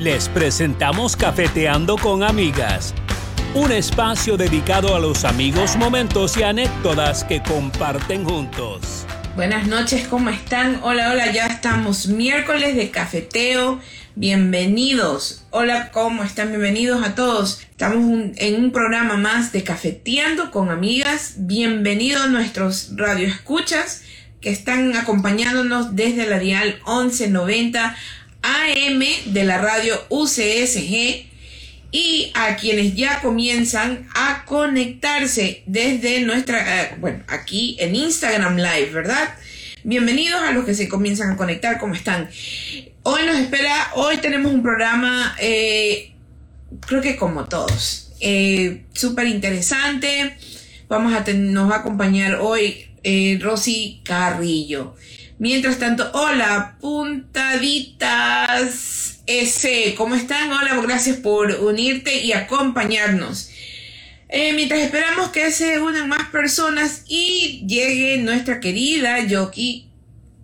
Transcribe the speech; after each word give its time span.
Les 0.00 0.30
presentamos 0.30 1.14
Cafeteando 1.14 1.98
con 1.98 2.22
Amigas, 2.22 2.94
un 3.54 3.70
espacio 3.70 4.38
dedicado 4.38 4.96
a 4.96 4.98
los 4.98 5.26
amigos, 5.26 5.76
momentos 5.76 6.38
y 6.38 6.42
anécdotas 6.42 7.22
que 7.22 7.42
comparten 7.42 8.24
juntos. 8.24 9.04
Buenas 9.36 9.66
noches, 9.66 10.08
¿cómo 10.08 10.30
están? 10.30 10.80
Hola, 10.82 11.10
hola, 11.10 11.30
ya 11.30 11.48
estamos 11.48 12.06
miércoles 12.06 12.76
de 12.76 12.90
cafeteo. 12.90 13.78
Bienvenidos. 14.14 15.44
Hola, 15.50 15.90
¿cómo 15.90 16.24
están? 16.24 16.48
Bienvenidos 16.48 17.06
a 17.06 17.14
todos. 17.14 17.60
Estamos 17.70 18.32
en 18.36 18.64
un 18.64 18.72
programa 18.72 19.18
más 19.18 19.52
de 19.52 19.64
Cafeteando 19.64 20.50
con 20.50 20.70
Amigas. 20.70 21.34
Bienvenidos 21.40 22.22
a 22.22 22.28
nuestros 22.28 22.92
radioescuchas 22.96 24.04
que 24.40 24.48
están 24.48 24.96
acompañándonos 24.96 25.94
desde 25.94 26.26
la 26.26 26.38
dial 26.38 26.80
1190 26.86 27.94
AM 28.42 29.00
de 29.26 29.44
la 29.44 29.58
radio 29.58 30.02
UCSG 30.08 31.26
y 31.92 32.30
a 32.34 32.56
quienes 32.56 32.94
ya 32.94 33.20
comienzan 33.20 34.08
a 34.14 34.44
conectarse 34.44 35.62
desde 35.66 36.20
nuestra, 36.20 36.82
eh, 36.82 36.96
bueno, 37.00 37.24
aquí 37.26 37.76
en 37.80 37.96
Instagram 37.96 38.56
Live, 38.56 38.90
¿verdad? 38.92 39.34
Bienvenidos 39.82 40.40
a 40.40 40.52
los 40.52 40.64
que 40.64 40.74
se 40.74 40.88
comienzan 40.88 41.32
a 41.32 41.36
conectar, 41.36 41.78
¿cómo 41.78 41.94
están? 41.94 42.30
Hoy 43.02 43.22
nos 43.26 43.36
espera, 43.38 43.90
hoy 43.94 44.18
tenemos 44.18 44.52
un 44.52 44.62
programa, 44.62 45.34
eh, 45.40 46.12
creo 46.86 47.00
que 47.00 47.16
como 47.16 47.46
todos, 47.46 48.12
eh, 48.20 48.84
súper 48.92 49.26
interesante. 49.26 50.36
Vamos 50.88 51.12
a 51.14 51.24
nos 51.32 51.70
va 51.70 51.76
a 51.76 51.78
acompañar 51.80 52.36
hoy 52.36 52.86
Rosy 53.40 54.02
Carrillo. 54.04 54.94
Mientras 55.40 55.78
tanto, 55.78 56.08
hola, 56.12 56.76
puntaditas 56.82 58.02
ese, 59.26 59.94
¿cómo 59.96 60.14
están? 60.14 60.52
Hola, 60.52 60.78
gracias 60.82 61.16
por 61.16 61.50
unirte 61.62 62.22
y 62.22 62.32
acompañarnos. 62.32 63.48
Eh, 64.28 64.52
mientras 64.52 64.82
esperamos 64.82 65.30
que 65.30 65.50
se 65.50 65.80
unan 65.80 66.10
más 66.10 66.28
personas 66.28 67.04
y 67.08 67.64
llegue 67.66 68.18
nuestra 68.18 68.60
querida 68.60 69.18
Yoki, 69.26 69.88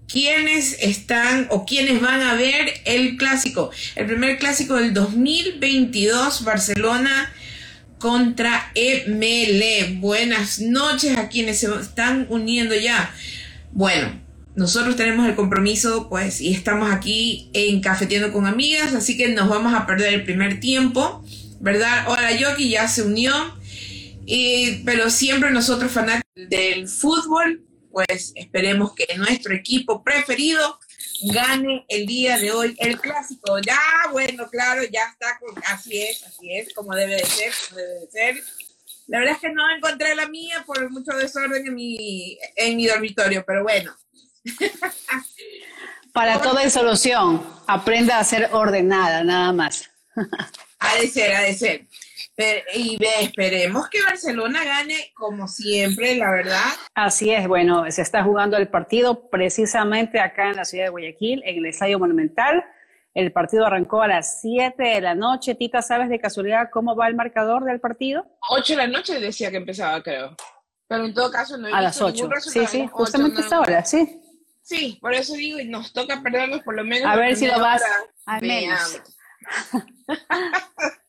quienes 0.08 0.78
están 0.80 1.46
o 1.50 1.66
quienes 1.66 2.00
van 2.00 2.22
a 2.22 2.32
ver 2.32 2.72
el 2.86 3.18
clásico, 3.18 3.70
el 3.96 4.06
primer 4.06 4.38
clásico 4.38 4.76
del 4.76 4.94
2022, 4.94 6.42
Barcelona 6.42 7.34
contra 7.98 8.72
ML. 8.74 9.98
Buenas 9.98 10.58
noches 10.58 11.18
a 11.18 11.28
quienes 11.28 11.60
se 11.60 11.66
están 11.82 12.24
uniendo 12.30 12.74
ya. 12.74 13.14
Bueno, 13.72 14.24
nosotros 14.56 14.96
tenemos 14.96 15.28
el 15.28 15.36
compromiso, 15.36 16.08
pues, 16.08 16.40
y 16.40 16.52
estamos 16.52 16.90
aquí 16.90 17.50
en 17.52 17.82
Cafetiendo 17.82 18.32
con 18.32 18.46
Amigas, 18.46 18.94
así 18.94 19.16
que 19.16 19.28
nos 19.28 19.50
vamos 19.50 19.74
a 19.74 19.86
perder 19.86 20.14
el 20.14 20.24
primer 20.24 20.60
tiempo, 20.60 21.22
¿verdad? 21.60 22.06
Hola, 22.08 22.32
Yoki 22.32 22.70
ya 22.70 22.88
se 22.88 23.02
unió, 23.02 23.32
pero 24.86 25.10
siempre 25.10 25.50
nosotros 25.50 25.92
fanáticos 25.92 26.48
del 26.48 26.88
fútbol, 26.88 27.66
pues 27.92 28.32
esperemos 28.34 28.94
que 28.94 29.06
nuestro 29.16 29.54
equipo 29.54 30.02
preferido 30.02 30.78
gane 31.32 31.84
el 31.88 32.06
día 32.06 32.38
de 32.38 32.50
hoy 32.50 32.74
el 32.78 32.98
clásico. 32.98 33.58
Ya, 33.58 33.78
bueno, 34.10 34.48
claro, 34.50 34.82
ya 34.84 35.04
está, 35.04 35.38
así 35.66 36.00
es, 36.00 36.22
así 36.24 36.52
es, 36.52 36.72
como 36.72 36.94
debe 36.94 37.16
de 37.16 37.26
ser, 37.26 37.52
como 37.68 37.80
debe 37.80 38.00
de 38.00 38.10
ser. 38.10 38.42
La 39.06 39.18
verdad 39.18 39.34
es 39.34 39.40
que 39.40 39.52
no 39.52 39.62
encontré 39.76 40.14
la 40.14 40.28
mía 40.28 40.64
por 40.66 40.90
mucho 40.90 41.12
desorden 41.12 41.66
en 41.66 41.74
mi, 41.74 42.38
en 42.56 42.76
mi 42.76 42.86
dormitorio, 42.86 43.44
pero 43.46 43.62
bueno, 43.62 43.94
para 46.12 46.40
todo 46.40 46.58
hay 46.58 46.70
solución. 46.70 47.42
Aprenda 47.66 48.18
a 48.18 48.24
ser 48.24 48.50
ordenada, 48.52 49.24
nada 49.24 49.52
más. 49.52 49.90
ha 50.78 50.96
de 50.96 51.08
ser, 51.08 51.34
ha 51.34 51.40
de 51.40 51.54
ser. 51.54 51.86
y 52.74 52.98
esperemos 53.20 53.88
que 53.88 54.02
Barcelona 54.02 54.64
gane 54.64 55.12
como 55.14 55.48
siempre, 55.48 56.16
la 56.16 56.30
verdad. 56.30 56.72
Así 56.94 57.30
es, 57.30 57.46
bueno, 57.48 57.90
se 57.90 58.02
está 58.02 58.22
jugando 58.22 58.56
el 58.56 58.68
partido 58.68 59.28
precisamente 59.28 60.20
acá 60.20 60.50
en 60.50 60.56
la 60.56 60.64
ciudad 60.64 60.84
de 60.84 60.90
Guayaquil, 60.90 61.42
en 61.44 61.58
el 61.58 61.66
Estadio 61.66 61.98
Monumental. 61.98 62.64
El 63.14 63.32
partido 63.32 63.64
arrancó 63.64 64.02
a 64.02 64.08
las 64.08 64.42
7 64.42 64.82
de 64.82 65.00
la 65.00 65.14
noche. 65.14 65.54
Tita, 65.54 65.80
¿sabes 65.80 66.10
de 66.10 66.20
casualidad 66.20 66.68
cómo 66.70 66.94
va 66.94 67.08
el 67.08 67.14
marcador 67.14 67.64
del 67.64 67.80
partido? 67.80 68.26
8 68.50 68.74
de 68.74 68.76
la 68.76 68.86
noche 68.86 69.18
decía 69.18 69.50
que 69.50 69.56
empezaba, 69.56 70.02
creo. 70.02 70.36
Pero 70.86 71.06
en 71.06 71.14
todo 71.14 71.30
caso 71.30 71.56
no 71.56 71.66
he 71.66 71.72
A 71.72 71.80
las 71.80 72.00
8. 72.00 72.28
Sí, 72.40 72.66
sí, 72.66 72.86
justamente 72.86 73.40
esta 73.40 73.60
hora, 73.60 73.84
sí. 73.84 74.20
Sí, 74.66 74.98
por 75.00 75.14
eso 75.14 75.34
digo, 75.34 75.60
y 75.60 75.68
nos 75.68 75.92
toca 75.92 76.20
perdernos 76.20 76.60
por 76.62 76.74
lo 76.74 76.82
menos. 76.82 77.08
A 77.08 77.14
ver 77.14 77.36
si 77.36 77.46
lo 77.46 77.60
vas 77.60 77.82
a 78.26 78.40
menos. 78.40 79.00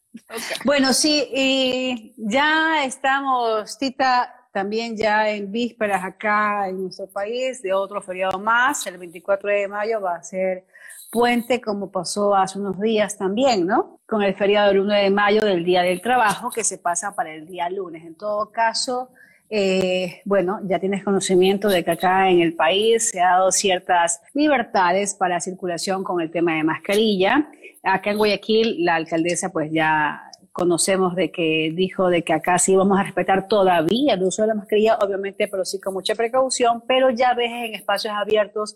Bueno, 0.65 0.93
sí, 0.93 1.29
y 1.33 2.13
ya 2.17 2.83
estamos, 2.83 3.77
Tita, 3.77 4.33
también 4.51 4.97
ya 4.97 5.29
en 5.29 5.51
vísperas 5.51 6.03
acá 6.03 6.67
en 6.67 6.81
nuestro 6.81 7.07
país 7.07 7.61
de 7.61 7.73
otro 7.73 8.01
feriado 8.01 8.37
más. 8.37 8.85
El 8.87 8.97
24 8.97 9.49
de 9.49 9.67
mayo 9.69 10.01
va 10.01 10.15
a 10.15 10.23
ser 10.23 10.65
puente, 11.11 11.61
como 11.61 11.91
pasó 11.91 12.35
hace 12.35 12.59
unos 12.59 12.79
días 12.79 13.17
también, 13.17 13.65
¿no? 13.65 14.01
Con 14.05 14.21
el 14.21 14.35
feriado 14.35 14.67
del 14.67 14.81
1 14.81 14.93
de 14.93 15.09
mayo 15.09 15.41
del 15.41 15.63
Día 15.63 15.81
del 15.81 16.01
Trabajo, 16.01 16.51
que 16.51 16.65
se 16.65 16.77
pasa 16.77 17.15
para 17.15 17.33
el 17.33 17.47
día 17.47 17.69
lunes. 17.69 18.03
En 18.03 18.15
todo 18.15 18.51
caso, 18.51 19.11
eh, 19.49 20.21
bueno, 20.25 20.59
ya 20.63 20.79
tienes 20.79 21.03
conocimiento 21.03 21.69
de 21.69 21.83
que 21.83 21.91
acá 21.91 22.29
en 22.29 22.41
el 22.41 22.53
país 22.53 23.09
se 23.09 23.21
ha 23.21 23.31
dado 23.31 23.51
ciertas 23.51 24.21
libertades 24.33 25.15
para 25.15 25.39
circulación 25.39 26.03
con 26.03 26.21
el 26.21 26.31
tema 26.31 26.55
de 26.55 26.63
mascarilla. 26.63 27.49
Acá 27.83 28.11
en 28.11 28.17
Guayaquil, 28.17 28.83
la 28.83 28.95
alcaldesa 28.95 29.49
pues 29.49 29.71
ya 29.71 30.21
conocemos 30.51 31.15
de 31.15 31.31
que 31.31 31.71
dijo 31.73 32.09
de 32.09 32.23
que 32.23 32.33
acá 32.33 32.57
sí 32.57 32.75
vamos 32.75 32.99
a 32.99 33.03
respetar 33.03 33.47
todavía 33.47 34.15
el 34.15 34.23
uso 34.23 34.41
de 34.41 34.49
la 34.49 34.55
mascarilla, 34.55 34.97
obviamente, 34.97 35.47
pero 35.47 35.63
sí 35.63 35.79
con 35.79 35.93
mucha 35.93 36.15
precaución, 36.15 36.83
pero 36.87 37.11
ya 37.11 37.33
ves 37.33 37.51
en 37.51 37.75
espacios 37.75 38.13
abiertos 38.15 38.75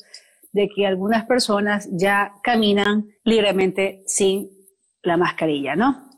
de 0.53 0.69
que 0.69 0.85
algunas 0.85 1.25
personas 1.25 1.89
ya 1.91 2.33
caminan 2.43 3.09
libremente 3.23 4.03
sin 4.05 4.49
la 5.01 5.17
mascarilla, 5.17 5.75
¿no? 5.75 6.10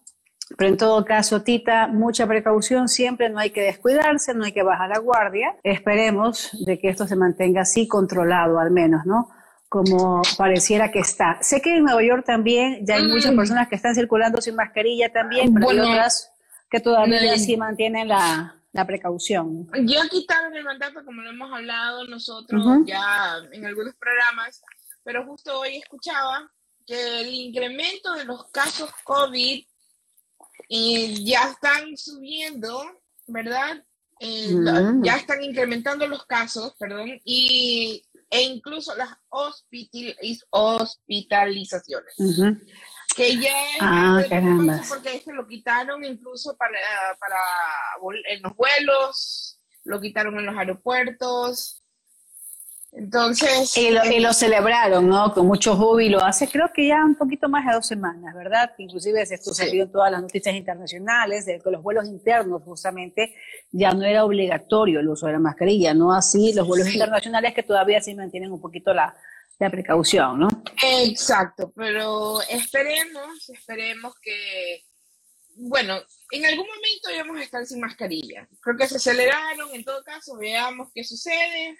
Pero 0.57 0.69
en 0.69 0.77
todo 0.77 1.03
caso, 1.05 1.41
Tita, 1.41 1.87
mucha 1.87 2.27
precaución 2.27 2.87
siempre, 2.87 3.29
no 3.29 3.39
hay 3.39 3.49
que 3.49 3.61
descuidarse, 3.61 4.33
no 4.33 4.45
hay 4.45 4.51
que 4.51 4.63
bajar 4.63 4.89
la 4.89 4.99
guardia. 4.99 5.55
Esperemos 5.63 6.49
de 6.65 6.79
que 6.79 6.89
esto 6.89 7.07
se 7.07 7.15
mantenga 7.15 7.61
así 7.61 7.87
controlado 7.87 8.59
al 8.59 8.71
menos, 8.71 9.05
¿no? 9.05 9.29
Como 9.69 10.21
pareciera 10.37 10.91
que 10.91 10.99
está. 10.99 11.39
Sé 11.41 11.61
que 11.61 11.77
en 11.77 11.83
Nueva 11.83 12.03
York 12.03 12.23
también 12.25 12.85
ya 12.85 12.95
hay 12.95 13.07
muchas 13.07 13.33
mm. 13.33 13.37
personas 13.37 13.67
que 13.67 13.75
están 13.75 13.95
circulando 13.95 14.41
sin 14.41 14.55
mascarilla 14.55 15.11
también, 15.11 15.53
pero 15.53 15.69
hay 15.69 15.79
otras 15.79 16.31
que 16.69 16.79
todavía 16.79 17.37
sí 17.37 17.57
mantienen 17.57 18.07
la, 18.07 18.55
la 18.73 18.85
precaución. 18.85 19.67
Ya 19.85 20.07
quitaron 20.09 20.55
el 20.55 20.63
mandato, 20.63 21.05
como 21.05 21.21
lo 21.21 21.29
hemos 21.29 21.51
hablado 21.51 22.05
nosotros 22.07 22.63
ya 22.85 23.37
en 23.51 23.65
algunos 23.65 23.95
programas, 23.95 24.61
pero 25.03 25.25
justo 25.25 25.59
hoy 25.59 25.77
escuchaba 25.77 26.51
que 26.85 27.21
el 27.21 27.33
incremento 27.33 28.13
de 28.13 28.25
los 28.25 28.49
casos 28.51 28.89
COVID 29.03 29.65
y 30.67 31.25
ya 31.25 31.51
están 31.51 31.95
subiendo, 31.97 32.83
¿verdad? 33.27 33.83
Eh, 34.19 34.53
mm. 34.53 35.03
Ya 35.03 35.17
están 35.17 35.43
incrementando 35.43 36.07
los 36.07 36.25
casos, 36.25 36.73
perdón, 36.79 37.19
y, 37.25 38.03
e 38.29 38.41
incluso 38.41 38.95
las 38.95 39.09
hospitalizaciones. 39.29 42.15
Que 43.15 43.37
ya 43.37 43.53
ah, 43.81 44.23
porque 44.89 45.15
este 45.15 45.33
lo 45.33 45.47
quitaron 45.47 46.03
incluso 46.03 46.57
para, 46.57 46.79
para 47.19 47.37
en 48.29 48.41
los 48.41 48.55
vuelos, 48.55 49.59
lo 49.83 50.01
quitaron 50.01 50.39
en 50.39 50.47
los 50.47 50.57
aeropuertos, 50.57 51.82
entonces. 52.95 53.75
Y 53.77 53.89
lo, 53.89 54.05
y 54.05 54.19
lo, 54.19 54.33
celebraron, 54.33 55.07
¿no? 55.07 55.33
Con 55.33 55.47
mucho 55.47 55.75
júbilo. 55.75 56.23
Hace 56.23 56.47
creo 56.47 56.71
que 56.73 56.87
ya 56.87 57.03
un 57.03 57.15
poquito 57.15 57.49
más 57.49 57.65
de 57.65 57.73
dos 57.73 57.87
semanas, 57.87 58.35
¿verdad? 58.35 58.71
Inclusive 58.77 59.21
esto 59.21 59.53
salió 59.53 59.83
en 59.83 59.91
todas 59.91 60.11
las 60.11 60.21
noticias 60.21 60.55
internacionales, 60.55 61.45
de 61.45 61.59
que 61.59 61.71
los 61.71 61.81
vuelos 61.81 62.07
internos 62.07 62.61
justamente 62.63 63.35
ya 63.71 63.91
no 63.91 64.03
era 64.03 64.23
obligatorio 64.23 64.99
el 64.99 65.09
uso 65.09 65.25
de 65.25 65.33
la 65.33 65.39
mascarilla, 65.39 65.93
no 65.93 66.13
así 66.13 66.53
los 66.53 66.67
vuelos 66.67 66.87
internacionales 66.93 67.53
que 67.53 67.63
todavía 67.63 67.99
sí 68.01 68.13
mantienen 68.13 68.51
un 68.51 68.61
poquito 68.61 68.93
la, 68.93 69.15
la 69.59 69.69
precaución, 69.71 70.39
¿no? 70.39 70.47
Exacto, 70.83 71.71
pero 71.75 72.41
esperemos, 72.43 73.49
esperemos 73.49 74.13
que, 74.21 74.83
bueno, 75.55 75.99
en 76.31 76.45
algún 76.45 76.67
momento 76.67 77.09
vamos 77.17 77.37
a 77.39 77.43
estar 77.43 77.65
sin 77.65 77.79
mascarilla. 77.79 78.47
Creo 78.61 78.77
que 78.77 78.87
se 78.87 78.97
aceleraron, 78.97 79.69
en 79.73 79.83
todo 79.83 80.03
caso, 80.03 80.37
veamos 80.37 80.89
qué 80.93 81.03
sucede 81.03 81.75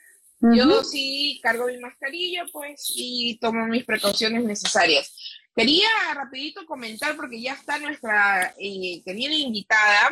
yo 0.56 0.84
sí 0.84 1.40
cargo 1.42 1.68
mi 1.68 1.78
mascarilla, 1.78 2.46
pues, 2.52 2.92
y 2.96 3.38
tomo 3.40 3.66
mis 3.68 3.86
precauciones 3.86 4.44
necesarias. 4.44 5.16
Quería 5.56 5.88
rapidito 6.14 6.66
comentar, 6.66 7.16
porque 7.16 7.42
ya 7.42 7.54
está 7.54 7.80
nuestra 7.80 8.54
eh, 8.58 9.02
querida 9.06 9.34
invitada 9.34 10.10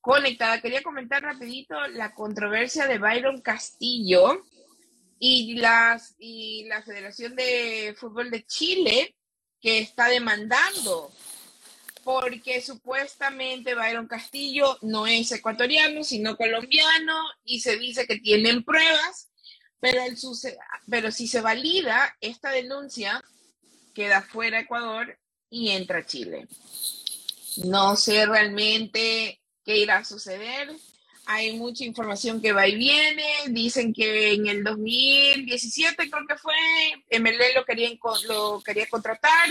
conectada, 0.00 0.60
quería 0.60 0.82
comentar 0.82 1.22
rapidito 1.22 1.74
la 1.88 2.14
controversia 2.14 2.86
de 2.86 2.98
Byron 2.98 3.40
Castillo 3.42 4.42
y, 5.18 5.54
las, 5.56 6.14
y 6.18 6.64
la 6.64 6.82
Federación 6.82 7.36
de 7.36 7.94
Fútbol 7.98 8.30
de 8.30 8.44
Chile, 8.46 9.14
que 9.60 9.78
está 9.78 10.08
demandando 10.08 11.12
porque 12.02 12.62
supuestamente 12.62 13.74
Byron 13.74 14.06
Castillo 14.06 14.78
no 14.80 15.06
es 15.06 15.30
ecuatoriano, 15.32 16.02
sino 16.02 16.36
colombiano, 16.36 17.14
y 17.44 17.60
se 17.60 17.76
dice 17.76 18.06
que 18.06 18.18
tienen 18.18 18.64
pruebas, 18.64 19.29
pero, 19.80 20.02
el 20.02 20.16
pero 20.88 21.10
si 21.10 21.26
se 21.26 21.40
valida 21.40 22.16
esta 22.20 22.50
denuncia, 22.50 23.22
queda 23.94 24.22
fuera 24.22 24.60
Ecuador 24.60 25.18
y 25.48 25.70
entra 25.70 26.06
Chile. 26.06 26.46
No 27.64 27.96
sé 27.96 28.26
realmente 28.26 29.40
qué 29.64 29.78
irá 29.78 29.98
a 29.98 30.04
suceder. 30.04 30.70
Hay 31.26 31.56
mucha 31.56 31.84
información 31.84 32.40
que 32.40 32.52
va 32.52 32.66
y 32.66 32.76
viene. 32.76 33.26
Dicen 33.48 33.92
que 33.92 34.32
en 34.34 34.46
el 34.46 34.64
2017 34.64 36.10
creo 36.10 36.26
que 36.26 36.36
fue, 36.36 36.54
MLE 37.18 37.54
lo 37.54 37.64
quería, 37.64 37.90
lo 38.28 38.60
quería 38.62 38.88
contratar 38.88 39.50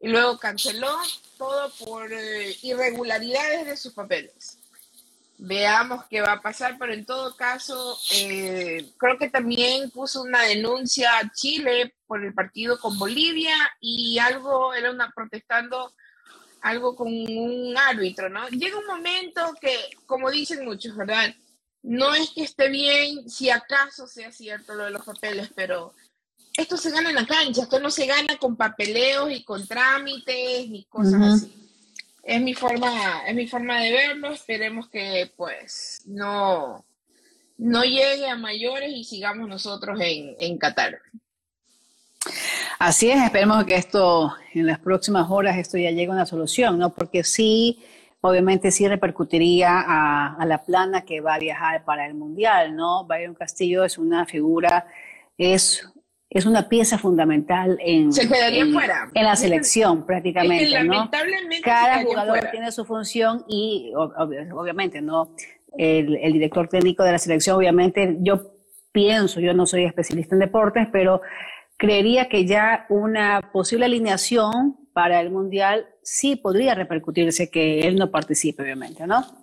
y 0.00 0.08
luego 0.08 0.38
canceló 0.38 0.96
todo 1.38 1.72
por 1.84 2.12
eh, 2.12 2.56
irregularidades 2.62 3.66
de 3.66 3.76
sus 3.76 3.92
papeles. 3.92 4.58
Veamos 5.44 6.04
qué 6.08 6.20
va 6.20 6.34
a 6.34 6.40
pasar, 6.40 6.76
pero 6.78 6.92
en 6.92 7.04
todo 7.04 7.34
caso, 7.34 7.98
eh, 8.14 8.92
creo 8.96 9.18
que 9.18 9.28
también 9.28 9.90
puso 9.90 10.22
una 10.22 10.42
denuncia 10.42 11.18
a 11.18 11.32
Chile 11.32 11.96
por 12.06 12.24
el 12.24 12.32
partido 12.32 12.78
con 12.78 12.96
Bolivia 12.96 13.56
y 13.80 14.20
algo, 14.20 14.72
era 14.72 14.92
una 14.92 15.10
protestando 15.10 15.92
algo 16.60 16.94
con 16.94 17.08
un 17.08 17.74
árbitro, 17.76 18.28
¿no? 18.28 18.46
Llega 18.50 18.78
un 18.78 18.86
momento 18.86 19.52
que, 19.60 19.76
como 20.06 20.30
dicen 20.30 20.64
muchos, 20.64 20.94
¿verdad? 20.94 21.34
No 21.82 22.14
es 22.14 22.30
que 22.30 22.44
esté 22.44 22.68
bien 22.68 23.28
si 23.28 23.50
acaso 23.50 24.06
sea 24.06 24.30
cierto 24.30 24.74
lo 24.74 24.84
de 24.84 24.92
los 24.92 25.04
papeles, 25.04 25.50
pero 25.56 25.92
esto 26.56 26.76
se 26.76 26.92
gana 26.92 27.08
en 27.08 27.16
la 27.16 27.26
cancha, 27.26 27.62
esto 27.62 27.80
no 27.80 27.90
se 27.90 28.06
gana 28.06 28.36
con 28.36 28.54
papeleos 28.54 29.32
y 29.32 29.42
con 29.42 29.66
trámites 29.66 30.68
ni 30.68 30.84
cosas 30.84 31.20
así. 31.20 31.61
Es 32.22 32.40
mi 32.40 32.54
forma, 32.54 33.26
es 33.26 33.34
mi 33.34 33.48
forma 33.48 33.80
de 33.80 33.90
verlo, 33.90 34.32
esperemos 34.32 34.88
que 34.88 35.30
pues 35.36 36.02
no, 36.06 36.84
no 37.58 37.82
llegue 37.82 38.28
a 38.28 38.36
mayores 38.36 38.92
y 38.92 39.04
sigamos 39.04 39.48
nosotros 39.48 39.98
en, 40.00 40.36
en 40.38 40.58
Qatar. 40.58 41.00
Así 42.78 43.10
es, 43.10 43.22
esperemos 43.22 43.64
que 43.64 43.74
esto 43.74 44.34
en 44.54 44.66
las 44.66 44.78
próximas 44.78 45.30
horas 45.30 45.56
esto 45.58 45.78
ya 45.78 45.90
llegue 45.90 46.08
a 46.08 46.14
una 46.14 46.26
solución, 46.26 46.78
¿no? 46.78 46.94
Porque 46.94 47.24
sí, 47.24 47.80
obviamente 48.20 48.70
sí 48.70 48.86
repercutiría 48.86 49.80
a, 49.80 50.34
a, 50.34 50.46
la 50.46 50.58
plana 50.58 51.02
que 51.02 51.20
va 51.20 51.34
a 51.34 51.38
viajar 51.38 51.84
para 51.84 52.06
el 52.06 52.14
Mundial, 52.14 52.76
¿no? 52.76 53.04
Byron 53.04 53.34
Castillo 53.34 53.84
es 53.84 53.98
una 53.98 54.26
figura, 54.26 54.86
es 55.36 55.91
es 56.34 56.46
una 56.46 56.68
pieza 56.68 56.96
fundamental 56.96 57.78
en, 57.80 58.10
en, 58.16 59.24
la 59.24 59.36
selección 59.36 60.06
prácticamente, 60.06 60.82
¿no? 60.82 61.10
Cada 61.62 62.02
jugador 62.02 62.48
tiene 62.50 62.72
su 62.72 62.86
función 62.86 63.44
y 63.48 63.92
obviamente, 63.94 65.02
¿no? 65.02 65.34
El, 65.76 66.16
el, 66.16 66.32
director 66.32 66.68
técnico 66.68 67.02
de 67.02 67.12
la 67.12 67.18
selección, 67.18 67.56
obviamente, 67.56 68.16
yo 68.20 68.54
pienso, 68.92 69.40
yo 69.40 69.52
no 69.52 69.66
soy 69.66 69.84
especialista 69.84 70.34
en 70.34 70.40
deportes, 70.40 70.86
pero 70.90 71.20
creería 71.76 72.28
que 72.28 72.46
ya 72.46 72.86
una 72.88 73.50
posible 73.52 73.84
alineación 73.84 74.76
para 74.94 75.20
el 75.20 75.30
Mundial 75.30 75.86
sí 76.02 76.36
podría 76.36 76.74
repercutirse 76.74 77.50
que 77.50 77.80
él 77.80 77.96
no 77.96 78.10
participe, 78.10 78.62
obviamente, 78.62 79.06
¿no? 79.06 79.41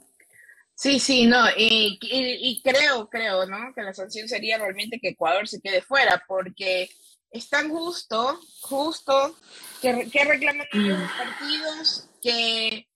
Sí, 0.80 0.98
sí, 0.98 1.28
no, 1.28 1.46
y, 1.58 2.00
y, 2.02 2.62
creo, 2.62 3.10
creo, 3.10 3.46
¿no? 3.46 3.74
Que 3.76 3.82
la 3.82 3.94
sanción 3.94 4.30
sería 4.30 4.58
realmente 4.58 4.98
que 5.02 5.10
Ecuador 5.10 5.46
se 5.46 5.60
quede 5.60 5.82
fuera, 5.82 6.24
porque 6.26 6.90
es 7.32 7.50
tan 7.50 7.70
justo, 7.70 8.40
justo, 8.62 9.36
que, 9.82 10.10
que 10.10 10.24
reclaman 10.24 10.66
los 10.72 11.12
partidos 11.18 12.10
que 12.22 12.88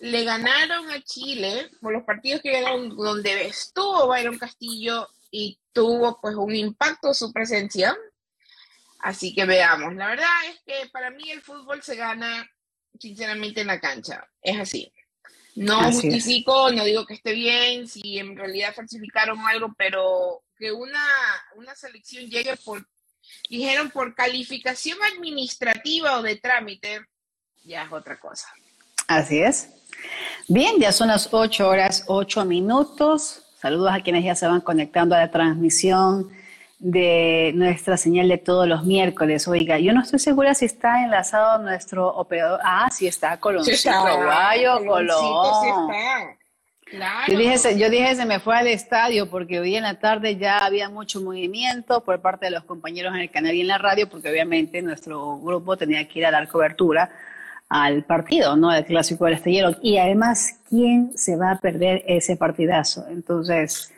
le 0.00 0.24
ganaron 0.24 0.90
a 0.90 1.00
Chile, 1.00 1.70
por 1.80 1.94
los 1.94 2.02
partidos 2.02 2.42
que 2.42 2.52
ganaron 2.52 2.94
donde 2.94 3.46
estuvo 3.46 4.08
Byron 4.08 4.38
Castillo 4.38 5.08
y 5.30 5.58
tuvo 5.72 6.20
pues 6.20 6.34
un 6.34 6.54
impacto 6.54 7.14
su 7.14 7.32
presencia. 7.32 7.96
Así 8.98 9.34
que 9.34 9.46
veamos, 9.46 9.94
la 9.94 10.08
verdad 10.08 10.26
es 10.50 10.60
que 10.66 10.90
para 10.90 11.08
mí 11.08 11.30
el 11.30 11.40
fútbol 11.40 11.82
se 11.82 11.96
gana 11.96 12.46
sinceramente 12.98 13.62
en 13.62 13.68
la 13.68 13.80
cancha, 13.80 14.28
es 14.42 14.58
así. 14.58 14.92
No 15.56 15.92
justifico, 15.92 16.70
no 16.70 16.84
digo 16.84 17.04
que 17.06 17.14
esté 17.14 17.32
bien, 17.32 17.88
si 17.88 18.18
en 18.18 18.36
realidad 18.36 18.74
falsificaron 18.74 19.38
algo, 19.46 19.74
pero 19.76 20.42
que 20.56 20.72
una, 20.72 21.04
una 21.56 21.74
selección 21.74 22.26
llegue 22.26 22.56
por, 22.64 22.86
dijeron, 23.48 23.90
por 23.90 24.14
calificación 24.14 24.98
administrativa 25.14 26.18
o 26.18 26.22
de 26.22 26.36
trámite, 26.36 27.00
ya 27.64 27.82
es 27.82 27.92
otra 27.92 28.18
cosa. 28.18 28.46
Así 29.08 29.40
es. 29.40 29.70
Bien, 30.48 30.78
ya 30.78 30.92
son 30.92 31.08
las 31.08 31.28
8 31.30 31.68
horas, 31.68 32.04
8 32.06 32.44
minutos. 32.44 33.44
Saludos 33.60 33.90
a 33.92 34.02
quienes 34.02 34.24
ya 34.24 34.34
se 34.34 34.46
van 34.46 34.60
conectando 34.60 35.14
a 35.14 35.18
la 35.18 35.30
transmisión 35.30 36.30
de 36.80 37.52
nuestra 37.54 37.98
señal 37.98 38.28
de 38.28 38.38
todos 38.38 38.66
los 38.66 38.84
miércoles. 38.84 39.46
Oiga, 39.46 39.78
yo 39.78 39.92
no 39.92 40.00
estoy 40.00 40.18
segura 40.18 40.54
si 40.54 40.64
está 40.64 41.04
enlazado 41.04 41.62
nuestro 41.62 42.08
operador. 42.08 42.58
Ah, 42.64 42.88
sí 42.90 43.06
está, 43.06 43.38
Coloncito, 43.38 43.76
sí 43.76 43.88
Colón. 44.86 46.40
Yo, 47.28 47.38
dije, 47.38 47.78
yo 47.78 47.88
dije, 47.90 48.16
se 48.16 48.24
me 48.24 48.40
fue 48.40 48.56
al 48.56 48.66
estadio 48.66 49.30
porque 49.30 49.60
hoy 49.60 49.76
en 49.76 49.84
la 49.84 50.00
tarde 50.00 50.36
ya 50.36 50.58
había 50.58 50.88
mucho 50.88 51.20
movimiento 51.20 52.02
por 52.02 52.20
parte 52.20 52.46
de 52.46 52.50
los 52.50 52.64
compañeros 52.64 53.14
en 53.14 53.20
el 53.20 53.30
canal 53.30 53.54
y 53.54 53.60
en 53.60 53.68
la 53.68 53.78
radio, 53.78 54.08
porque 54.08 54.30
obviamente 54.30 54.82
nuestro 54.82 55.38
grupo 55.38 55.76
tenía 55.76 56.08
que 56.08 56.18
ir 56.18 56.26
a 56.26 56.30
dar 56.30 56.48
cobertura 56.48 57.10
al 57.70 58.02
partido, 58.02 58.56
¿no? 58.56 58.72
El 58.74 58.84
clásico 58.84 59.24
del 59.24 59.34
estallero. 59.34 59.76
Y 59.80 59.96
además, 59.96 60.58
¿quién 60.68 61.16
se 61.16 61.36
va 61.36 61.52
a 61.52 61.58
perder 61.60 62.02
ese 62.04 62.36
partidazo? 62.36 63.06
Entonces, 63.08 63.92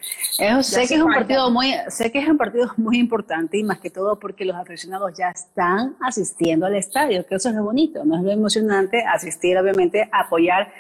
sé 0.60 0.86
que 0.86 0.94
es 0.94 1.02
un 1.02 1.12
partido 1.12 1.50
muy, 1.50 1.74
sé 1.88 2.12
que 2.12 2.19
es 2.19 2.28
un 2.28 2.36
partido 2.36 2.70
muy 2.76 2.98
importante 2.98 3.56
y 3.56 3.64
más 3.64 3.80
que 3.80 3.88
todo 3.88 4.19
porque 4.19 4.44
los 4.44 4.56
aficionados 4.56 5.16
ya 5.16 5.30
están 5.30 5.96
asistiendo 6.00 6.66
al 6.66 6.76
estadio, 6.76 7.26
que 7.26 7.36
eso 7.36 7.48
es 7.48 7.54
lo 7.54 7.64
bonito, 7.64 8.04
¿no? 8.04 8.19
Es 8.19 8.22
lo 8.22 8.30
emocionante 8.30 9.02
asistir, 9.06 9.56
obviamente, 9.56 10.06
a 10.12 10.20
apoyar 10.20 10.70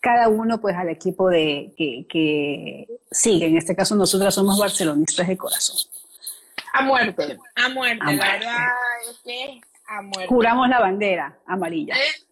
cada 0.00 0.28
uno 0.28 0.60
pues 0.60 0.76
al 0.76 0.90
equipo 0.90 1.30
de 1.30 1.72
que, 1.78 2.04
que 2.10 2.86
sigue. 3.10 3.46
En 3.46 3.56
este 3.56 3.74
caso 3.74 3.96
nosotros 3.96 4.34
somos 4.34 4.58
barcelonistas 4.58 5.26
de 5.26 5.36
corazón. 5.38 5.78
A 6.74 6.82
muerte, 6.82 7.38
a 7.56 7.68
muerte, 7.70 8.04
la 8.04 8.32
verdad 8.32 8.66
es 9.10 9.18
que 9.24 9.60
a 9.86 10.02
muerte. 10.02 10.26
Juramos 10.26 10.68
la 10.68 10.80
bandera 10.80 11.38
amarilla. 11.46 11.94
Eh, 11.94 12.24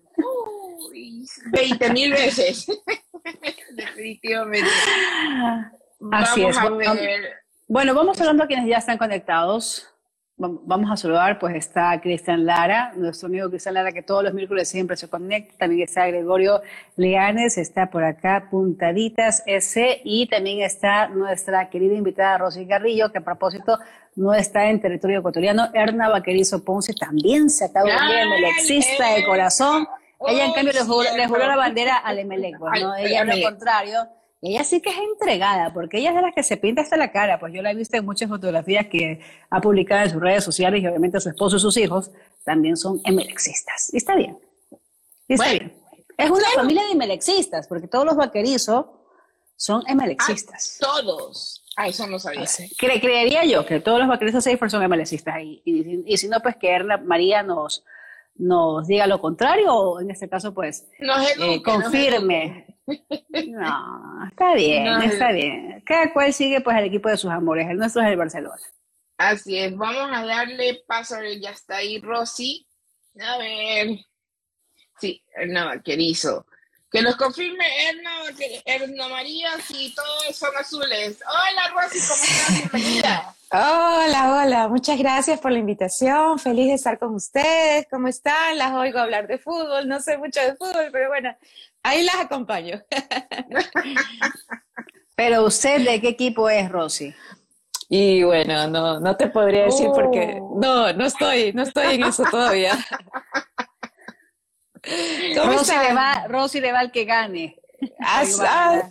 20 1.53 1.93
mil 1.93 2.12
veces. 2.12 2.67
Definitivamente. 3.75 4.70
Así 6.10 6.44
es. 6.44 6.56
Bueno, 7.69 7.94
vamos 7.94 8.20
hablando 8.20 8.44
a 8.44 8.46
quienes 8.46 8.67
ya 8.67 8.79
están 8.79 8.98
conectados. 8.98 9.89
Vamos 10.37 10.91
a 10.91 10.96
saludar, 10.96 11.39
pues 11.39 11.55
está 11.55 12.01
Cristian 12.01 12.44
Lara, 12.44 12.93
nuestro 12.96 13.29
amigo 13.29 13.48
Cristian 13.48 13.75
Lara, 13.75 13.93
que 13.93 14.03
todos 14.03 14.25
los 14.25 14.34
miércoles 14.34 14.69
siempre 14.69 14.96
se 14.96 15.08
conecta. 15.08 15.56
También 15.58 15.82
está 15.82 16.06
Gregorio 16.08 16.63
Leanes, 16.96 17.58
está 17.58 17.91
por 17.91 18.03
acá 18.03 18.48
Puntaditas 18.51 19.44
S. 19.46 20.01
Y 20.05 20.27
también 20.27 20.63
está 20.63 21.06
nuestra 21.08 21.70
querida 21.70 21.94
invitada 21.94 22.39
Rosy 22.39 22.65
Garrillo, 22.65 23.13
que 23.13 23.19
a 23.19 23.25
propósito 23.25 23.79
no 24.17 24.34
está 24.34 24.69
en 24.69 24.81
territorio 24.81 25.20
ecuatoriano. 25.20 25.69
Erna 25.75 26.08
Vaquerizo 26.08 26.65
Ponce 26.65 26.93
también 26.94 27.48
se 27.48 27.67
acaba 27.67 27.89
de 27.89 28.22
el 28.22 28.44
exista 28.44 29.15
de 29.15 29.25
corazón. 29.25 29.87
Ella, 30.29 30.46
en 30.46 30.52
cambio, 30.52 30.72
le 30.72 31.26
juró, 31.26 31.46
la 31.46 31.56
bandera 31.56 31.96
al 31.96 32.19
Emelec, 32.19 32.58
pues, 32.58 32.82
¿no? 32.82 32.94
Ella, 32.96 33.24
lo 33.24 33.43
contrario, 33.43 34.08
ella 34.43 34.64
sí 34.64 34.81
que 34.81 34.91
es 34.91 34.96
entregada, 34.98 35.72
porque 35.72 35.98
ella 35.98 36.10
es 36.10 36.17
de 36.17 36.22
las 36.22 36.34
que 36.34 36.43
se 36.43 36.56
pinta 36.56 36.82
hasta 36.82 36.96
la 36.96 37.12
cara, 37.12 37.38
pues 37.38 37.52
yo 37.55 37.62
la 37.62 37.70
he 37.70 37.74
visto 37.76 37.96
en 37.96 38.05
muchas 38.05 38.29
fotografías 38.29 38.86
que 38.88 39.20
ha 39.48 39.60
publicado 39.60 40.02
en 40.05 40.10
sus 40.10 40.20
redes 40.20 40.43
sociales 40.43 40.82
y 40.82 40.86
obviamente 40.86 41.20
su 41.20 41.29
esposo 41.29 41.56
y 41.56 41.60
sus 41.60 41.76
hijos 41.76 42.10
también 42.44 42.76
son 42.76 43.00
emelexistas. 43.05 43.91
Y 43.93 43.98
está 43.98 44.17
bien. 44.17 44.36
está 45.29 45.48
bien. 45.48 45.72
Es 46.19 46.31
una 46.31 46.48
familia 46.56 46.84
de 46.86 46.93
emelexistas, 46.93 47.69
porque 47.69 47.86
todos 47.86 48.05
los 48.05 48.17
vaquerizos 48.17 48.86
son 49.56 49.84
emelexistas. 49.86 50.79
Ah, 50.82 50.86
todos. 50.86 51.64
Ah, 51.76 51.88
eso 51.88 52.06
no 52.08 52.19
sabía. 52.19 52.44
creería 52.79 53.44
yo 53.44 53.64
que 53.64 53.81
todos 53.81 54.00
los 54.00 54.08
vaquerizos 54.08 54.43
Seifer 54.44 54.70
son 54.70 54.82
emelexistas. 54.82 55.36
Y, 55.41 55.62
y, 56.05 56.17
si 56.17 56.29
no, 56.29 56.41
pues 56.41 56.56
que 56.56 56.69
Erna 56.69 56.96
María 56.98 57.44
nos 57.44 57.84
nos 58.34 58.86
diga 58.86 59.06
lo 59.06 59.20
contrario 59.20 59.72
o 59.72 60.01
en 60.01 60.10
este 60.10 60.29
caso 60.29 60.53
pues 60.53 60.89
eh, 60.98 61.62
confirme. 61.62 62.67
No, 62.84 64.27
está 64.29 64.55
bien, 64.55 64.86
está 65.03 65.31
bien. 65.31 65.82
Cada 65.86 66.12
cual 66.12 66.32
sigue 66.32 66.60
pues 66.60 66.77
el 66.77 66.86
equipo 66.86 67.08
de 67.08 67.17
sus 67.17 67.31
amores, 67.31 67.70
el 67.70 67.77
nuestro 67.77 68.03
es 68.03 68.08
el 68.08 68.17
Barcelona. 68.17 68.60
Así 69.17 69.56
es, 69.56 69.77
vamos 69.77 70.10
a 70.12 70.27
darle 70.27 70.82
paso, 70.84 71.15
ya 71.41 71.51
está 71.51 71.77
ahí 71.77 72.01
Rosy. 72.01 72.67
A 73.20 73.39
ver. 73.39 73.98
Sí, 74.98 75.22
Erna 75.34 75.67
Vaquerizo. 75.67 76.44
Que 76.93 77.01
nos 77.01 77.17
confirme 77.17 77.65
Erna, 77.89 78.11
Erna 78.67 79.08
María 79.08 79.49
si 79.67 79.94
todos 79.94 80.37
son 80.37 80.51
azules. 80.61 81.19
Hola 81.27 81.72
Rosy, 81.75 81.99
¿cómo 82.06 82.22
estás? 82.22 82.70
Bienvenida. 82.70 83.34
Hola, 83.51 84.43
hola, 84.44 84.69
muchas 84.69 84.99
gracias 84.99 85.41
por 85.41 85.53
la 85.53 85.58
invitación. 85.58 86.39
Feliz 86.39 86.67
de 86.67 86.75
estar 86.75 86.99
con 86.99 87.15
ustedes. 87.15 87.87
¿Cómo 87.91 88.08
están? 88.08 88.58
Las 88.58 88.75
oigo 88.75 88.99
hablar 88.99 89.27
de 89.27 89.39
fútbol. 89.39 89.89
No 89.89 90.01
sé 90.01 90.19
mucho 90.19 90.43
de 90.43 90.55
fútbol, 90.55 90.91
pero 90.93 91.08
bueno, 91.08 91.34
ahí 91.82 92.03
las 92.03 92.17
acompaño. 92.17 92.82
pero 95.17 95.46
usted, 95.46 95.81
¿de 95.81 95.99
qué 95.99 96.08
equipo 96.08 96.51
es, 96.51 96.70
Rosy? 96.70 97.15
Y 97.89 98.22
bueno, 98.22 98.69
no, 98.69 99.01
no 99.01 99.17
te 99.17 99.29
podría 99.29 99.65
decir 99.65 99.89
porque 99.94 100.37
oh. 100.39 100.58
no, 100.61 100.93
no 100.93 101.06
estoy, 101.06 101.55
no 101.55 101.63
estoy 101.63 101.94
en 101.94 102.05
eso 102.05 102.25
todavía. 102.31 102.72
Rosy 105.36 105.72
le, 105.77 105.94
va, 105.94 106.27
Rosy 106.29 106.60
le 106.60 106.72
va 106.72 106.81
al 106.81 106.93
que 106.93 107.05
gane. 107.05 107.56
Ah, 108.01 108.22
ah, 108.41 108.82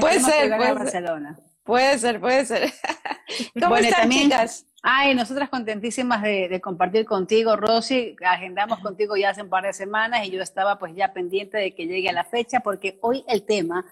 puede 0.00 0.20
ser, 0.20 0.56
puede 0.56 0.72
Barcelona. 0.72 1.38
Puede 1.64 1.98
ser, 1.98 2.20
puede 2.20 2.44
ser. 2.44 2.72
¿Cómo 3.60 3.76
están, 3.76 4.10
chicas? 4.10 4.66
Ay, 4.82 5.14
nosotras 5.14 5.48
contentísimas 5.48 6.20
de, 6.20 6.60
compartir 6.62 7.06
contigo, 7.06 7.56
Rosy. 7.56 8.16
Agendamos 8.22 8.80
contigo 8.80 9.16
ya 9.16 9.30
hace 9.30 9.42
un 9.42 9.48
par 9.48 9.64
de 9.64 9.72
semanas 9.72 10.26
y 10.26 10.30
yo 10.30 10.42
estaba 10.42 10.78
pues 10.78 10.94
ya 10.94 11.14
pendiente 11.14 11.56
de 11.56 11.74
que 11.74 11.86
llegue 11.86 12.10
a 12.10 12.12
la 12.12 12.24
fecha 12.24 12.60
porque 12.60 12.98
hoy 13.00 13.24
el 13.26 13.44
tema 13.44 13.86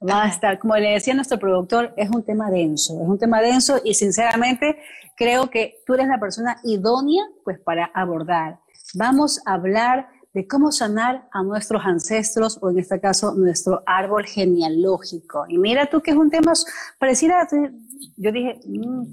va 0.00 0.24
a 0.24 0.28
estar, 0.28 0.58
como 0.58 0.74
le 0.76 0.92
decía 0.92 1.12
nuestro 1.12 1.38
productor, 1.38 1.92
es 1.98 2.08
un 2.08 2.22
tema 2.22 2.50
denso, 2.50 2.94
es 2.94 3.08
un 3.08 3.18
tema 3.18 3.42
denso 3.42 3.78
y 3.84 3.92
sinceramente 3.92 4.78
creo 5.16 5.50
que 5.50 5.82
tú 5.84 5.94
eres 5.94 6.06
la 6.06 6.18
persona 6.18 6.56
idónea 6.64 7.24
pues 7.44 7.58
para 7.58 7.90
abordar. 7.92 8.58
Vamos 8.94 9.42
a 9.44 9.52
hablar 9.52 10.08
de 10.32 10.46
cómo 10.46 10.72
sanar 10.72 11.28
a 11.32 11.42
nuestros 11.42 11.82
ancestros 11.84 12.58
o 12.60 12.70
en 12.70 12.78
este 12.78 13.00
caso 13.00 13.34
nuestro 13.34 13.82
árbol 13.86 14.26
genealógico. 14.26 15.46
Y 15.48 15.58
mira 15.58 15.86
tú 15.86 16.00
que 16.00 16.10
es 16.10 16.16
un 16.16 16.30
tema 16.30 16.52
pareciera, 16.98 17.48
yo 18.16 18.32
dije, 18.32 18.60
mm", 18.66 19.04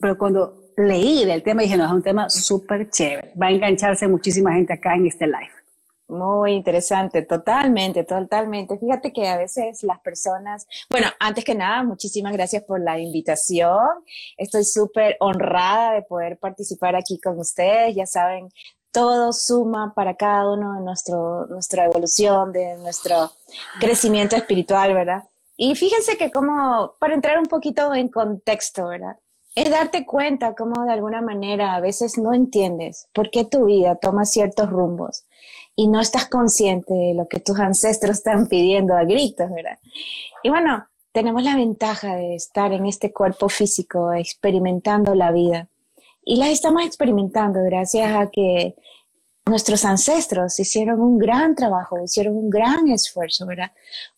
pero 0.00 0.16
cuando 0.18 0.72
leí 0.76 1.24
del 1.24 1.42
tema 1.42 1.62
dije, 1.62 1.76
no, 1.76 1.86
es 1.86 1.92
un 1.92 2.02
tema 2.02 2.28
súper 2.28 2.90
chévere, 2.90 3.32
va 3.40 3.46
a 3.46 3.50
engancharse 3.50 4.06
muchísima 4.08 4.52
gente 4.52 4.72
acá 4.72 4.94
en 4.94 5.06
este 5.06 5.26
live. 5.26 5.56
Muy 6.08 6.52
interesante, 6.52 7.22
totalmente, 7.22 8.04
totalmente. 8.04 8.78
Fíjate 8.78 9.12
que 9.12 9.26
a 9.26 9.36
veces 9.36 9.82
las 9.82 9.98
personas, 9.98 10.68
bueno, 10.88 11.08
antes 11.18 11.44
que 11.44 11.54
nada, 11.56 11.82
muchísimas 11.82 12.32
gracias 12.32 12.62
por 12.62 12.80
la 12.80 13.00
invitación. 13.00 13.80
Estoy 14.36 14.62
súper 14.64 15.16
honrada 15.18 15.94
de 15.94 16.02
poder 16.02 16.38
participar 16.38 16.94
aquí 16.94 17.18
con 17.18 17.36
ustedes. 17.40 17.96
Ya 17.96 18.06
saben, 18.06 18.48
todo 18.96 19.30
suma 19.34 19.92
para 19.94 20.14
cada 20.14 20.50
uno 20.50 20.72
de 20.72 20.80
nuestro, 20.80 21.46
nuestra 21.48 21.84
evolución, 21.84 22.50
de 22.50 22.78
nuestro 22.78 23.30
crecimiento 23.78 24.36
espiritual, 24.36 24.94
¿verdad? 24.94 25.24
Y 25.54 25.74
fíjense 25.74 26.16
que 26.16 26.30
como, 26.30 26.94
para 26.98 27.12
entrar 27.12 27.38
un 27.38 27.44
poquito 27.44 27.92
en 27.92 28.08
contexto, 28.08 28.86
¿verdad? 28.88 29.18
Es 29.54 29.68
darte 29.68 30.06
cuenta 30.06 30.54
cómo 30.54 30.82
de 30.86 30.94
alguna 30.94 31.20
manera 31.20 31.74
a 31.74 31.80
veces 31.80 32.16
no 32.16 32.32
entiendes 32.32 33.06
por 33.12 33.30
qué 33.30 33.44
tu 33.44 33.66
vida 33.66 33.96
toma 33.96 34.24
ciertos 34.24 34.70
rumbos 34.70 35.26
y 35.74 35.88
no 35.88 36.00
estás 36.00 36.26
consciente 36.26 36.94
de 36.94 37.12
lo 37.12 37.28
que 37.28 37.40
tus 37.40 37.60
ancestros 37.60 38.16
están 38.16 38.46
pidiendo 38.46 38.96
a 38.96 39.04
gritos, 39.04 39.50
¿verdad? 39.50 39.78
Y 40.42 40.48
bueno, 40.48 40.86
tenemos 41.12 41.42
la 41.42 41.54
ventaja 41.54 42.16
de 42.16 42.34
estar 42.34 42.72
en 42.72 42.86
este 42.86 43.12
cuerpo 43.12 43.50
físico 43.50 44.14
experimentando 44.14 45.14
la 45.14 45.32
vida 45.32 45.68
y 46.26 46.36
las 46.36 46.50
estamos 46.50 46.84
experimentando 46.84 47.62
gracias 47.62 48.10
a 48.14 48.28
que 48.30 48.74
nuestros 49.46 49.84
ancestros 49.84 50.58
hicieron 50.58 51.00
un 51.00 51.18
gran 51.18 51.54
trabajo, 51.54 52.02
hicieron 52.02 52.36
un 52.36 52.50
gran 52.50 52.88
esfuerzo, 52.88 53.46
¿verdad? 53.46 53.70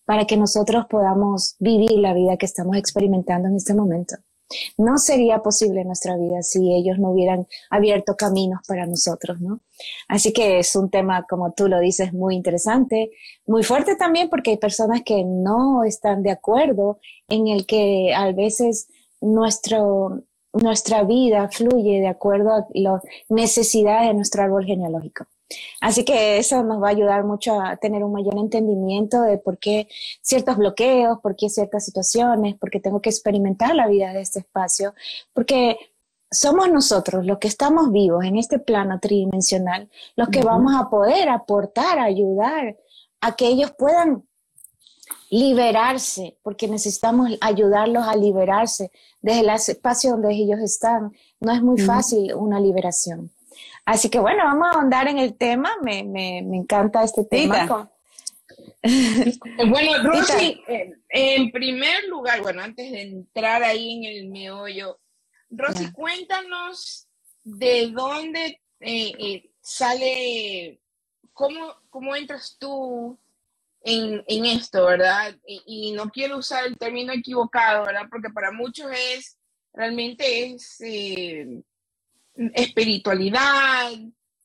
Para 0.06 0.24
que 0.24 0.38
nosotros 0.38 0.86
podamos 0.88 1.54
vivir 1.58 1.92
la 1.92 2.14
vida 2.14 2.38
que 2.38 2.46
estamos 2.46 2.78
experimentando 2.78 3.48
en 3.48 3.56
este 3.56 3.74
momento. 3.74 4.16
No 4.78 4.96
sería 4.96 5.42
posible 5.42 5.84
nuestra 5.84 6.16
vida 6.16 6.40
si 6.40 6.72
ellos 6.72 6.98
no 6.98 7.10
hubieran 7.10 7.46
abierto 7.68 8.16
caminos 8.16 8.60
para 8.66 8.86
nosotros, 8.86 9.38
¿no? 9.42 9.60
Así 10.08 10.32
que 10.32 10.60
es 10.60 10.74
un 10.74 10.88
tema, 10.88 11.26
como 11.28 11.52
tú 11.52 11.68
lo 11.68 11.78
dices, 11.78 12.14
muy 12.14 12.34
interesante, 12.34 13.10
muy 13.46 13.64
fuerte 13.64 13.96
también 13.96 14.30
porque 14.30 14.52
hay 14.52 14.56
personas 14.56 15.02
que 15.04 15.24
no 15.26 15.84
están 15.84 16.22
de 16.22 16.30
acuerdo 16.30 17.00
en 17.28 17.48
el 17.48 17.66
que 17.66 18.14
a 18.14 18.32
veces 18.32 18.88
nuestro, 19.20 20.22
nuestra 20.52 21.02
vida 21.04 21.48
fluye 21.48 22.00
de 22.00 22.08
acuerdo 22.08 22.52
a 22.52 22.66
las 22.74 23.02
necesidades 23.28 24.08
de 24.08 24.14
nuestro 24.14 24.42
árbol 24.42 24.64
genealógico. 24.64 25.26
Así 25.80 26.04
que 26.04 26.38
eso 26.38 26.62
nos 26.62 26.82
va 26.82 26.88
a 26.88 26.90
ayudar 26.90 27.24
mucho 27.24 27.58
a 27.60 27.76
tener 27.76 28.04
un 28.04 28.12
mayor 28.12 28.36
entendimiento 28.36 29.22
de 29.22 29.38
por 29.38 29.58
qué 29.58 29.88
ciertos 30.20 30.56
bloqueos, 30.58 31.20
por 31.22 31.36
qué 31.36 31.48
ciertas 31.48 31.84
situaciones, 31.84 32.56
por 32.56 32.70
qué 32.70 32.80
tengo 32.80 33.00
que 33.00 33.10
experimentar 33.10 33.74
la 33.74 33.86
vida 33.86 34.12
de 34.12 34.20
este 34.20 34.40
espacio, 34.40 34.94
porque 35.32 35.78
somos 36.30 36.70
nosotros 36.70 37.24
los 37.24 37.38
que 37.38 37.48
estamos 37.48 37.90
vivos 37.90 38.24
en 38.24 38.36
este 38.36 38.58
plano 38.58 39.00
tridimensional, 39.00 39.88
los 40.16 40.28
que 40.28 40.42
vamos 40.42 40.74
a 40.76 40.90
poder 40.90 41.30
aportar, 41.30 41.98
ayudar 41.98 42.76
a 43.20 43.34
que 43.34 43.48
ellos 43.48 43.72
puedan 43.76 44.27
liberarse, 45.30 46.36
porque 46.42 46.68
necesitamos 46.68 47.30
ayudarlos 47.40 48.06
a 48.06 48.16
liberarse 48.16 48.90
desde 49.20 49.40
el 49.40 49.50
espacio 49.50 50.12
donde 50.12 50.34
ellos 50.34 50.60
están. 50.60 51.12
No 51.40 51.52
es 51.52 51.62
muy 51.62 51.80
fácil 51.80 52.32
una 52.34 52.60
liberación. 52.60 53.30
Así 53.84 54.10
que 54.10 54.18
bueno, 54.18 54.44
vamos 54.44 54.68
a 54.68 54.78
ahondar 54.78 55.08
en 55.08 55.18
el 55.18 55.34
tema. 55.34 55.70
Me, 55.82 56.02
me, 56.04 56.42
me 56.42 56.56
encanta 56.58 57.02
este 57.02 57.24
tema. 57.24 57.90
bueno, 59.68 60.02
Rosy, 60.02 60.60
eh, 60.68 60.92
en 61.08 61.50
primer 61.50 62.04
lugar, 62.08 62.42
bueno, 62.42 62.62
antes 62.62 62.90
de 62.90 63.02
entrar 63.02 63.62
ahí 63.62 63.96
en 63.96 64.04
el 64.04 64.28
meollo, 64.28 64.98
Rosy, 65.50 65.90
cuéntanos 65.92 67.08
de 67.42 67.88
dónde 67.88 68.60
eh, 68.80 69.12
eh, 69.18 69.50
sale, 69.60 70.80
cómo, 71.32 71.74
cómo 71.90 72.14
entras 72.14 72.56
tú 72.58 73.18
en, 73.82 74.22
en 74.26 74.46
esto, 74.46 74.84
¿verdad? 74.84 75.36
Y, 75.46 75.92
no 75.92 76.10
quiero 76.10 76.38
usar 76.38 76.66
el 76.66 76.76
término 76.76 77.12
equivocado, 77.12 77.84
¿verdad? 77.86 78.06
Porque 78.10 78.30
para 78.30 78.52
muchos 78.52 78.90
es, 78.92 79.38
realmente 79.72 80.52
es 80.52 80.80
eh, 80.80 81.62
espiritualidad, 82.54 83.92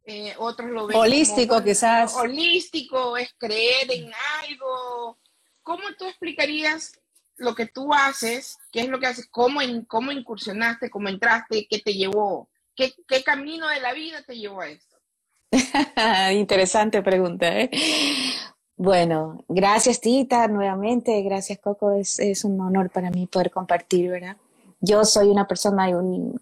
eh, 0.05 0.33
otros 0.37 0.69
lo 0.69 0.87
ven 0.87 0.97
holístico 0.97 1.63
quizás. 1.63 2.15
Holístico, 2.15 3.17
es 3.17 3.33
creer 3.37 3.91
en 3.91 4.11
algo. 4.41 5.17
¿Cómo 5.61 5.83
tú 5.97 6.05
explicarías 6.05 6.99
lo 7.37 7.55
que 7.55 7.67
tú 7.67 7.93
haces? 7.93 8.57
¿Qué 8.71 8.81
es 8.81 8.89
lo 8.89 8.99
que 8.99 9.07
haces? 9.07 9.27
¿Cómo, 9.31 9.61
en, 9.61 9.85
cómo 9.85 10.11
incursionaste? 10.11 10.89
¿Cómo 10.89 11.07
entraste? 11.07 11.67
¿Qué 11.69 11.79
te 11.79 11.93
llevó? 11.93 12.49
¿Qué, 12.75 12.93
¿Qué 13.07 13.23
camino 13.23 13.67
de 13.69 13.79
la 13.79 13.93
vida 13.93 14.23
te 14.23 14.37
llevó 14.37 14.61
a 14.61 14.69
esto? 14.69 14.97
Interesante 16.33 17.01
pregunta. 17.01 17.47
¿eh? 17.47 17.69
Bueno, 18.83 19.45
gracias 19.47 20.01
Tita, 20.01 20.49
nuevamente, 20.49 21.21
gracias 21.21 21.57
Coco, 21.59 21.93
es, 21.93 22.43
un 22.43 22.59
honor 22.59 22.89
para 22.89 23.09
mí 23.11 23.27
poder 23.27 23.49
compartir, 23.49 24.09
¿verdad? 24.09 24.35
Yo 24.81 25.05
soy 25.05 25.29
una 25.29 25.47
persona 25.47 25.87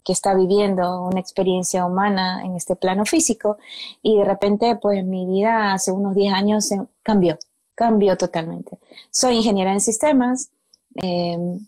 que 0.03 0.11
está 0.11 0.33
viviendo 0.33 1.03
una 1.03 1.19
experiencia 1.19 1.85
humana 1.85 2.41
en 2.43 2.55
este 2.55 2.75
plano 2.75 3.05
físico 3.05 3.59
y 4.01 4.17
de 4.17 4.25
repente, 4.25 4.75
pues 4.81 5.05
mi 5.05 5.27
vida 5.27 5.73
hace 5.73 5.91
unos 5.91 6.15
10 6.15 6.33
años 6.33 6.69
cambió, 7.03 7.37
cambió 7.75 8.17
totalmente. 8.17 8.79
Soy 9.11 9.35
ingeniera 9.35 9.71
en 9.71 9.79
sistemas, 9.79 10.49
em, 10.95 11.59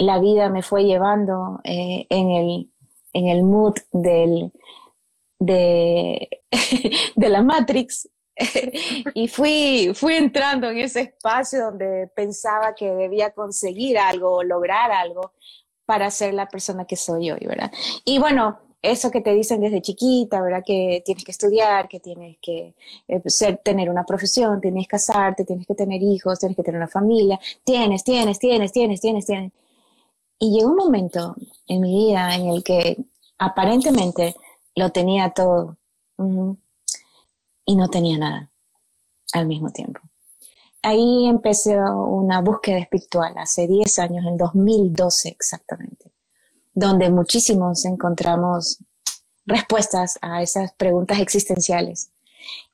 la 0.00 0.18
vida 0.18 0.48
me 0.48 0.62
fue 0.62 0.82
llevando 0.82 1.60
eh, 1.62 2.08
en, 2.10 2.30
el, 2.30 2.68
en 3.12 3.28
el 3.28 3.44
mood 3.44 3.76
de 3.92 4.58
la 7.16 7.42
Matrix, 7.42 8.08
y 9.14 9.28
fui, 9.28 9.92
fui 9.94 10.14
entrando 10.14 10.70
en 10.70 10.78
ese 10.78 11.00
espacio 11.02 11.66
donde 11.66 12.10
pensaba 12.14 12.74
que 12.74 12.90
debía 12.90 13.30
conseguir 13.32 13.98
algo 13.98 14.36
o 14.36 14.42
lograr 14.42 14.90
algo 14.90 15.32
para 15.84 16.10
ser 16.10 16.34
la 16.34 16.48
persona 16.48 16.84
que 16.84 16.96
soy 16.96 17.30
hoy, 17.30 17.46
¿verdad? 17.46 17.70
Y 18.04 18.18
bueno, 18.18 18.60
eso 18.82 19.10
que 19.10 19.20
te 19.20 19.34
dicen 19.34 19.60
desde 19.60 19.82
chiquita, 19.82 20.40
¿verdad? 20.40 20.62
Que 20.64 21.02
tienes 21.04 21.24
que 21.24 21.32
estudiar, 21.32 21.88
que 21.88 22.00
tienes 22.00 22.38
que 22.40 22.74
eh, 23.08 23.22
ser, 23.26 23.58
tener 23.58 23.90
una 23.90 24.04
profesión, 24.04 24.60
tienes 24.60 24.84
que 24.84 24.90
casarte, 24.92 25.44
tienes 25.44 25.66
que 25.66 25.74
tener 25.74 26.02
hijos, 26.02 26.38
tienes 26.38 26.56
que 26.56 26.62
tener 26.62 26.78
una 26.78 26.88
familia, 26.88 27.38
tienes, 27.64 28.04
tienes, 28.04 28.38
tienes, 28.38 28.72
tienes, 28.72 29.00
tienes, 29.00 29.26
tienes. 29.26 29.52
Y 30.38 30.52
llegó 30.56 30.70
un 30.70 30.76
momento 30.76 31.34
en 31.66 31.80
mi 31.82 32.06
vida 32.06 32.34
en 32.34 32.48
el 32.48 32.62
que 32.64 32.96
aparentemente 33.38 34.34
lo 34.74 34.90
tenía 34.90 35.30
todo 35.30 35.76
y 37.70 37.76
no 37.76 37.88
tenía 37.88 38.18
nada 38.18 38.50
al 39.32 39.46
mismo 39.46 39.70
tiempo. 39.70 40.00
Ahí 40.82 41.26
empecé 41.26 41.78
una 41.78 42.40
búsqueda 42.40 42.78
espiritual 42.78 43.32
hace 43.36 43.68
10 43.68 43.98
años, 44.00 44.26
en 44.26 44.36
2012 44.36 45.28
exactamente, 45.28 46.10
donde 46.74 47.10
muchísimos 47.10 47.84
encontramos 47.84 48.78
respuestas 49.46 50.18
a 50.20 50.42
esas 50.42 50.72
preguntas 50.72 51.20
existenciales. 51.20 52.10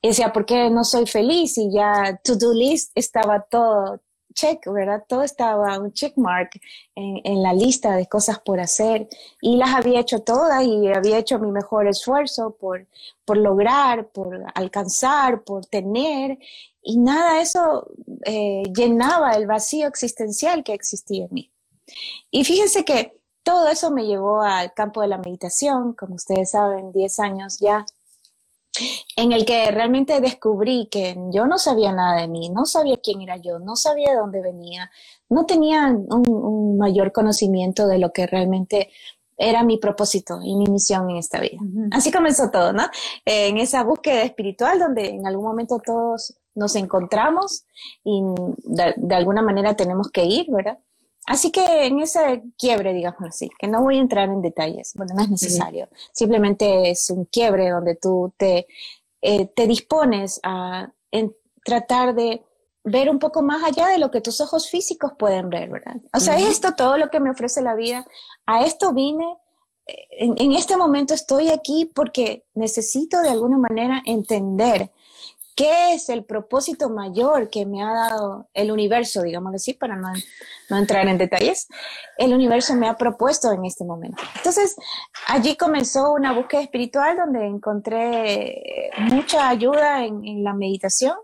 Y 0.01 0.07
decía, 0.07 0.33
¿por 0.33 0.47
qué 0.47 0.71
no 0.71 0.83
soy 0.83 1.05
feliz? 1.05 1.59
Y 1.59 1.71
ya 1.71 2.19
to-do 2.23 2.53
list 2.53 2.91
estaba 2.95 3.41
todo 3.41 4.01
check, 4.33 4.65
¿verdad? 4.71 5.03
Todo 5.07 5.23
estaba 5.23 5.79
un 5.79 5.93
check 5.93 6.17
mark 6.17 6.49
en, 6.95 7.21
en, 7.23 7.43
la 7.43 7.53
lista 7.53 7.95
de 7.95 8.07
cosas 8.07 8.39
por 8.39 8.59
hacer 8.59 9.07
y 9.41 9.57
las 9.57 9.73
había 9.75 9.99
hecho 9.99 10.19
todas 10.19 10.63
y 10.63 10.87
había 10.87 11.17
hecho 11.17 11.39
mi 11.39 11.51
mejor 11.51 11.87
esfuerzo 11.87 12.55
por, 12.59 12.87
por 13.25 13.37
lograr, 13.37 14.07
por 14.09 14.43
alcanzar, 14.53 15.43
por 15.43 15.65
tener 15.65 16.37
y 16.81 16.97
nada 16.97 17.41
eso 17.41 17.91
eh, 18.23 18.63
llenaba 18.73 19.33
el 19.33 19.45
vacío 19.45 19.87
existencial 19.87 20.63
que 20.63 20.73
existía 20.73 21.25
en 21.25 21.33
mí. 21.33 21.51
Y 22.31 22.45
fíjense 22.45 22.85
que 22.85 23.19
todo 23.43 23.67
eso 23.67 23.91
me 23.91 24.05
llevó 24.05 24.41
al 24.41 24.73
campo 24.73 25.01
de 25.01 25.09
la 25.09 25.17
meditación, 25.17 25.93
como 25.93 26.15
ustedes 26.15 26.51
saben, 26.51 26.93
10 26.93 27.19
años 27.19 27.59
ya 27.59 27.85
en 29.15 29.31
el 29.31 29.45
que 29.45 29.69
realmente 29.71 30.19
descubrí 30.21 30.87
que 30.91 31.15
yo 31.31 31.45
no 31.47 31.57
sabía 31.57 31.91
nada 31.91 32.21
de 32.21 32.27
mí, 32.27 32.49
no 32.49 32.65
sabía 32.65 32.97
quién 32.97 33.21
era 33.21 33.37
yo, 33.37 33.59
no 33.59 33.75
sabía 33.75 34.11
de 34.11 34.17
dónde 34.17 34.41
venía, 34.41 34.91
no 35.29 35.45
tenía 35.45 35.87
un, 35.87 36.77
mayor 36.77 37.11
conocimiento 37.11 37.87
de 37.87 37.97
lo 37.97 38.11
que 38.11 38.27
realmente 38.27 38.89
era 39.35 39.63
mi 39.63 39.77
propósito 39.77 40.39
y 40.43 40.55
mi 40.55 40.65
misión 40.65 41.09
en 41.09 41.17
esta 41.17 41.39
vida. 41.39 41.57
Así 41.91 42.11
comenzó 42.11 42.49
todo, 42.49 42.73
¿no? 42.73 42.83
en 43.25 43.57
esa 43.57 43.83
búsqueda 43.83 44.23
espiritual 44.23 44.79
donde 44.79 45.09
en 45.09 45.27
algún 45.27 45.45
momento 45.45 45.79
todos 45.83 46.35
nos 46.55 46.75
encontramos 46.75 47.65
y 48.03 48.21
de 48.65 49.15
alguna 49.15 49.41
manera 49.41 49.75
tenemos 49.75 50.09
que 50.11 50.25
ir, 50.25 50.47
¿verdad? 50.49 50.79
Así 51.27 51.51
que 51.51 51.85
en 51.85 51.99
ese 51.99 52.41
quiebre, 52.57 52.93
digamos 52.93 53.21
así, 53.21 53.49
que 53.59 53.67
no 53.67 53.83
voy 53.83 53.97
a 53.97 54.01
entrar 54.01 54.29
en 54.29 54.41
detalles, 54.41 54.93
bueno, 54.95 55.13
no 55.13 55.23
es 55.23 55.29
necesario, 55.29 55.89
simplemente 56.13 56.89
es 56.89 57.09
un 57.09 57.25
quiebre 57.25 57.69
donde 57.69 57.95
tú 57.95 58.33
te, 58.37 58.65
eh, 59.21 59.45
te 59.47 59.67
dispones 59.67 60.39
a 60.41 60.89
tratar 61.65 62.15
de 62.15 62.41
ver 62.85 63.09
un 63.09 63.19
poco 63.19 63.41
más 63.41 63.61
allá 63.61 63.87
de 63.87 63.97
lo 63.97 64.09
que 64.09 64.21
tus 64.21 64.39
ojos 64.39 64.69
físicos 64.69 65.11
pueden 65.19 65.49
ver, 65.49 65.69
¿verdad? 65.69 65.97
O 66.13 66.21
sea, 66.21 66.39
esto 66.39 66.75
todo 66.75 66.97
lo 66.97 67.09
que 67.09 67.19
me 67.19 67.29
ofrece 67.29 67.61
la 67.61 67.75
vida, 67.75 68.07
a 68.45 68.65
esto 68.65 68.93
vine, 68.93 69.25
eh, 69.85 70.07
en, 70.11 70.35
en 70.37 70.53
este 70.53 70.77
momento 70.77 71.13
estoy 71.13 71.49
aquí 71.49 71.91
porque 71.93 72.45
necesito 72.53 73.21
de 73.21 73.31
alguna 73.31 73.57
manera 73.57 74.01
entender 74.05 74.91
¿Qué 75.57 75.95
es 75.95 76.09
el 76.09 76.23
propósito 76.23 76.87
mayor 76.87 77.49
que 77.49 77.65
me 77.65 77.81
ha 77.81 77.91
dado 77.91 78.47
el 78.53 78.71
universo, 78.71 79.23
digamos 79.23 79.55
así, 79.55 79.73
para 79.73 79.95
no, 79.95 80.13
no, 80.69 80.77
entrar 80.77 81.07
en 81.07 81.17
detalles? 81.17 81.67
El 82.15 82.31
universo 82.31 82.75
me 82.75 82.87
ha 82.87 82.95
propuesto 82.95 83.51
en 83.51 83.65
este 83.65 83.83
momento. 83.83 84.21
Entonces, 84.35 84.75
allí 85.25 85.57
comenzó 85.57 86.13
una 86.13 86.31
búsqueda 86.31 86.61
espiritual 86.61 87.17
donde 87.17 87.47
encontré 87.47 88.91
mucha 88.99 89.49
ayuda 89.49 90.05
en, 90.05 90.23
en 90.27 90.43
la 90.43 90.53
meditación 90.53 91.15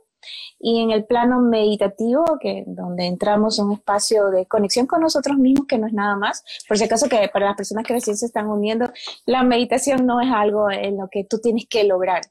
y 0.58 0.82
en 0.82 0.90
el 0.90 1.06
plano 1.06 1.40
meditativo, 1.40 2.26
que 2.42 2.64
donde 2.66 3.06
entramos 3.06 3.60
en 3.60 3.66
un 3.66 3.74
espacio 3.74 4.32
de 4.32 4.48
conexión 4.48 4.88
con 4.88 5.02
nosotros 5.02 5.38
mismos, 5.38 5.68
que 5.68 5.78
no 5.78 5.86
es 5.86 5.94
nada 5.94 6.16
más. 6.16 6.44
Por 6.68 6.80
si 6.80 6.86
acaso 6.86 7.08
que 7.08 7.30
para 7.32 7.46
las 7.46 7.56
personas 7.56 7.86
que 7.86 7.94
recién 7.94 8.18
se 8.18 8.26
están 8.26 8.48
uniendo, 8.48 8.92
la 9.28 9.44
meditación 9.44 10.08
no 10.08 10.20
es 10.22 10.32
algo 10.32 10.72
en 10.72 10.98
lo 10.98 11.08
que 11.12 11.24
tú 11.24 11.38
tienes 11.40 11.68
que 11.70 11.84
lograr, 11.84 12.22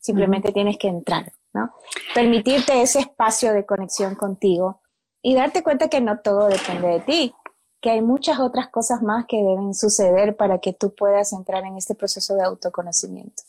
simplemente 0.00 0.50
tienes 0.50 0.78
que 0.78 0.88
entrar. 0.88 1.30
¿No? 1.54 1.72
Permitirte 2.14 2.82
ese 2.82 3.00
espacio 3.00 3.52
de 3.52 3.66
conexión 3.66 4.14
contigo 4.14 4.82
y 5.22 5.34
darte 5.34 5.62
cuenta 5.62 5.88
que 5.88 6.00
no 6.00 6.20
todo 6.20 6.48
depende 6.48 6.88
de 6.88 7.00
ti, 7.00 7.34
que 7.80 7.90
hay 7.90 8.00
muchas 8.00 8.38
otras 8.38 8.68
cosas 8.68 9.02
más 9.02 9.26
que 9.26 9.36
deben 9.36 9.74
suceder 9.74 10.36
para 10.36 10.58
que 10.58 10.72
tú 10.72 10.94
puedas 10.94 11.32
entrar 11.32 11.64
en 11.64 11.76
este 11.76 11.94
proceso 11.94 12.34
de 12.34 12.44
autoconocimiento. 12.44 13.42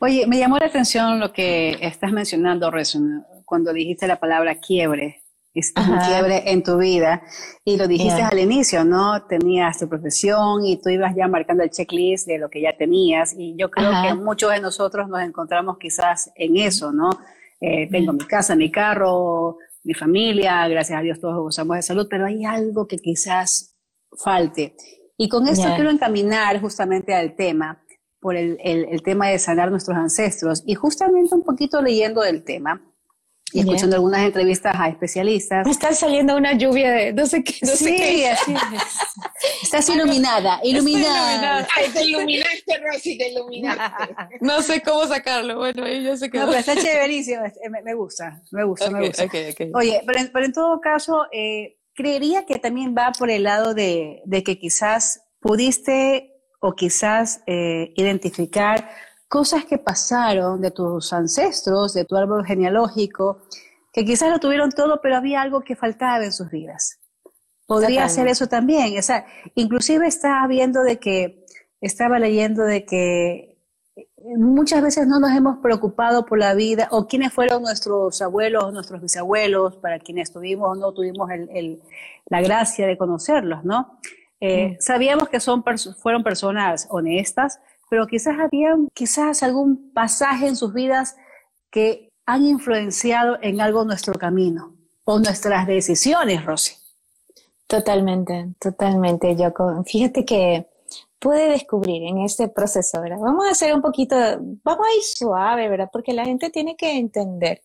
Oye, 0.00 0.26
me 0.26 0.38
llamó 0.38 0.58
la 0.58 0.66
atención 0.66 1.18
lo 1.18 1.32
que 1.32 1.78
estás 1.80 2.12
mencionando, 2.12 2.70
cuando 3.44 3.72
dijiste 3.72 4.06
la 4.06 4.20
palabra 4.20 4.56
quiebre. 4.56 5.23
Es 5.54 5.72
un 5.76 5.96
quiebre 5.98 6.50
en 6.50 6.64
tu 6.64 6.76
vida. 6.78 7.22
Y 7.64 7.76
lo 7.76 7.86
dijiste 7.86 8.20
al 8.22 8.38
inicio, 8.40 8.84
¿no? 8.84 9.24
Tenías 9.26 9.78
tu 9.78 9.88
profesión 9.88 10.64
y 10.64 10.80
tú 10.82 10.88
ibas 10.88 11.14
ya 11.14 11.28
marcando 11.28 11.62
el 11.62 11.70
checklist 11.70 12.26
de 12.26 12.38
lo 12.38 12.50
que 12.50 12.60
ya 12.60 12.76
tenías. 12.76 13.34
Y 13.38 13.54
yo 13.56 13.70
creo 13.70 13.92
que 14.02 14.14
muchos 14.14 14.50
de 14.50 14.60
nosotros 14.60 15.08
nos 15.08 15.22
encontramos 15.22 15.78
quizás 15.78 16.32
en 16.34 16.56
eso, 16.56 16.92
¿no? 16.92 17.10
Eh, 17.60 17.88
tengo 17.88 18.12
mi 18.12 18.24
casa, 18.26 18.56
mi 18.56 18.70
carro, 18.70 19.58
mi 19.84 19.94
familia, 19.94 20.66
gracias 20.66 20.98
a 20.98 21.02
Dios 21.02 21.20
todos 21.20 21.36
gozamos 21.36 21.76
de 21.76 21.82
salud, 21.82 22.08
pero 22.10 22.26
hay 22.26 22.44
algo 22.44 22.88
que 22.88 22.96
quizás 22.98 23.76
falte. 24.16 24.74
Y 25.16 25.28
con 25.28 25.46
esto 25.46 25.68
quiero 25.76 25.90
encaminar 25.90 26.60
justamente 26.60 27.14
al 27.14 27.36
tema, 27.36 27.80
por 28.18 28.34
el, 28.34 28.58
el, 28.64 28.86
el 28.86 29.02
tema 29.02 29.28
de 29.28 29.38
sanar 29.38 29.70
nuestros 29.70 29.96
ancestros. 29.96 30.64
Y 30.66 30.74
justamente 30.74 31.34
un 31.34 31.44
poquito 31.44 31.80
leyendo 31.80 32.22
del 32.22 32.42
tema, 32.42 32.82
y 33.54 33.60
escuchando 33.60 33.94
algunas 33.94 34.20
entrevistas 34.22 34.74
a 34.76 34.88
especialistas. 34.88 35.64
Me 35.64 35.70
está 35.70 35.94
saliendo 35.94 36.36
una 36.36 36.54
lluvia 36.54 36.90
de 36.90 37.12
no 37.12 37.24
sé 37.24 37.44
qué. 37.44 37.54
No 37.62 37.68
sí, 37.68 37.84
sé 37.84 37.96
qué. 37.96 38.28
así 38.28 38.52
Estás 39.62 39.88
iluminada, 39.90 40.58
iluminada. 40.64 41.64
Ay, 41.76 41.88
te 41.90 42.04
iluminaste, 42.04 42.80
Rosy, 42.84 43.16
te 43.16 43.28
iluminaste. 43.28 44.14
no 44.40 44.60
sé 44.60 44.82
cómo 44.82 45.06
sacarlo, 45.06 45.58
bueno, 45.58 45.86
yo 45.86 46.16
sé 46.16 46.30
que... 46.30 46.38
No, 46.38 46.46
pero 46.46 46.58
está 46.58 46.74
chéverísimo, 46.74 47.42
me, 47.70 47.82
me, 47.82 47.94
gusta, 47.94 48.42
me 48.50 48.64
gusta, 48.64 48.90
me 48.90 49.06
gusta. 49.06 49.24
Oye, 49.74 50.02
pero, 50.04 50.20
pero, 50.32 50.44
en 50.44 50.52
todo 50.52 50.80
caso, 50.80 51.26
eh, 51.30 51.76
creería 51.94 52.46
que 52.46 52.58
también 52.58 52.92
va 52.98 53.12
por 53.16 53.30
el 53.30 53.44
lado 53.44 53.72
de, 53.72 54.20
de 54.24 54.42
que 54.42 54.58
quizás 54.58 55.22
pudiste 55.38 56.32
o 56.60 56.74
quizás 56.74 57.42
eh, 57.46 57.92
identificar 57.94 58.90
cosas 59.34 59.64
que 59.64 59.78
pasaron 59.78 60.60
de 60.60 60.70
tus 60.70 61.12
ancestros, 61.12 61.92
de 61.92 62.04
tu 62.04 62.14
árbol 62.14 62.46
genealógico, 62.46 63.40
que 63.92 64.04
quizás 64.04 64.30
lo 64.30 64.38
tuvieron 64.38 64.70
todo, 64.70 65.00
pero 65.02 65.16
había 65.16 65.42
algo 65.42 65.62
que 65.62 65.74
faltaba 65.74 66.24
en 66.24 66.32
sus 66.32 66.52
vidas. 66.52 67.00
Podría 67.66 68.08
ser 68.08 68.28
eso 68.28 68.46
también. 68.46 68.96
O 68.96 69.02
sea, 69.02 69.26
inclusive 69.56 70.06
estaba 70.06 70.46
viendo 70.46 70.84
de 70.84 71.00
que, 71.00 71.44
estaba 71.80 72.20
leyendo 72.20 72.62
de 72.62 72.84
que 72.84 73.58
muchas 74.36 74.80
veces 74.80 75.08
no 75.08 75.18
nos 75.18 75.32
hemos 75.32 75.58
preocupado 75.58 76.24
por 76.26 76.38
la 76.38 76.54
vida 76.54 76.86
o 76.92 77.08
quiénes 77.08 77.32
fueron 77.32 77.64
nuestros 77.64 78.22
abuelos, 78.22 78.72
nuestros 78.72 79.02
bisabuelos, 79.02 79.78
para 79.78 79.98
quienes 79.98 80.32
tuvimos 80.32 80.68
o 80.68 80.74
no 80.76 80.92
tuvimos 80.92 81.28
el, 81.32 81.82
la 82.26 82.40
gracia 82.40 82.86
de 82.86 82.96
conocerlos, 82.96 83.64
¿no? 83.64 83.98
Eh, 84.38 84.68
mm. 84.68 84.76
Sabíamos 84.78 85.28
que 85.28 85.40
son, 85.40 85.64
fueron 86.00 86.22
personas 86.22 86.86
honestas, 86.88 87.58
pero 87.88 88.06
quizás 88.06 88.38
había 88.38 88.76
quizás 88.92 89.42
algún 89.42 89.92
pasaje 89.92 90.46
en 90.46 90.56
sus 90.56 90.72
vidas 90.72 91.16
que 91.70 92.10
han 92.26 92.44
influenciado 92.44 93.38
en 93.42 93.60
algo 93.60 93.84
nuestro 93.84 94.14
camino 94.14 94.74
o 95.04 95.18
nuestras 95.18 95.66
decisiones, 95.66 96.44
Rosy. 96.44 96.74
Totalmente, 97.66 98.54
totalmente, 98.58 99.36
Yo 99.36 99.52
Fíjate 99.84 100.24
que 100.24 100.66
pude 101.18 101.48
descubrir 101.48 102.02
en 102.04 102.18
este 102.18 102.48
proceso, 102.48 103.00
¿verdad? 103.00 103.18
Vamos 103.18 103.46
a 103.46 103.50
hacer 103.50 103.74
un 103.74 103.80
poquito, 103.80 104.14
vamos 104.62 104.86
a 104.86 104.94
ir 104.94 105.02
suave, 105.02 105.68
¿verdad? 105.68 105.88
Porque 105.92 106.12
la 106.12 106.24
gente 106.24 106.50
tiene 106.50 106.76
que 106.76 106.98
entender 106.98 107.62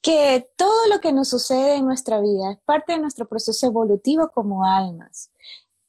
que 0.00 0.48
todo 0.56 0.86
lo 0.88 1.00
que 1.00 1.12
nos 1.12 1.28
sucede 1.28 1.76
en 1.76 1.86
nuestra 1.86 2.20
vida 2.20 2.52
es 2.52 2.58
parte 2.64 2.92
de 2.92 3.00
nuestro 3.00 3.28
proceso 3.28 3.66
evolutivo 3.66 4.30
como 4.30 4.64
almas. 4.64 5.30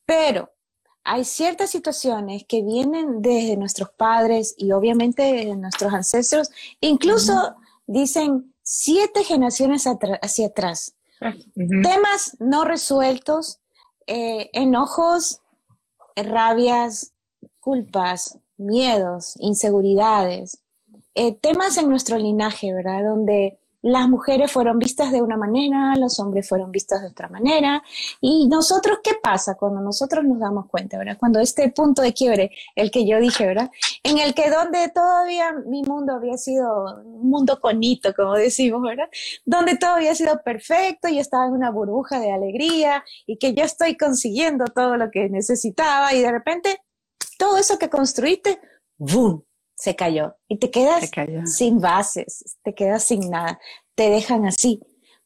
Pero 0.05 0.49
hay 1.03 1.25
ciertas 1.25 1.69
situaciones 1.69 2.45
que 2.47 2.61
vienen 2.61 3.21
desde 3.21 3.57
nuestros 3.57 3.89
padres 3.89 4.53
y 4.57 4.71
obviamente 4.71 5.23
de 5.23 5.55
nuestros 5.55 5.93
ancestros, 5.93 6.49
incluso 6.79 7.55
dicen 7.87 8.53
siete 8.61 9.23
generaciones 9.23 9.85
hacia 10.21 10.47
atrás. 10.47 10.95
Temas 11.55 12.37
no 12.39 12.65
resueltos, 12.65 13.59
eh, 14.07 14.49
enojos, 14.53 15.41
rabias, 16.15 17.13
culpas, 17.59 18.39
miedos, 18.57 19.35
inseguridades, 19.39 20.61
eh, 21.13 21.33
temas 21.33 21.77
en 21.77 21.89
nuestro 21.89 22.17
linaje, 22.17 22.73
¿verdad? 22.73 23.03
Donde 23.03 23.59
las 23.81 24.07
mujeres 24.07 24.51
fueron 24.51 24.79
vistas 24.79 25.11
de 25.11 25.21
una 25.21 25.37
manera, 25.37 25.95
los 25.95 26.19
hombres 26.19 26.47
fueron 26.47 26.71
vistos 26.71 27.01
de 27.01 27.07
otra 27.07 27.29
manera. 27.29 27.83
Y 28.19 28.47
nosotros, 28.47 28.99
¿qué 29.03 29.11
pasa 29.21 29.55
cuando 29.55 29.81
nosotros 29.81 30.23
nos 30.23 30.39
damos 30.39 30.67
cuenta, 30.67 30.97
verdad? 30.97 31.17
Cuando 31.19 31.39
este 31.39 31.69
punto 31.69 32.01
de 32.01 32.13
quiebre, 32.13 32.51
el 32.75 32.91
que 32.91 33.07
yo 33.07 33.19
dije, 33.19 33.45
¿verdad? 33.45 33.71
En 34.03 34.17
el 34.19 34.33
que 34.33 34.49
donde 34.49 34.89
todavía 34.89 35.53
mi 35.65 35.83
mundo 35.83 36.13
había 36.13 36.37
sido 36.37 37.01
un 37.03 37.29
mundo 37.29 37.59
conito, 37.59 38.13
como 38.13 38.33
decimos, 38.33 38.81
¿verdad? 38.81 39.09
Donde 39.45 39.77
todo 39.77 39.91
había 39.91 40.15
sido 40.15 40.41
perfecto, 40.43 41.07
y 41.07 41.19
estaba 41.19 41.47
en 41.47 41.53
una 41.53 41.71
burbuja 41.71 42.19
de 42.19 42.31
alegría 42.31 43.03
y 43.25 43.37
que 43.37 43.53
yo 43.53 43.63
estoy 43.63 43.97
consiguiendo 43.97 44.65
todo 44.65 44.97
lo 44.97 45.11
que 45.11 45.29
necesitaba 45.29 46.13
y 46.13 46.21
de 46.21 46.31
repente 46.31 46.81
todo 47.37 47.57
eso 47.57 47.77
que 47.77 47.89
construiste, 47.89 48.59
¡boom! 48.97 49.43
Se 49.81 49.95
cayó 49.95 50.35
y 50.47 50.57
te 50.57 50.69
quedas 50.69 51.09
sin 51.45 51.81
bases, 51.81 52.59
te 52.61 52.75
quedas 52.75 53.03
sin 53.03 53.31
nada, 53.31 53.59
te 53.95 54.11
dejan 54.11 54.45
así 54.45 54.79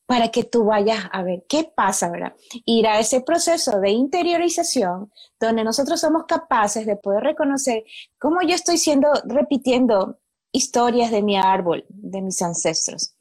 para 0.05 0.29
que 0.29 0.45
tú 0.45 0.63
vayas 0.63 1.09
a 1.11 1.23
ver 1.23 1.43
qué 1.49 1.69
pasa, 1.75 2.09
¿verdad? 2.09 2.33
Ir 2.63 2.87
a 2.87 2.97
ese 2.99 3.19
proceso 3.19 3.81
de 3.81 3.89
interiorización 3.89 5.11
donde 5.41 5.65
nosotros 5.65 5.99
somos 5.99 6.23
capaces 6.25 6.85
de 6.85 6.95
poder 6.95 7.23
reconocer 7.23 7.83
cómo 8.17 8.37
yo 8.43 8.55
estoy 8.55 8.77
siendo, 8.77 9.09
repitiendo 9.25 10.19
historias 10.53 11.11
de 11.11 11.21
mi 11.21 11.35
árbol, 11.35 11.83
de 11.89 12.21
mis 12.21 12.41
ancestros. 12.41 13.13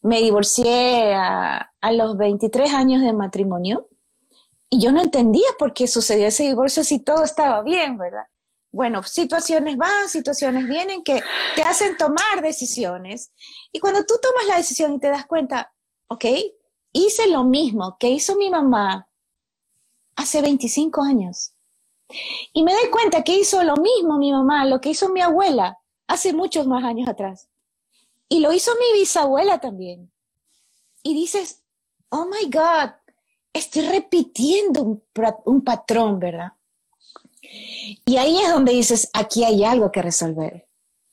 me 0.00 0.20
divorcié 0.20 1.12
a, 1.12 1.72
a 1.80 1.92
los 1.92 2.16
23 2.16 2.72
años 2.72 3.02
de 3.02 3.12
matrimonio 3.12 3.88
y 4.70 4.80
yo 4.80 4.92
no 4.92 5.02
entendía 5.02 5.48
por 5.58 5.72
qué 5.74 5.88
sucedió 5.88 6.28
ese 6.28 6.44
divorcio 6.44 6.84
si 6.84 7.00
todo 7.00 7.24
estaba 7.24 7.62
bien, 7.62 7.98
¿verdad? 7.98 8.26
Bueno, 8.72 9.02
situaciones 9.02 9.76
van, 9.76 10.08
situaciones 10.08 10.66
vienen 10.66 11.02
que 11.02 11.22
te 11.54 11.62
hacen 11.62 11.96
tomar 11.96 12.42
decisiones. 12.42 13.32
Y 13.72 13.80
cuando 13.80 14.04
tú 14.04 14.14
tomas 14.20 14.46
la 14.46 14.56
decisión 14.56 14.94
y 14.94 14.98
te 14.98 15.08
das 15.08 15.26
cuenta, 15.26 15.72
ok, 16.08 16.24
hice 16.92 17.28
lo 17.28 17.44
mismo 17.44 17.96
que 17.98 18.10
hizo 18.10 18.36
mi 18.36 18.50
mamá 18.50 19.08
hace 20.16 20.42
25 20.42 21.02
años. 21.02 21.52
Y 22.52 22.62
me 22.62 22.72
doy 22.72 22.90
cuenta 22.90 23.22
que 23.22 23.38
hizo 23.38 23.62
lo 23.62 23.76
mismo 23.76 24.18
mi 24.18 24.32
mamá, 24.32 24.64
lo 24.64 24.80
que 24.80 24.90
hizo 24.90 25.08
mi 25.08 25.20
abuela 25.20 25.78
hace 26.06 26.32
muchos 26.32 26.66
más 26.66 26.84
años 26.84 27.08
atrás. 27.08 27.48
Y 28.28 28.40
lo 28.40 28.52
hizo 28.52 28.72
mi 28.74 28.98
bisabuela 28.98 29.60
también. 29.60 30.10
Y 31.02 31.14
dices, 31.14 31.62
oh 32.08 32.26
my 32.26 32.50
God, 32.50 32.90
estoy 33.52 33.82
repitiendo 33.82 35.02
un, 35.44 35.64
patrón, 35.64 36.18
¿verdad? 36.18 36.52
Y 38.04 38.16
ahí 38.16 38.38
es 38.38 38.50
donde 38.50 38.72
dices, 38.72 39.10
aquí 39.12 39.44
hay 39.44 39.64
algo 39.64 39.90
que 39.92 40.02
resolver, 40.02 40.66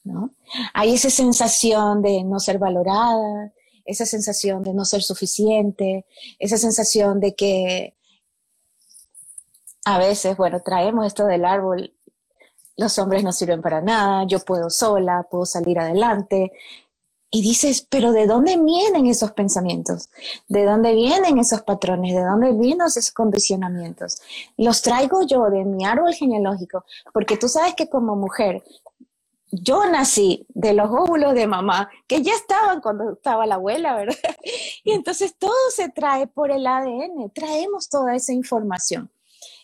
¿no? 0.04 0.32
Hay 0.74 0.94
esa 0.94 1.10
sensación 1.10 2.02
de 2.02 2.24
no 2.24 2.40
ser 2.40 2.60
valorada, 2.60 3.54
esa 3.86 4.06
sensación 4.06 4.64
de 4.64 4.74
no 4.74 4.86
ser 4.86 5.02
suficiente, 5.04 6.06
esa 6.40 6.58
sensación 6.58 7.20
de 7.20 7.36
que 7.36 7.96
a 9.86 9.98
veces, 9.98 10.38
bueno, 10.38 10.62
traemos 10.62 11.06
esto 11.06 11.26
del 11.26 11.46
árbol, 11.46 11.94
los 12.78 12.98
hombres 12.98 13.24
no 13.24 13.32
sirven 13.32 13.62
para 13.62 13.82
nada, 13.82 14.26
yo 14.26 14.40
puedo 14.40 14.70
sola, 14.70 15.28
puedo 15.30 15.46
salir 15.46 15.78
adelante, 15.80 16.52
y 17.36 17.42
dices, 17.42 17.88
pero 17.90 18.12
¿de 18.12 18.28
dónde 18.28 18.58
vienen 18.58 19.08
esos 19.08 19.32
pensamientos? 19.32 20.08
¿De 20.48 20.66
dónde 20.66 20.94
vienen 20.94 21.40
esos 21.40 21.64
patrones? 21.64 22.14
¿De 22.14 22.24
dónde 22.24 22.54
vienen 22.54 22.86
esos 22.86 23.10
condicionamientos? 23.10 24.22
Los 24.56 24.84
traigo 24.84 25.26
yo 25.26 25.50
de 25.50 25.66
mi 25.66 25.84
árbol 25.84 26.14
genealógico, 26.14 26.86
porque 27.12 27.36
tú 27.36 27.50
sabes 27.50 27.74
que 27.74 27.90
como 27.90 28.16
mujer, 28.16 28.64
yo 29.50 29.84
nací 29.90 30.46
de 30.50 30.74
los 30.74 30.92
óvulos 30.92 31.34
de 31.34 31.48
mamá, 31.48 31.90
que 32.06 32.22
ya 32.22 32.34
estaban 32.36 32.82
cuando 32.82 33.14
estaba 33.14 33.48
la 33.48 33.56
abuela, 33.56 33.96
¿verdad? 33.96 34.16
Y 34.84 34.92
entonces 34.92 35.36
todo 35.36 35.56
se 35.76 35.90
trae 35.90 36.28
por 36.28 36.52
el 36.52 36.68
ADN, 36.68 37.32
traemos 37.34 37.90
toda 37.90 38.14
esa 38.14 38.32
información. 38.32 39.10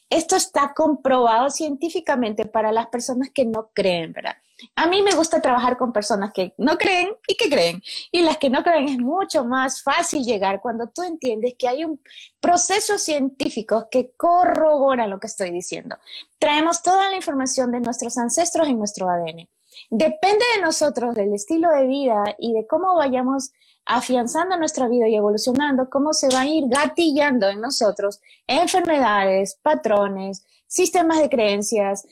Esto 0.09 0.35
está 0.35 0.73
comprobado 0.73 1.49
científicamente 1.49 2.45
para 2.45 2.71
las 2.71 2.87
personas 2.87 3.29
que 3.31 3.45
no 3.45 3.69
creen, 3.73 4.13
¿verdad? 4.13 4.35
A 4.75 4.87
mí 4.87 5.01
me 5.01 5.15
gusta 5.15 5.41
trabajar 5.41 5.77
con 5.77 5.93
personas 5.93 6.31
que 6.33 6.53
no 6.57 6.77
creen 6.77 7.15
y 7.27 7.35
que 7.35 7.49
creen. 7.49 7.81
Y 8.11 8.23
las 8.23 8.37
que 8.37 8.49
no 8.49 8.63
creen 8.63 8.89
es 8.89 8.97
mucho 8.97 9.45
más 9.45 9.83
fácil 9.83 10.23
llegar 10.23 10.61
cuando 10.61 10.89
tú 10.89 11.03
entiendes 11.03 11.55
que 11.57 11.67
hay 11.67 11.85
un 11.85 12.01
proceso 12.39 12.97
científico 12.97 13.87
que 13.89 14.11
corrobora 14.17 15.07
lo 15.07 15.19
que 15.19 15.27
estoy 15.27 15.51
diciendo. 15.51 15.97
Traemos 16.39 16.81
toda 16.81 17.09
la 17.09 17.15
información 17.15 17.71
de 17.71 17.79
nuestros 17.79 18.17
ancestros 18.17 18.67
en 18.67 18.79
nuestro 18.79 19.09
ADN. 19.09 19.47
Depende 19.89 20.43
de 20.55 20.61
nosotros, 20.61 21.15
del 21.15 21.33
estilo 21.33 21.69
de 21.69 21.87
vida 21.87 22.35
y 22.37 22.53
de 22.53 22.67
cómo 22.67 22.95
vayamos 22.95 23.51
afianzando 23.89 24.55
nuestra 24.55 24.87
vida 24.87 25.07
y 25.07 25.15
evolucionando, 25.15 25.89
cómo 25.89 26.13
se 26.13 26.29
va 26.29 26.41
a 26.41 26.45
ir 26.45 26.65
gatillando 26.67 27.49
en 27.49 27.59
nosotros 27.59 28.21
enfermedades, 28.45 29.57
patrones, 29.63 30.45
sistemas 30.67 31.19
de 31.19 31.27
creencias, 31.27 32.05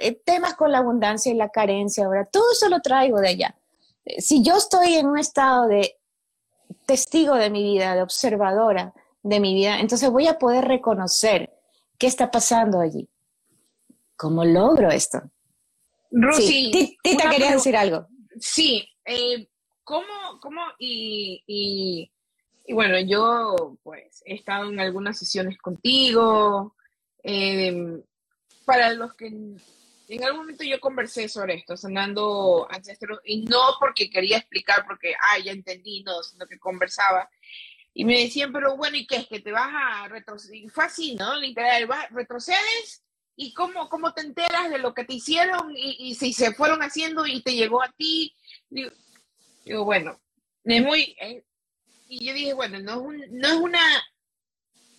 eh, 0.00 0.20
temas 0.22 0.54
con 0.54 0.70
la 0.70 0.78
abundancia 0.78 1.32
y 1.32 1.34
la 1.34 1.48
carencia, 1.48 2.04
ahora 2.04 2.26
todo 2.26 2.52
eso 2.52 2.68
lo 2.68 2.80
traigo 2.80 3.20
de 3.20 3.28
allá. 3.28 3.56
Eh, 4.04 4.20
si 4.20 4.42
yo 4.42 4.58
estoy 4.58 4.96
en 4.96 5.06
un 5.06 5.18
estado 5.18 5.66
de 5.66 5.96
testigo 6.84 7.36
de 7.36 7.48
mi 7.48 7.62
vida, 7.62 7.94
de 7.94 8.02
observadora 8.02 8.92
de 9.22 9.40
mi 9.40 9.54
vida, 9.54 9.80
entonces 9.80 10.10
voy 10.10 10.26
a 10.26 10.38
poder 10.38 10.66
reconocer 10.66 11.54
qué 11.96 12.06
está 12.06 12.30
pasando 12.30 12.80
allí. 12.80 13.08
¿Cómo 14.14 14.44
logro 14.44 14.90
esto? 14.90 15.22
Rosy, 16.10 16.96
Tita, 17.02 17.30
querías 17.30 17.52
decir 17.52 17.76
algo. 17.78 18.06
Sí, 18.38 18.86
eh, 19.06 19.48
¿cómo, 19.88 20.38
cómo 20.42 20.60
y, 20.78 21.42
y, 21.46 22.12
y, 22.66 22.72
bueno, 22.74 23.00
yo 23.00 23.78
pues 23.82 24.22
he 24.26 24.34
estado 24.34 24.68
en 24.68 24.78
algunas 24.78 25.18
sesiones 25.18 25.56
contigo, 25.56 26.76
eh, 27.22 28.02
para 28.66 28.92
los 28.92 29.14
que 29.14 29.28
en 29.28 30.24
algún 30.24 30.40
momento 30.40 30.62
yo 30.62 30.78
conversé 30.78 31.26
sobre 31.26 31.54
esto, 31.54 31.74
sanando 31.74 32.66
ancestros, 32.70 33.20
y 33.24 33.46
no 33.46 33.60
porque 33.80 34.10
quería 34.10 34.36
explicar, 34.36 34.84
porque, 34.86 35.14
ah, 35.14 35.38
ya 35.38 35.52
entendí, 35.52 36.02
no, 36.02 36.22
sino 36.22 36.46
que 36.46 36.58
conversaba. 36.58 37.30
Y 37.94 38.04
me 38.04 38.18
decían, 38.18 38.52
pero 38.52 38.76
bueno, 38.76 38.98
¿y 38.98 39.06
qué 39.06 39.16
es? 39.16 39.26
Que 39.26 39.40
te 39.40 39.52
vas 39.52 39.70
a 39.72 40.08
retroceder. 40.08 40.70
Fue 40.70 40.84
así, 40.84 41.14
¿no? 41.14 41.34
Literal, 41.36 41.86
vas, 41.86 42.10
retrocedes 42.10 43.02
y 43.36 43.54
cómo, 43.54 43.88
cómo 43.88 44.12
te 44.12 44.20
enteras 44.20 44.68
de 44.68 44.78
lo 44.78 44.92
que 44.92 45.04
te 45.04 45.14
hicieron 45.14 45.74
y, 45.74 45.96
y 45.98 46.14
si 46.14 46.34
se 46.34 46.52
fueron 46.52 46.82
haciendo 46.82 47.26
y 47.26 47.42
te 47.42 47.54
llegó 47.54 47.82
a 47.82 47.90
ti. 47.92 48.34
Digo, 48.68 48.90
digo 49.68 49.84
bueno, 49.84 50.20
es 50.64 50.82
muy... 50.82 51.16
Eh, 51.20 51.44
y 52.08 52.26
yo 52.26 52.32
dije, 52.32 52.54
bueno, 52.54 52.78
no 52.80 52.92
es, 52.92 52.98
un, 52.98 53.38
no 53.38 53.48
es 53.48 53.54
una 53.54 53.80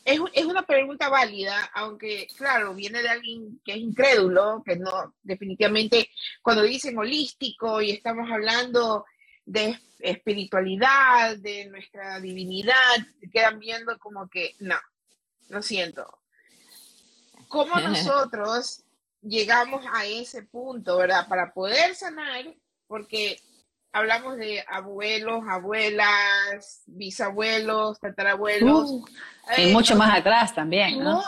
es, 0.06 0.46
una 0.46 0.66
pregunta 0.66 1.10
válida, 1.10 1.70
aunque 1.74 2.28
claro, 2.36 2.74
viene 2.74 3.02
de 3.02 3.10
alguien 3.10 3.62
que 3.64 3.74
es 3.74 3.78
incrédulo, 3.78 4.64
que 4.66 4.76
no, 4.76 5.16
definitivamente, 5.22 6.10
cuando 6.42 6.64
dicen 6.64 6.98
holístico 6.98 7.82
y 7.82 7.92
estamos 7.92 8.30
hablando 8.32 9.06
de 9.46 9.80
espiritualidad, 10.00 11.38
de 11.38 11.66
nuestra 11.68 12.20
divinidad, 12.20 12.74
quedan 13.32 13.60
viendo 13.60 13.98
como 14.00 14.28
que 14.30 14.56
no, 14.60 14.78
lo 15.50 15.62
siento. 15.62 16.06
¿Cómo 17.48 17.76
nosotros 17.80 18.84
llegamos 19.22 19.86
a 19.92 20.06
ese 20.06 20.44
punto, 20.44 20.98
verdad? 20.98 21.28
Para 21.28 21.54
poder 21.54 21.94
sanar, 21.96 22.46
porque 22.88 23.40
hablamos 23.92 24.38
de 24.38 24.64
abuelos, 24.68 25.44
abuelas, 25.50 26.84
bisabuelos, 26.86 28.00
tatarabuelos. 28.00 28.92
Uh, 28.92 29.06
y 29.58 29.72
mucho 29.72 29.96
más 29.96 30.18
atrás 30.18 30.54
también, 30.54 31.00
¿no? 31.04 31.24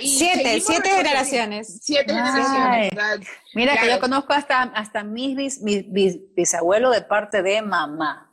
siete, 0.00 0.60
siete 0.60 0.88
generaciones. 0.88 1.78
Siete 1.82 2.12
generaciones. 2.12 2.92
Mira 3.54 3.76
que 3.76 3.88
yo 3.88 4.00
conozco 4.00 4.32
hasta, 4.32 4.62
hasta 4.62 5.04
mis, 5.04 5.62
bisabuelos 5.62 6.94
de 6.94 7.02
parte 7.02 7.42
de 7.42 7.60
mamá. 7.62 8.30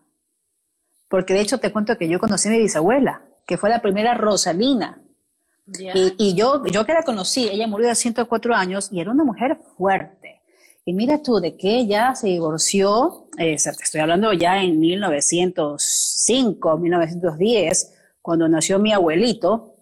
Porque 1.10 1.34
de 1.34 1.42
hecho 1.42 1.60
te 1.60 1.72
cuento 1.72 1.98
que 1.98 2.08
yo 2.08 2.20
conocí 2.20 2.48
a 2.48 2.52
mi 2.52 2.60
bisabuela, 2.60 3.22
que 3.46 3.58
fue 3.58 3.70
la 3.70 3.82
primera 3.82 4.14
Rosalina. 4.14 5.00
Y, 5.68 6.16
y, 6.18 6.36
yo, 6.36 6.66
yo 6.66 6.86
que 6.86 6.94
la 6.94 7.04
conocí, 7.04 7.48
ella 7.48 7.68
murió 7.68 7.88
de 7.88 7.96
104 7.96 8.54
años 8.56 8.90
y 8.92 9.00
era 9.00 9.12
una 9.12 9.24
mujer 9.24 9.58
fuerte 9.78 10.33
y 10.86 10.94
mira 10.94 11.22
tú, 11.22 11.40
de 11.40 11.56
que 11.56 11.78
ella 11.78 12.14
se 12.16 12.28
divorció, 12.28 13.28
eh, 13.38 13.56
te 13.56 13.70
estoy 13.70 14.02
hablando 14.02 14.34
ya 14.34 14.62
en 14.62 14.80
1905, 14.80 16.78
1910, 16.78 17.94
cuando 18.22 18.50
nació 18.50 18.80
mi 18.80 18.92
abuelito, 18.92 19.76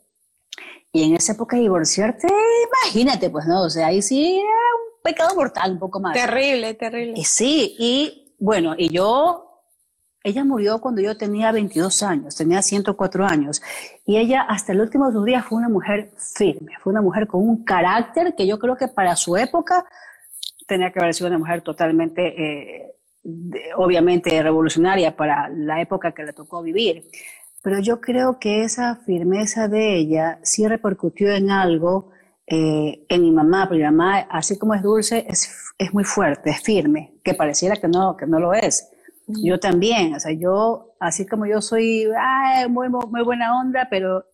y 0.93 1.03
en 1.03 1.15
esa 1.15 1.33
época 1.33 1.57
divorciarte, 1.57 2.27
imagínate, 2.27 3.29
pues, 3.29 3.47
¿no? 3.47 3.63
O 3.63 3.69
sea, 3.69 3.87
ahí 3.87 4.01
sí 4.01 4.39
era 4.39 4.43
un 4.43 5.01
pecado 5.01 5.33
mortal, 5.35 5.71
un 5.71 5.79
poco 5.79 5.99
más. 5.99 6.13
Terrible, 6.13 6.73
terrible. 6.75 7.13
Y 7.15 7.23
sí, 7.23 7.75
y 7.79 8.35
bueno, 8.37 8.75
y 8.77 8.89
yo, 8.89 9.63
ella 10.23 10.43
murió 10.43 10.81
cuando 10.81 11.01
yo 11.01 11.17
tenía 11.17 11.51
22 11.51 12.03
años, 12.03 12.35
tenía 12.35 12.61
104 12.61 13.25
años, 13.25 13.61
y 14.05 14.17
ella 14.17 14.41
hasta 14.41 14.73
el 14.73 14.81
último 14.81 15.07
de 15.07 15.13
sus 15.13 15.25
días 15.25 15.45
fue 15.45 15.57
una 15.57 15.69
mujer 15.69 16.11
firme, 16.17 16.73
fue 16.79 16.91
una 16.91 17.01
mujer 17.01 17.25
con 17.25 17.41
un 17.41 17.63
carácter 17.63 18.35
que 18.35 18.45
yo 18.45 18.59
creo 18.59 18.75
que 18.75 18.87
para 18.87 19.15
su 19.15 19.35
época 19.37 19.85
tenía 20.71 20.89
que 20.89 21.01
haber 21.01 21.13
sido 21.13 21.27
una 21.27 21.37
mujer 21.37 21.61
totalmente, 21.63 22.21
eh, 22.41 22.95
obviamente, 23.75 24.41
revolucionaria 24.41 25.17
para 25.17 25.49
la 25.49 25.81
época 25.81 26.13
que 26.13 26.23
le 26.23 26.31
tocó 26.31 26.63
vivir. 26.63 27.03
Pero 27.61 27.79
yo 27.79 27.99
creo 27.99 28.39
que 28.39 28.63
esa 28.63 28.95
firmeza 29.05 29.67
de 29.67 29.97
ella 29.97 30.39
sí 30.43 30.65
repercutió 30.65 31.29
en 31.33 31.51
algo 31.51 32.11
eh, 32.47 33.05
en 33.09 33.21
mi 33.21 33.31
mamá, 33.31 33.67
porque 33.67 33.79
mi 33.79 33.83
mamá, 33.83 34.19
así 34.29 34.57
como 34.57 34.73
es 34.73 34.81
dulce, 34.81 35.25
es, 35.27 35.73
es, 35.77 35.93
muy 35.93 36.05
fuerte, 36.05 36.51
es 36.51 36.61
firme, 36.61 37.15
que 37.21 37.33
pareciera 37.33 37.75
que 37.75 37.89
no, 37.89 38.15
que 38.15 38.25
no 38.25 38.39
lo 38.39 38.53
es. 38.53 38.89
Yo 39.27 39.59
también, 39.59 40.15
o 40.15 40.19
sea, 40.21 40.31
yo, 40.31 40.95
así 41.01 41.25
como 41.25 41.45
yo 41.45 41.61
soy 41.61 42.07
muy, 42.69 42.87
muy 42.87 43.23
buena 43.23 43.59
onda, 43.59 43.87
pero 43.89 44.25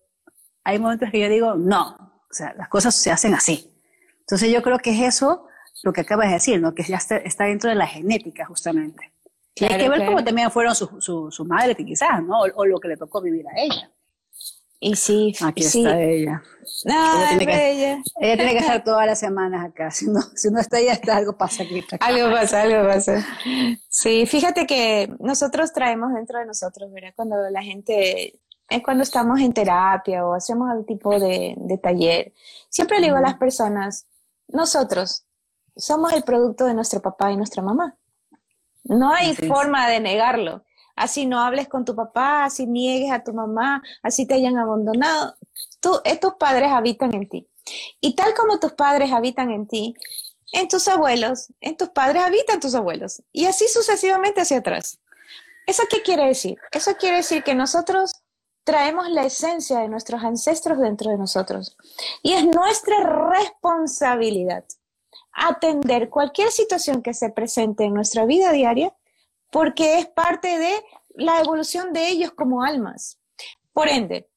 hay 0.64 0.78
momentos 0.78 1.10
que 1.10 1.20
yo 1.20 1.30
digo, 1.30 1.56
no, 1.56 1.96
o 2.30 2.34
sea, 2.34 2.54
las 2.56 2.70
cosas 2.70 2.94
se 2.94 3.10
hacen 3.10 3.34
así. 3.34 3.74
Entonces 4.20 4.52
yo 4.52 4.62
creo 4.62 4.78
que 4.78 4.92
es 4.92 5.16
eso 5.16 5.47
lo 5.84 5.94
que 5.94 6.02
acabas 6.02 6.28
de 6.28 6.34
decir, 6.34 6.62
¿no? 6.62 6.74
que 6.74 6.84
ya 6.84 6.98
está, 6.98 7.44
dentro 7.46 7.70
de 7.70 7.76
la 7.76 7.88
genética 7.88 8.46
justamente. 8.46 9.12
hay 9.62 9.78
que 9.78 9.90
ver 9.90 10.06
cómo 10.06 10.24
también 10.24 10.52
fueron 10.52 10.76
sus 10.76 11.04
su, 11.04 11.32
su 11.32 11.46
madres 11.46 11.76
quizás, 11.78 12.22
¿no? 12.24 12.42
O, 12.56 12.66
lo 12.66 12.80
que 12.80 12.88
le 12.90 12.98
tocó 12.98 13.22
vivir 13.22 13.46
a 13.48 13.60
ella. 13.60 13.92
Y 14.80 14.96
sí, 14.96 15.34
Aquí 15.42 15.64
sí. 15.64 15.80
está 15.84 16.00
ella. 16.00 16.44
Ay, 16.88 17.38
tiene 17.38 17.52
que- 17.52 17.58
bella. 17.58 18.04
Ella 18.22 18.36
tiene 18.36 18.52
que 18.52 18.58
estar 18.60 18.84
todas 18.84 19.08
las 19.08 19.20
semanas 19.20 19.66
acá. 19.66 19.90
Si 19.90 20.06
no, 20.06 20.22
si 20.36 20.52
no 20.52 20.60
está 20.60 20.78
ella, 20.78 20.94
está, 20.94 21.18
algo 21.18 21.36
pasa 21.36 21.64
aquí. 21.64 21.84
Algo 22.00 22.32
pasa, 22.32 22.62
algo 22.62 22.88
pasa. 22.88 23.26
Sí, 23.90 24.28
fíjate 24.28 24.68
que 24.68 25.12
nosotros 25.20 25.74
traemos 25.74 26.14
dentro 26.14 26.38
de 26.38 26.46
nosotros, 26.46 26.92
¿verdad? 26.92 27.14
Cuando 27.16 27.38
la 27.50 27.64
gente, 27.64 28.40
es 28.70 28.84
cuando 28.84 29.02
estamos 29.02 29.40
en 29.40 29.52
terapia 29.52 30.24
o 30.24 30.36
hacemos 30.36 30.70
algún 30.70 30.86
tipo 30.86 31.20
de, 31.20 31.56
de 31.58 31.78
taller, 31.80 32.34
siempre 32.70 33.00
le 33.00 33.08
digo 33.08 33.18
a 33.18 33.22
las 33.22 33.36
personas, 33.38 34.06
nosotros 34.48 35.24
somos 35.78 36.14
el 36.14 36.24
producto 36.24 36.66
de 36.66 36.74
nuestro 36.74 37.02
papá 37.02 37.32
y 37.32 37.38
nuestra 37.38 37.62
mamá. 37.62 37.96
No 38.84 39.12
hay 39.12 39.36
forma 39.36 39.90
de 39.90 40.00
negarlo. 40.00 40.64
Así 40.96 41.28
no 41.28 41.40
hables 41.42 41.68
con 41.68 41.86
tu 41.86 41.96
papá, 41.96 42.46
así 42.46 42.66
niegues 42.66 43.12
a 43.12 43.24
tu 43.24 43.32
mamá, 43.32 43.84
así 44.02 44.26
te 44.26 44.34
hayan 44.34 44.58
abandonado. 44.58 45.36
Tú, 45.80 46.02
tus 46.20 46.34
padres 46.36 46.72
habitan 46.72 47.14
en 47.14 47.30
ti. 47.30 47.48
Y 48.02 48.16
tal 48.16 48.34
como 48.34 48.60
tus 48.60 48.74
padres 48.74 49.12
habitan 49.12 49.52
en 49.52 49.68
ti, 49.68 49.94
en 50.54 50.68
tus 50.68 50.88
abuelos, 50.88 51.54
en 51.62 51.78
tus 51.78 51.90
padres 51.90 52.24
habitan 52.24 52.60
tus 52.60 52.74
abuelos. 52.74 53.22
Y 53.32 53.46
así 53.46 53.68
sucesivamente 53.68 54.42
hacia 54.42 54.58
atrás. 54.58 55.00
¿Eso 55.68 55.84
qué 55.90 56.02
quiere 56.02 56.26
decir? 56.26 56.58
Eso 56.72 56.96
quiere 56.96 57.18
decir 57.18 57.44
que 57.44 57.54
nosotros 57.54 58.12
traemos 58.64 59.10
la 59.10 59.24
esencia 59.24 59.80
de 59.80 59.90
nuestros 59.90 60.24
ancestros 60.24 60.80
dentro 60.80 61.12
de 61.12 61.18
nosotros. 61.18 61.78
Y 62.24 62.34
es 62.34 62.46
nuestra 62.46 62.98
responsabilidad 63.30 64.64
atender 65.38 66.10
cualquier 66.10 66.52
situación 66.52 67.02
que 67.02 67.14
se 67.14 67.30
presente 67.30 67.84
en 67.86 67.94
nuestra 67.94 68.26
vida 68.26 68.52
diaria 68.52 68.94
porque 69.52 70.00
es 70.00 70.08
parte 70.08 70.58
de 70.58 70.74
la 71.16 71.40
evolución 71.40 71.94
de 71.94 72.10
ellos 72.10 72.32
como 72.32 72.64
almas. 72.64 73.20
Por 73.72 73.88
ende, 73.88 74.28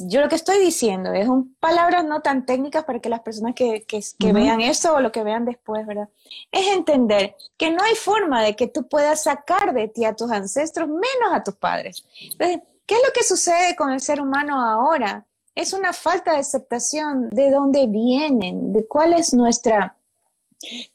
yo 0.00 0.20
lo 0.20 0.28
que 0.28 0.34
estoy 0.34 0.58
diciendo 0.58 1.12
es 1.12 1.28
un, 1.28 1.54
palabras 1.60 2.04
no 2.04 2.20
tan 2.20 2.44
técnicas 2.44 2.84
para 2.84 2.98
que 3.00 3.08
las 3.08 3.20
personas 3.20 3.54
que, 3.54 3.84
que- 3.84 4.02
vean 4.32 4.60
eso 4.60 4.94
o 4.94 5.00
lo 5.00 5.10
que 5.12 5.22
vean 5.24 5.44
después, 5.44 5.86
¿verdad? 5.86 6.08
Es 6.50 6.66
entender 6.76 7.36
que 7.56 7.70
no 7.70 7.82
hay 7.82 7.94
forma 7.94 8.42
de 8.42 8.54
que 8.56 8.66
tú 8.66 8.88
puedas 8.88 9.22
sacar 9.22 9.72
de 9.72 9.88
ti 9.88 10.04
a 10.04 10.14
tus 10.14 10.30
ancestros 10.30 10.88
menos 10.88 11.32
a 11.32 11.42
tus 11.42 11.54
padres. 11.54 12.04
Entonces, 12.20 12.60
¿qué 12.86 12.96
es 12.96 13.00
lo 13.06 13.12
que 13.12 13.22
sucede 13.24 13.74
con 13.76 13.90
el 13.90 14.00
ser 14.00 14.20
humano 14.20 14.60
ahora? 14.60 15.24
Es 15.54 15.72
una 15.72 15.92
falta 15.92 16.32
de 16.32 16.38
aceptación 16.38 17.28
de 17.30 17.50
dónde 17.50 17.86
vienen, 17.86 18.72
de 18.72 18.86
cuál 18.86 19.12
es 19.12 19.34
nuestra, 19.34 19.96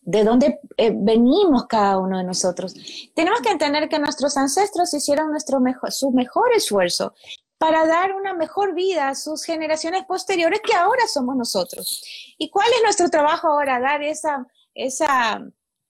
de 0.01 0.23
dónde 0.23 0.59
eh, 0.77 0.91
venimos 0.93 1.65
cada 1.67 1.97
uno 1.97 2.17
de 2.17 2.23
nosotros. 2.23 2.73
Tenemos 3.15 3.41
que 3.41 3.51
entender 3.51 3.89
que 3.89 3.99
nuestros 3.99 4.37
ancestros 4.37 4.93
hicieron 4.93 5.31
nuestro 5.31 5.59
mejor, 5.59 5.91
su 5.91 6.11
mejor 6.11 6.53
esfuerzo 6.55 7.13
para 7.57 7.87
dar 7.87 8.13
una 8.13 8.33
mejor 8.33 8.73
vida 8.75 9.09
a 9.09 9.15
sus 9.15 9.43
generaciones 9.43 10.05
posteriores 10.05 10.61
que 10.61 10.73
ahora 10.75 11.07
somos 11.07 11.35
nosotros. 11.35 12.03
¿Y 12.37 12.49
cuál 12.49 12.67
es 12.71 12.83
nuestro 12.83 13.09
trabajo 13.09 13.47
ahora? 13.47 13.79
Dar 13.79 14.03
esa, 14.03 14.45
esa, 14.75 15.41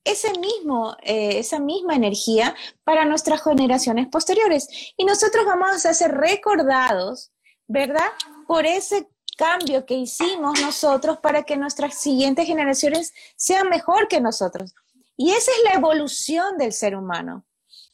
ese 0.04 0.40
mismo, 0.40 0.96
eh, 1.02 1.40
esa 1.40 1.60
misma 1.60 1.96
energía 1.96 2.56
para 2.84 3.06
nuestras 3.06 3.44
generaciones 3.44 4.08
posteriores. 4.08 4.94
Y 4.96 5.04
nosotros 5.04 5.46
vamos 5.46 5.86
a 5.86 5.94
ser 5.94 6.12
recordados, 6.12 7.32
¿verdad? 7.68 8.08
Por 8.48 8.66
ese 8.66 9.10
cambio 9.38 9.86
que 9.86 9.93
hicimos 9.93 10.60
nosotros 10.60 11.19
para 11.19 11.43
que 11.43 11.56
nuestras 11.56 11.93
siguientes 11.95 12.45
generaciones 12.45 13.13
sean 13.38 13.69
mejor 13.69 14.10
que 14.10 14.19
nosotros. 14.19 14.73
Y 15.15 15.32
esa 15.32 15.52
es 15.52 15.63
la 15.63 15.73
evolución 15.73 16.58
del 16.58 16.73
ser 16.73 16.95
humano. 16.95 17.45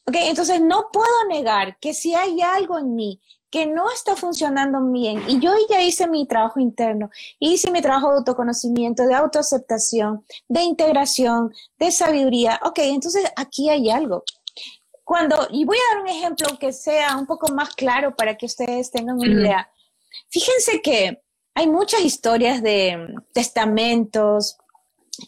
¿Ok? 0.07 0.15
Entonces 0.21 0.59
no 0.59 0.89
puedo 0.91 1.27
negar 1.29 1.77
que 1.79 1.93
si 1.93 2.15
hay 2.15 2.41
algo 2.41 2.79
en 2.79 2.95
mí 2.95 3.21
que 3.49 3.67
no 3.67 3.91
está 3.91 4.15
funcionando 4.15 4.83
bien 4.91 5.23
y 5.27 5.39
yo 5.39 5.53
ya 5.69 5.79
hice 5.79 6.07
mi 6.07 6.25
trabajo 6.25 6.59
interno, 6.59 7.11
hice 7.39 7.69
mi 7.69 7.83
trabajo 7.83 8.09
de 8.09 8.17
autoconocimiento, 8.17 9.05
de 9.05 9.13
autoaceptación, 9.13 10.25
de 10.47 10.63
integración, 10.63 11.53
de 11.77 11.91
sabiduría, 11.91 12.59
ok, 12.63 12.79
entonces 12.79 13.23
aquí 13.35 13.69
hay 13.69 13.91
algo. 13.91 14.23
Cuando, 15.03 15.47
y 15.51 15.65
voy 15.65 15.77
a 15.77 15.93
dar 15.93 16.03
un 16.03 16.09
ejemplo 16.09 16.47
que 16.59 16.73
sea 16.73 17.15
un 17.15 17.27
poco 17.27 17.53
más 17.53 17.75
claro 17.75 18.15
para 18.15 18.35
que 18.35 18.47
ustedes 18.47 18.89
tengan 18.89 19.17
una 19.17 19.27
idea. 19.27 19.69
Fíjense 20.29 20.81
que 20.81 21.21
hay 21.55 21.67
muchas 21.67 22.01
historias 22.01 22.61
de 22.61 22.97
mm, 22.97 23.21
testamentos, 23.33 24.57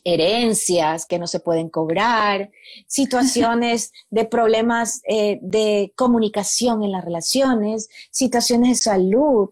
herencias 0.04 1.06
que 1.06 1.20
no 1.20 1.28
se 1.28 1.40
pueden 1.40 1.70
cobrar, 1.70 2.50
situaciones 2.88 3.92
de 4.10 4.26
problemas 4.26 5.02
eh, 5.08 5.40
de 5.42 5.94
comunicación 5.96 6.84
en 6.84 6.92
las 6.92 7.06
relaciones, 7.06 7.90
situaciones 8.12 8.70
de 8.70 8.84
salud, 8.84 9.50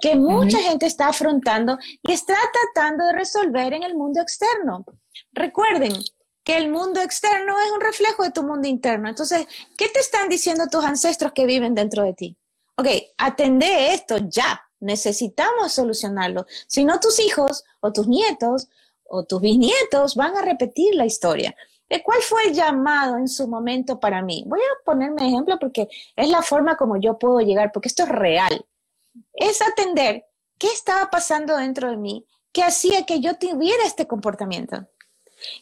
que 0.00 0.14
mucha 0.14 0.58
gente 0.60 0.86
está 0.86 1.08
afrontando 1.08 1.78
y 2.02 2.12
está 2.12 2.36
tratando 2.74 3.06
de 3.06 3.12
resolver 3.12 3.72
en 3.74 3.82
el 3.82 3.96
mundo 3.96 4.20
externo. 4.20 4.84
Recuerden 5.32 5.92
que 6.44 6.56
el 6.56 6.70
mundo 6.70 7.00
externo 7.00 7.54
es 7.64 7.72
un 7.72 7.80
reflejo 7.80 8.24
de 8.24 8.30
tu 8.30 8.42
mundo 8.42 8.66
interno. 8.68 9.08
Entonces, 9.08 9.46
¿qué 9.76 9.88
te 9.88 10.00
están 10.00 10.28
diciendo 10.28 10.64
tus 10.70 10.84
ancestros 10.84 11.32
que 11.32 11.46
viven 11.46 11.74
dentro 11.74 12.02
de 12.02 12.14
ti? 12.14 12.36
Ok, 12.76 12.88
atende 13.18 13.94
esto 13.94 14.16
ya. 14.18 14.60
Necesitamos 14.82 15.72
solucionarlo. 15.72 16.44
Si 16.66 16.84
no, 16.84 16.98
tus 16.98 17.20
hijos 17.20 17.64
o 17.80 17.92
tus 17.92 18.08
nietos 18.08 18.68
o 19.04 19.24
tus 19.24 19.40
bisnietos 19.40 20.16
van 20.16 20.36
a 20.36 20.42
repetir 20.42 20.94
la 20.96 21.06
historia. 21.06 21.54
¿De 21.88 22.02
cuál 22.02 22.20
fue 22.22 22.46
el 22.46 22.54
llamado 22.54 23.16
en 23.16 23.28
su 23.28 23.46
momento 23.46 24.00
para 24.00 24.22
mí? 24.22 24.44
Voy 24.46 24.58
a 24.58 24.84
ponerme 24.84 25.28
ejemplo 25.28 25.58
porque 25.60 25.88
es 26.16 26.28
la 26.28 26.42
forma 26.42 26.76
como 26.76 26.96
yo 26.96 27.18
puedo 27.18 27.40
llegar, 27.40 27.70
porque 27.70 27.88
esto 27.88 28.02
es 28.02 28.08
real. 28.08 28.66
Es 29.34 29.62
atender 29.62 30.26
qué 30.58 30.66
estaba 30.68 31.10
pasando 31.10 31.56
dentro 31.56 31.90
de 31.90 31.96
mí 31.96 32.26
que 32.50 32.62
hacía 32.62 33.06
que 33.06 33.20
yo 33.20 33.38
tuviera 33.38 33.84
este 33.84 34.06
comportamiento. 34.06 34.88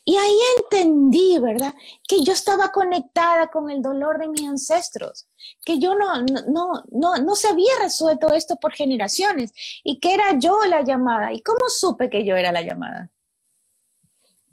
Y 0.04 0.16
ahí 0.16 0.38
entendí, 0.58 1.38
¿verdad? 1.38 1.74
Que 2.06 2.22
yo 2.22 2.32
estaba 2.32 2.72
conectada 2.72 3.48
con 3.50 3.70
el 3.70 3.82
dolor 3.82 4.18
de 4.18 4.28
mis 4.28 4.46
ancestros, 4.48 5.28
que 5.64 5.78
yo 5.78 5.94
no, 5.94 6.22
no, 6.22 6.82
no, 6.90 7.16
no, 7.16 7.34
se 7.34 7.48
había 7.48 7.72
resuelto 7.80 8.32
esto 8.32 8.56
por 8.56 8.72
generaciones 8.72 9.52
y 9.84 10.00
que 10.00 10.14
era 10.14 10.38
yo 10.38 10.64
la 10.66 10.82
llamada. 10.82 11.32
¿Y 11.32 11.42
cómo 11.42 11.68
supe 11.68 12.10
que 12.10 12.24
yo 12.24 12.36
era 12.36 12.52
la 12.52 12.62
llamada? 12.62 13.10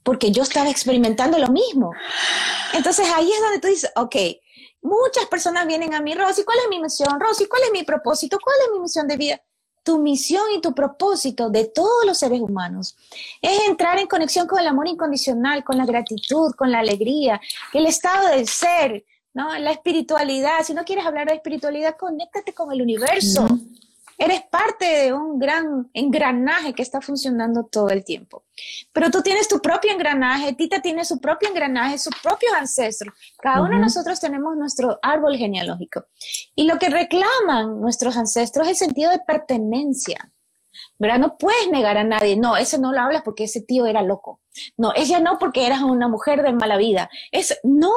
Porque 0.04 0.32
yo 0.32 0.44
estaba 0.44 0.70
experimentando 0.70 1.38
lo 1.38 1.50
mismo. 1.50 1.92
Entonces 2.74 3.08
ahí 3.14 3.30
es 3.32 3.42
donde 3.42 3.60
tú 3.60 3.68
dices, 3.68 3.92
ok, 3.96 4.16
muchas 4.82 5.26
personas 5.26 5.68
vienen 5.68 5.94
a 5.94 6.02
mí, 6.02 6.16
Rosy, 6.16 6.44
¿cuál 6.44 6.60
es 6.60 6.70
mi 6.70 6.80
misión? 6.80 7.20
Rosy, 7.20 7.48
¿cuál 7.48 7.64
es 7.64 7.72
mi 7.72 7.84
propósito? 7.84 8.38
¿Cuál 8.42 8.56
es 8.66 8.74
mi 8.74 8.80
misión 8.80 9.08
de 9.08 9.18
vida? 9.18 9.42
Tu 9.88 9.98
misión 10.00 10.44
y 10.54 10.60
tu 10.60 10.76
propósito 10.76 11.50
de 11.50 11.64
todos 11.64 12.06
los 12.06 12.18
seres 12.18 12.42
humanos 12.42 12.98
es 13.42 13.70
entrar 13.70 13.98
en 13.98 14.08
conexión 14.08 14.46
con 14.46 14.60
el 14.60 14.68
amor 14.68 14.86
incondicional, 14.86 15.64
con 15.64 15.78
la 15.78 15.86
gratitud, 15.86 16.54
con 16.56 16.74
la 16.74 16.80
alegría, 16.80 17.40
el 17.72 17.86
estado 17.86 18.28
del 18.28 18.50
ser, 18.50 19.06
¿no? 19.34 19.58
La 19.58 19.72
espiritualidad. 19.72 20.62
Si 20.66 20.74
no 20.74 20.84
quieres 20.84 21.06
hablar 21.06 21.28
de 21.28 21.36
espiritualidad, 21.36 21.96
conéctate 21.96 22.54
con 22.54 22.70
el 22.74 22.82
universo. 22.82 23.48
Eres 24.18 24.42
parte 24.50 24.86
de 24.86 25.14
un 25.14 25.38
gran 25.38 25.90
engranaje 25.94 26.74
que 26.74 26.82
está 26.82 27.02
funcionando 27.02 27.66
todo 27.66 27.90
el 27.90 28.04
tiempo. 28.04 28.46
Pero 28.92 29.12
tú 29.12 29.22
tienes 29.22 29.48
tu 29.48 29.60
propio 29.62 29.92
engranaje, 29.92 30.54
Tita 30.54 30.82
tiene 30.82 31.06
su 31.06 31.20
propio 31.20 31.50
engranaje, 31.50 32.00
sus 32.00 32.16
propios 32.24 32.52
ancestros. 32.54 33.14
Cada 33.38 33.62
uno 33.62 33.76
de 33.76 33.82
nosotros 33.82 34.20
tenemos 34.20 34.56
nuestro 34.58 34.98
árbol 35.04 35.38
genealógico. 35.38 36.06
Y 36.56 36.64
lo 36.64 36.80
que 36.80 36.90
reclaman 36.90 37.80
nuestros 37.80 38.18
ancestros 38.18 38.68
es 38.68 38.82
el 38.82 38.88
sentido 38.88 39.12
de 39.12 39.20
pertenencia. 39.20 40.32
¿Verdad? 41.00 41.20
No 41.20 41.38
puedes 41.38 41.70
negar 41.70 41.98
a 41.98 42.04
nadie. 42.04 42.38
No, 42.38 42.58
ese 42.58 42.80
no 42.80 42.92
lo 42.92 43.02
hablas 43.02 43.22
porque 43.24 43.44
ese 43.44 43.62
tío 43.62 43.86
era 43.86 44.02
loco. 44.02 44.42
No, 44.78 44.94
ella 44.96 45.20
no 45.20 45.38
porque 45.38 45.66
eras 45.66 45.82
una 45.82 46.08
mujer 46.08 46.42
de 46.42 46.54
mala 46.54 46.78
vida. 46.78 47.10
Es, 47.32 47.60
no, 47.64 47.94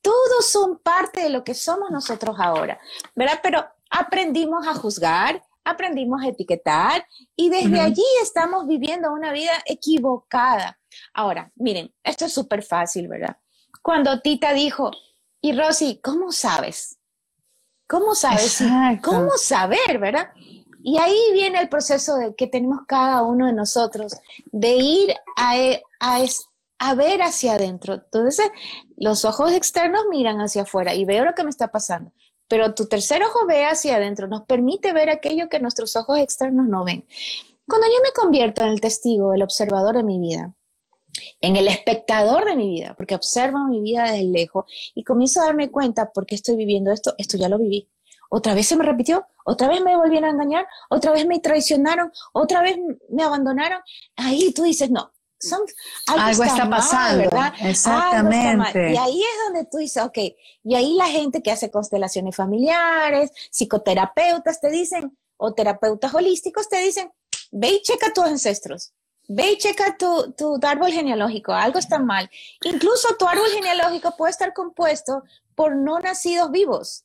todos 0.00 0.46
son 0.46 0.78
parte 0.78 1.22
de 1.22 1.30
lo 1.30 1.42
que 1.44 1.54
somos 1.54 1.90
nosotros 1.90 2.36
ahora. 2.38 2.78
¿Verdad? 3.14 3.40
Pero 3.42 3.64
aprendimos 3.92 4.66
a 4.66 4.74
juzgar, 4.74 5.44
aprendimos 5.64 6.22
a 6.22 6.28
etiquetar 6.28 7.06
y 7.36 7.50
desde 7.50 7.80
allí 7.80 8.04
estamos 8.22 8.66
viviendo 8.66 9.12
una 9.12 9.32
vida 9.32 9.52
equivocada. 9.66 10.80
Ahora, 11.14 11.52
miren, 11.54 11.94
esto 12.02 12.24
es 12.24 12.32
súper 12.32 12.62
fácil, 12.62 13.06
¿verdad? 13.06 13.36
Cuando 13.82 14.20
Tita 14.20 14.52
dijo, 14.54 14.90
y 15.40 15.52
Rosy, 15.52 16.00
¿cómo 16.02 16.32
sabes? 16.32 16.98
¿Cómo 17.86 18.14
sabes? 18.14 18.60
Exacto. 18.60 19.10
¿Cómo 19.10 19.30
saber, 19.36 19.98
verdad? 20.00 20.30
Y 20.82 20.98
ahí 20.98 21.18
viene 21.32 21.60
el 21.60 21.68
proceso 21.68 22.16
de 22.16 22.34
que 22.34 22.46
tenemos 22.46 22.80
cada 22.88 23.22
uno 23.22 23.46
de 23.46 23.52
nosotros 23.52 24.14
de 24.46 24.70
ir 24.74 25.14
a, 25.36 25.58
e- 25.58 25.82
a, 26.00 26.18
a 26.78 26.94
ver 26.94 27.22
hacia 27.22 27.54
adentro. 27.54 27.94
Entonces, 27.94 28.50
los 28.96 29.24
ojos 29.24 29.52
externos 29.52 30.04
miran 30.10 30.40
hacia 30.40 30.62
afuera 30.62 30.94
y 30.94 31.04
veo 31.04 31.24
lo 31.24 31.34
que 31.34 31.44
me 31.44 31.50
está 31.50 31.70
pasando. 31.70 32.12
Pero 32.52 32.74
tu 32.74 32.84
tercer 32.84 33.22
ojo 33.22 33.46
ve 33.46 33.64
hacia 33.64 33.96
adentro, 33.96 34.28
nos 34.28 34.42
permite 34.42 34.92
ver 34.92 35.08
aquello 35.08 35.48
que 35.48 35.58
nuestros 35.58 35.96
ojos 35.96 36.18
externos 36.18 36.68
no 36.68 36.84
ven. 36.84 37.06
Cuando 37.66 37.86
yo 37.86 37.94
me 38.02 38.12
convierto 38.12 38.62
en 38.62 38.68
el 38.72 38.80
testigo, 38.82 39.32
el 39.32 39.42
observador 39.42 39.96
de 39.96 40.02
mi 40.02 40.18
vida, 40.18 40.52
en 41.40 41.56
el 41.56 41.66
espectador 41.66 42.44
de 42.44 42.54
mi 42.54 42.68
vida, 42.68 42.92
porque 42.94 43.14
observo 43.14 43.60
mi 43.68 43.80
vida 43.80 44.02
desde 44.02 44.24
lejos 44.24 44.66
y 44.94 45.02
comienzo 45.02 45.40
a 45.40 45.46
darme 45.46 45.70
cuenta 45.70 46.12
por 46.12 46.26
qué 46.26 46.34
estoy 46.34 46.56
viviendo 46.56 46.92
esto, 46.92 47.14
esto 47.16 47.38
ya 47.38 47.48
lo 47.48 47.56
viví. 47.56 47.88
otra 48.28 48.52
vez 48.52 48.66
se 48.66 48.76
me 48.76 48.84
repitió, 48.84 49.26
otra 49.46 49.68
vez 49.68 49.80
me 49.80 49.96
volvieron 49.96 50.28
a 50.28 50.32
engañar, 50.32 50.66
otra 50.90 51.12
vez 51.12 51.26
me 51.26 51.40
traicionaron, 51.40 52.12
otra 52.34 52.60
vez 52.60 52.76
me 53.08 53.22
abandonaron. 53.22 53.80
Ahí 54.16 54.52
tú 54.52 54.64
dices, 54.64 54.90
no, 54.90 55.10
son, 55.42 55.60
algo, 56.06 56.44
está, 56.44 56.70
pasando, 56.70 57.18
¿verdad? 57.24 57.52
Exactamente. 57.60 58.92
Y 58.92 58.96
ahí 58.96 59.20
es 59.20 59.44
donde 59.46 59.68
tú 59.68 59.78
dices, 59.78 60.02
ok, 60.02 60.18
y 60.62 60.74
ahí 60.74 60.94
la 60.94 61.08
gente 61.08 61.42
que 61.42 61.50
hace 61.50 61.70
constelaciones 61.70 62.36
familiares, 62.36 63.30
psicoterapeutas 63.50 64.60
te 64.60 64.70
dicen, 64.70 65.16
o 65.36 65.52
terapeutas 65.52 66.14
holísticos 66.14 66.68
te 66.68 66.78
dicen, 66.78 67.10
ve 67.50 67.68
y 67.68 67.82
checa 67.82 68.12
tus 68.12 68.24
ancestros, 68.24 68.92
ve 69.26 69.52
y 69.52 69.58
checa 69.58 69.96
tu, 69.96 70.32
tu 70.32 70.58
árbol 70.62 70.92
genealógico, 70.92 71.52
algo 71.52 71.78
está 71.78 71.98
mal. 71.98 72.30
Incluso 72.62 73.16
tu 73.16 73.26
árbol 73.26 73.48
genealógico 73.52 74.16
puede 74.16 74.30
estar 74.30 74.52
compuesto 74.52 75.24
por 75.54 75.74
no 75.74 75.98
nacidos 75.98 76.50
vivos. 76.50 77.04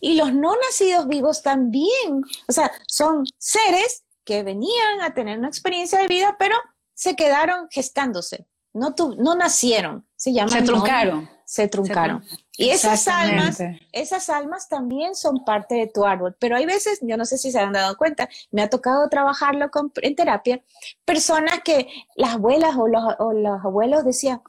Y 0.00 0.16
los 0.16 0.32
no 0.32 0.56
nacidos 0.56 1.06
vivos 1.06 1.42
también, 1.42 2.22
o 2.48 2.52
sea, 2.52 2.72
son 2.86 3.24
seres 3.36 4.04
que 4.24 4.42
venían 4.42 5.00
a 5.02 5.14
tener 5.14 5.38
una 5.38 5.48
experiencia 5.48 6.00
de 6.00 6.08
vida, 6.08 6.36
pero 6.38 6.56
se 6.98 7.14
quedaron 7.14 7.68
gestándose, 7.70 8.48
no, 8.72 8.92
no 9.18 9.36
nacieron, 9.36 10.04
se 10.16 10.32
llaman. 10.32 10.50
Se 10.50 10.62
truncaron. 10.62 11.30
Se 11.44 11.68
truncaron. 11.68 12.24
Y 12.56 12.70
esas 12.70 13.06
almas, 13.06 13.62
esas 13.92 14.28
almas 14.28 14.68
también 14.68 15.14
son 15.14 15.44
parte 15.44 15.76
de 15.76 15.86
tu 15.86 16.04
árbol, 16.04 16.34
pero 16.40 16.56
hay 16.56 16.66
veces, 16.66 16.98
yo 17.00 17.16
no 17.16 17.24
sé 17.24 17.38
si 17.38 17.52
se 17.52 17.60
han 17.60 17.72
dado 17.72 17.96
cuenta, 17.96 18.28
me 18.50 18.62
ha 18.62 18.68
tocado 18.68 19.08
trabajarlo 19.08 19.70
en 20.02 20.16
terapia, 20.16 20.60
personas 21.04 21.60
que 21.64 21.86
las 22.16 22.34
abuelas 22.34 22.74
o 22.76 22.88
los, 22.88 23.64
abuelos 23.64 24.04
decían, 24.04 24.42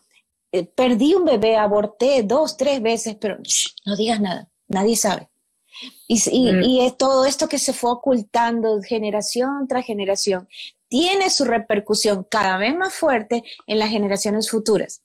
eh, 0.52 0.66
perdí 0.66 1.14
un 1.14 1.26
bebé, 1.26 1.56
aborté 1.56 2.24
dos, 2.24 2.58
tres 2.58 2.82
veces, 2.82 3.16
pero 3.22 3.38
no 3.86 3.96
digas 3.96 4.20
nada, 4.20 4.50
nadie 4.68 4.96
sabe. 4.96 5.30
Y, 6.08 6.20
y, 6.32 6.50
y, 6.66 6.86
es 6.88 6.98
todo 6.98 7.26
esto 7.26 7.48
que 7.48 7.60
se 7.60 7.74
fue 7.74 7.92
ocultando 7.92 8.82
generación 8.82 9.68
tras 9.68 9.86
generación 9.86 10.50
tiene 10.90 11.30
su 11.30 11.46
repercusión 11.46 12.26
cada 12.30 12.58
vez 12.58 12.76
más 12.76 12.94
fuerte 12.94 13.44
en 13.68 13.80
las 13.80 13.90
generaciones 13.90 14.50
futuras. 14.50 15.04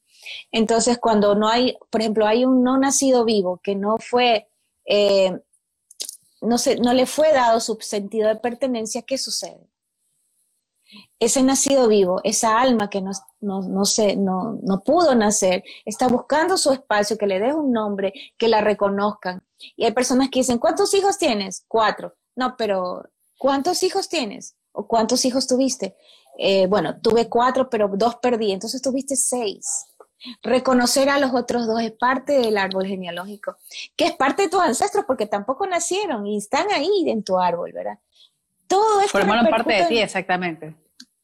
Entonces, 0.50 0.98
cuando 0.98 1.34
no 1.34 1.48
hay, 1.48 1.76
por 1.90 2.00
ejemplo, 2.00 2.26
hay 2.26 2.44
un 2.44 2.64
no 2.64 2.78
nacido 2.78 3.24
vivo 3.24 3.60
que 3.62 3.76
no 3.76 3.98
fue, 3.98 4.48
eh, 4.86 5.38
no, 6.40 6.56
no 6.82 6.92
le 6.94 7.06
fue 7.06 7.32
dado 7.32 7.60
su 7.60 7.76
sentido 7.80 8.28
de 8.28 8.36
pertenencia, 8.36 9.02
¿qué 9.02 9.18
sucede? 9.18 9.68
Ese 11.18 11.42
nacido 11.42 11.88
vivo, 11.88 12.20
esa 12.24 12.60
alma 12.60 12.88
que 12.88 13.02
no, 13.02 13.10
no, 13.40 13.60
no, 13.60 14.58
no 14.62 14.80
pudo 14.82 15.14
nacer, 15.14 15.64
está 15.84 16.08
buscando 16.08 16.56
su 16.56 16.72
espacio, 16.72 17.18
que 17.18 17.26
le 17.26 17.40
dé 17.40 17.52
un 17.52 17.72
nombre, 17.72 18.12
que 18.38 18.48
la 18.48 18.60
reconozcan. 18.60 19.42
Y 19.76 19.84
hay 19.84 19.92
personas 19.92 20.28
que 20.30 20.40
dicen, 20.40 20.58
¿cuántos 20.58 20.94
hijos 20.94 21.18
tienes? 21.18 21.64
Cuatro. 21.68 22.14
No, 22.36 22.56
pero 22.56 23.02
¿cuántos 23.38 23.82
hijos 23.82 24.08
tienes? 24.08 24.56
¿O 24.76 24.86
cuántos 24.86 25.24
hijos 25.24 25.46
tuviste? 25.46 25.96
Eh, 26.36 26.66
bueno, 26.66 27.00
tuve 27.00 27.28
cuatro, 27.28 27.70
pero 27.70 27.88
dos 27.94 28.16
perdí, 28.16 28.52
entonces 28.52 28.82
tuviste 28.82 29.16
seis. 29.16 29.86
Reconocer 30.42 31.08
a 31.10 31.18
los 31.18 31.32
otros 31.32 31.66
dos 31.66 31.80
es 31.80 31.92
parte 31.92 32.32
del 32.32 32.58
árbol 32.58 32.86
genealógico, 32.86 33.56
que 33.96 34.06
es 34.06 34.12
parte 34.12 34.42
de 34.42 34.48
tus 34.48 34.60
ancestros, 34.60 35.04
porque 35.06 35.26
tampoco 35.26 35.66
nacieron 35.66 36.26
y 36.26 36.38
están 36.38 36.66
ahí 36.72 37.04
en 37.06 37.22
tu 37.22 37.38
árbol, 37.38 37.72
¿verdad? 37.72 37.98
Todo 38.66 39.00
esto. 39.00 39.18
Formaron 39.18 39.46
parte 39.46 39.74
de 39.74 39.84
ti, 39.86 39.98
exactamente. 39.98 40.74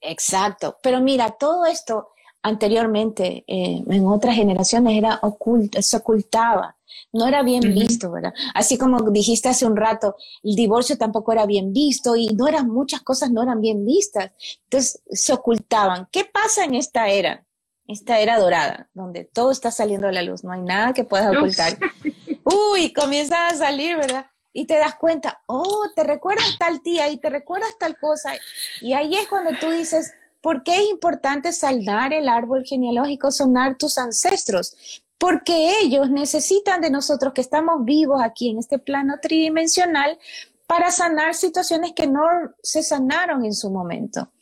Exacto. 0.00 0.78
Pero 0.82 1.00
mira, 1.00 1.30
todo 1.30 1.66
esto 1.66 2.10
anteriormente, 2.42 3.44
eh, 3.46 3.82
en 3.86 4.06
otras 4.06 4.36
generaciones, 4.36 4.96
era 4.96 5.18
oculto, 5.22 5.82
se 5.82 5.96
ocultaba 5.96 6.76
no 7.12 7.26
era 7.26 7.42
bien 7.42 7.74
visto, 7.74 8.11
¿verdad? 8.11 8.33
Así 8.55 8.79
como 8.79 9.11
dijiste 9.11 9.48
hace 9.48 9.66
un 9.66 9.76
rato, 9.76 10.16
el 10.42 10.55
divorcio 10.55 10.96
tampoco 10.96 11.33
era 11.33 11.46
bien 11.46 11.72
visto 11.72 12.16
y 12.16 12.29
no 12.29 12.48
eran 12.48 12.68
muchas 12.68 13.03
cosas 13.03 13.31
no 13.31 13.42
eran 13.42 13.61
bien 13.61 13.85
vistas. 13.85 14.33
Entonces 14.64 15.03
se 15.11 15.33
ocultaban. 15.33 16.09
¿Qué 16.11 16.24
pasa 16.24 16.64
en 16.64 16.74
esta 16.74 17.09
era? 17.09 17.46
Esta 17.87 18.20
era 18.20 18.38
dorada, 18.38 18.88
donde 18.94 19.24
todo 19.24 19.50
está 19.50 19.72
saliendo 19.72 20.07
a 20.07 20.12
la 20.12 20.22
luz, 20.22 20.44
no 20.44 20.53
hay 20.53 20.62
nada 20.62 20.92
que 20.92 21.03
puedas 21.03 21.37
ocultar. 21.37 21.76
Uy, 22.44 22.92
comienza 22.92 23.48
a 23.48 23.55
salir, 23.55 23.96
¿verdad? 23.96 24.26
Y 24.53 24.66
te 24.66 24.79
das 24.79 24.94
cuenta, 24.96 25.42
oh, 25.46 25.87
te 25.94 26.05
recuerdas 26.05 26.57
tal 26.59 26.83
tía 26.83 27.09
y 27.09 27.18
te 27.18 27.31
recuerdas 27.31 27.76
tal 27.79 27.98
cosa. 27.98 28.33
Y 28.81 28.92
ahí 28.92 29.14
es 29.14 29.29
cuando 29.29 29.59
tú 29.59 29.70
dices, 29.70 30.12
¿por 30.40 30.62
qué 30.62 30.76
es 30.76 30.90
importante 30.90 31.53
saldar 31.53 32.12
el 32.12 32.29
árbol 32.29 32.64
genealógico, 32.64 33.31
sonar 33.31 33.76
tus 33.76 33.98
ancestros? 33.98 35.03
Porque 35.20 35.80
ellos 35.83 36.09
necesitan 36.09 36.80
de 36.80 36.88
nosotros 36.88 37.35
que 37.35 37.42
estamos 37.42 37.85
vivos 37.85 38.22
aquí 38.24 38.48
en 38.48 38.59
este 38.59 38.78
plano 38.78 39.18
tridimensional 39.20 40.18
para 40.66 40.90
sanar 40.90 41.35
situaciones 41.35 41.92
que 41.94 42.06
no 42.06 42.22
se 42.62 42.83
sanaron 42.83 43.44
en 43.44 43.52
su 43.52 43.70
momento. 43.70 44.33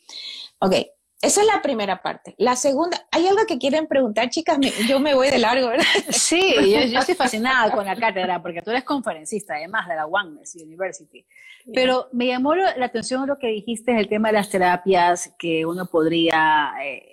Ok, 0.59 0.75
esa 1.21 1.41
es 1.41 1.47
la 1.47 1.61
primera 1.61 2.01
parte. 2.01 2.33
La 2.37 2.55
segunda, 2.55 2.97
¿hay 3.11 3.27
algo 3.27 3.45
que 3.45 3.57
quieren 3.57 3.87
preguntar, 3.87 4.29
chicas? 4.29 4.57
yo 4.87 5.01
me 5.01 5.13
voy 5.13 5.29
de 5.29 5.39
largo, 5.39 5.67
¿verdad? 5.67 5.83
Sí, 6.11 6.55
yo, 6.55 6.99
estoy 6.99 7.15
fascinada 7.15 7.71
con 7.71 7.85
la 7.85 7.97
cátedra 7.97 8.41
porque 8.41 8.61
tú 8.61 8.71
eres 8.71 8.85
conferencista, 8.85 9.55
además 9.55 9.85
de 9.85 9.95
la 9.95 10.05
Oneness 10.05 10.55
University. 10.55 11.25
Pero 11.73 12.07
me 12.13 12.27
llamó 12.27 12.55
la 12.55 12.85
atención 12.85 13.27
lo 13.27 13.37
que 13.37 13.47
dijiste, 13.47 13.99
el 13.99 14.07
tema 14.07 14.29
de 14.29 14.35
las 14.35 14.49
terapias 14.49 15.33
que 15.37 15.65
uno 15.65 15.87
podría 15.87 16.71
eh, 16.81 17.08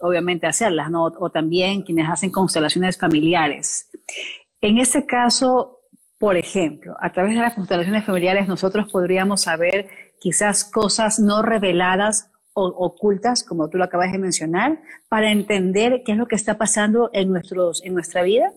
obviamente 0.00 0.46
hacerlas, 0.46 0.90
¿no? 0.90 1.04
O 1.04 1.30
también 1.30 1.82
quienes 1.82 2.08
hacen 2.08 2.30
constelaciones 2.30 2.96
familiares. 2.98 3.90
En 4.60 4.78
ese 4.78 5.06
caso, 5.06 5.80
por 6.18 6.36
ejemplo, 6.36 6.96
a 7.00 7.12
través 7.12 7.34
de 7.34 7.40
las 7.40 7.54
constelaciones 7.54 8.04
familiares 8.04 8.48
nosotros 8.48 8.90
podríamos 8.90 9.42
saber 9.42 9.88
quizás 10.20 10.64
cosas 10.64 11.18
no 11.18 11.42
reveladas 11.42 12.30
o 12.54 12.66
ocultas, 12.66 13.44
como 13.44 13.68
tú 13.70 13.78
lo 13.78 13.84
acabas 13.84 14.10
de 14.10 14.18
mencionar, 14.18 14.80
para 15.08 15.30
entender 15.30 16.02
qué 16.04 16.12
es 16.12 16.18
lo 16.18 16.26
que 16.26 16.34
está 16.34 16.58
pasando 16.58 17.10
en, 17.12 17.30
nuestros, 17.30 17.84
en 17.84 17.94
nuestra 17.94 18.22
vida. 18.22 18.52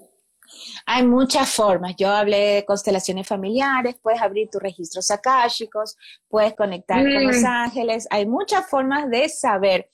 Hay 0.86 1.06
muchas 1.06 1.54
formas. 1.54 1.96
Yo 1.98 2.10
hablé 2.10 2.56
de 2.56 2.66
constelaciones 2.66 3.28
familiares, 3.28 3.96
puedes 4.02 4.22
abrir 4.22 4.50
tus 4.50 4.62
registros 4.62 5.12
akáshicos, 5.12 5.96
puedes 6.28 6.56
conectar 6.56 7.02
con 7.02 7.28
los 7.28 7.42
mm. 7.42 7.46
ángeles. 7.46 8.08
Hay 8.10 8.26
muchas 8.26 8.68
formas 8.68 9.10
de 9.10 9.30
saber. 9.30 9.90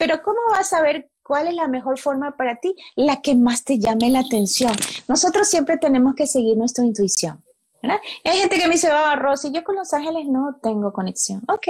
Pero 0.00 0.22
¿cómo 0.22 0.38
vas 0.50 0.60
a 0.60 0.76
saber 0.78 1.10
cuál 1.22 1.46
es 1.48 1.54
la 1.54 1.68
mejor 1.68 1.98
forma 1.98 2.34
para 2.34 2.56
ti? 2.56 2.74
La 2.96 3.20
que 3.20 3.34
más 3.34 3.64
te 3.64 3.78
llame 3.78 4.08
la 4.08 4.20
atención. 4.20 4.72
Nosotros 5.06 5.46
siempre 5.46 5.76
tenemos 5.76 6.14
que 6.14 6.26
seguir 6.26 6.56
nuestra 6.56 6.86
intuición. 6.86 7.44
Hay 7.82 8.38
gente 8.38 8.58
que 8.58 8.66
me 8.66 8.74
dice, 8.74 8.90
oh, 8.90 9.16
Rosy, 9.16 9.52
yo 9.52 9.62
con 9.62 9.76
los 9.76 9.92
ángeles 9.92 10.26
no 10.26 10.58
tengo 10.62 10.92
conexión. 10.92 11.42
Ok. 11.48 11.68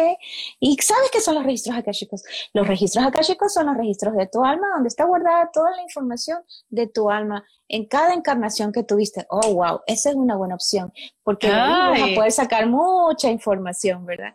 ¿Y 0.60 0.76
sabes 0.80 1.10
qué 1.12 1.20
son 1.20 1.34
los 1.34 1.44
registros 1.44 1.76
akáshicos? 1.76 2.22
Los 2.52 2.68
registros 2.68 3.04
akáshicos 3.04 3.52
son 3.52 3.66
los 3.66 3.76
registros 3.76 4.14
de 4.14 4.28
tu 4.28 4.44
alma, 4.44 4.68
donde 4.74 4.88
está 4.88 5.04
guardada 5.04 5.50
toda 5.52 5.70
la 5.74 5.82
información 5.82 6.38
de 6.68 6.86
tu 6.86 7.10
alma 7.10 7.44
en 7.68 7.86
cada 7.86 8.14
encarnación 8.14 8.72
que 8.72 8.84
tuviste. 8.84 9.26
Oh, 9.28 9.54
wow, 9.54 9.80
esa 9.88 10.10
es 10.10 10.16
una 10.16 10.36
buena 10.36 10.54
opción, 10.54 10.92
porque 11.24 11.48
vas 11.48 12.00
a 12.00 12.14
poder 12.14 12.32
sacar 12.32 12.66
mucha 12.66 13.28
información, 13.28 14.04
¿verdad? 14.06 14.34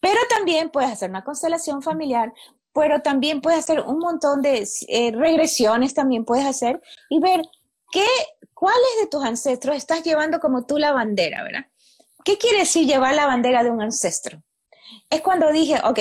Pero 0.00 0.20
también 0.28 0.70
puedes 0.70 0.90
hacer 0.90 1.10
una 1.10 1.24
constelación 1.24 1.82
familiar, 1.82 2.32
pero 2.78 3.02
también 3.02 3.40
puedes 3.40 3.58
hacer 3.58 3.80
un 3.80 3.98
montón 3.98 4.40
de 4.40 4.66
eh, 4.86 5.10
regresiones, 5.12 5.94
también 5.94 6.24
puedes 6.24 6.46
hacer 6.46 6.80
y 7.10 7.18
ver 7.20 7.42
qué 7.90 8.06
¿Cuáles 8.58 8.88
de 9.00 9.06
tus 9.06 9.22
ancestros 9.22 9.76
estás 9.76 10.02
llevando 10.02 10.40
como 10.40 10.66
tú 10.66 10.78
la 10.78 10.90
bandera, 10.90 11.44
verdad? 11.44 11.66
¿Qué 12.24 12.38
quiere 12.38 12.58
decir 12.58 12.88
llevar 12.88 13.14
la 13.14 13.26
bandera 13.26 13.62
de 13.62 13.70
un 13.70 13.80
ancestro? 13.80 14.42
Es 15.08 15.20
cuando 15.20 15.52
dije, 15.52 15.80
ok, 15.84 16.00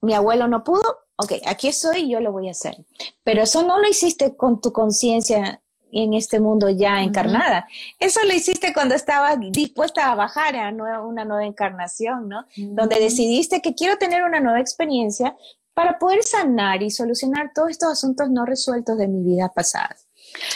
mi 0.00 0.14
abuelo 0.14 0.48
no 0.48 0.64
pudo, 0.64 1.00
ok, 1.16 1.32
aquí 1.44 1.68
estoy, 1.68 2.08
yo 2.08 2.20
lo 2.20 2.32
voy 2.32 2.48
a 2.48 2.52
hacer. 2.52 2.86
Pero 3.24 3.42
eso 3.42 3.62
no 3.62 3.78
lo 3.78 3.86
hiciste 3.86 4.34
con 4.38 4.62
tu 4.62 4.72
conciencia 4.72 5.60
en 5.94 6.14
este 6.14 6.40
mundo 6.40 6.68
ya 6.68 7.02
encarnada. 7.02 7.66
Eso 7.98 8.20
lo 8.24 8.34
hiciste 8.34 8.72
cuando 8.72 8.94
estabas 8.94 9.38
dispuesta 9.50 10.10
a 10.10 10.14
bajar 10.14 10.56
a 10.56 10.70
una 11.02 11.24
nueva 11.24 11.44
encarnación, 11.44 12.28
¿no? 12.28 12.46
Donde 12.56 13.00
decidiste 13.00 13.62
que 13.62 13.74
quiero 13.74 13.96
tener 13.96 14.22
una 14.22 14.40
nueva 14.40 14.60
experiencia 14.60 15.36
para 15.74 15.98
poder 15.98 16.22
sanar 16.22 16.82
y 16.82 16.90
solucionar 16.90 17.50
todos 17.54 17.70
estos 17.70 17.92
asuntos 17.92 18.30
no 18.30 18.46
resueltos 18.46 18.96
de 18.96 19.08
mi 19.08 19.22
vida 19.22 19.50
pasada. 19.54 19.96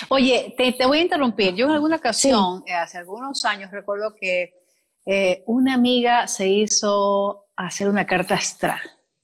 Oye, 0.09 0.55
te, 0.57 0.87
voy 0.87 0.99
a 0.99 1.03
interrumpir. 1.03 1.55
Yo 1.55 1.67
en 1.67 1.73
alguna 1.73 1.97
ocasión, 1.97 2.63
eh, 2.67 2.73
hace 2.73 2.99
algunos 2.99 3.45
años, 3.45 3.71
recuerdo 3.71 4.15
que 4.15 4.55
eh, 5.07 5.43
una 5.47 5.75
amiga 5.75 6.27
se 6.27 6.49
hizo 6.49 7.47
hacer 7.57 7.89
una 7.89 8.07
carta 8.07 8.35
astral. 8.35 8.81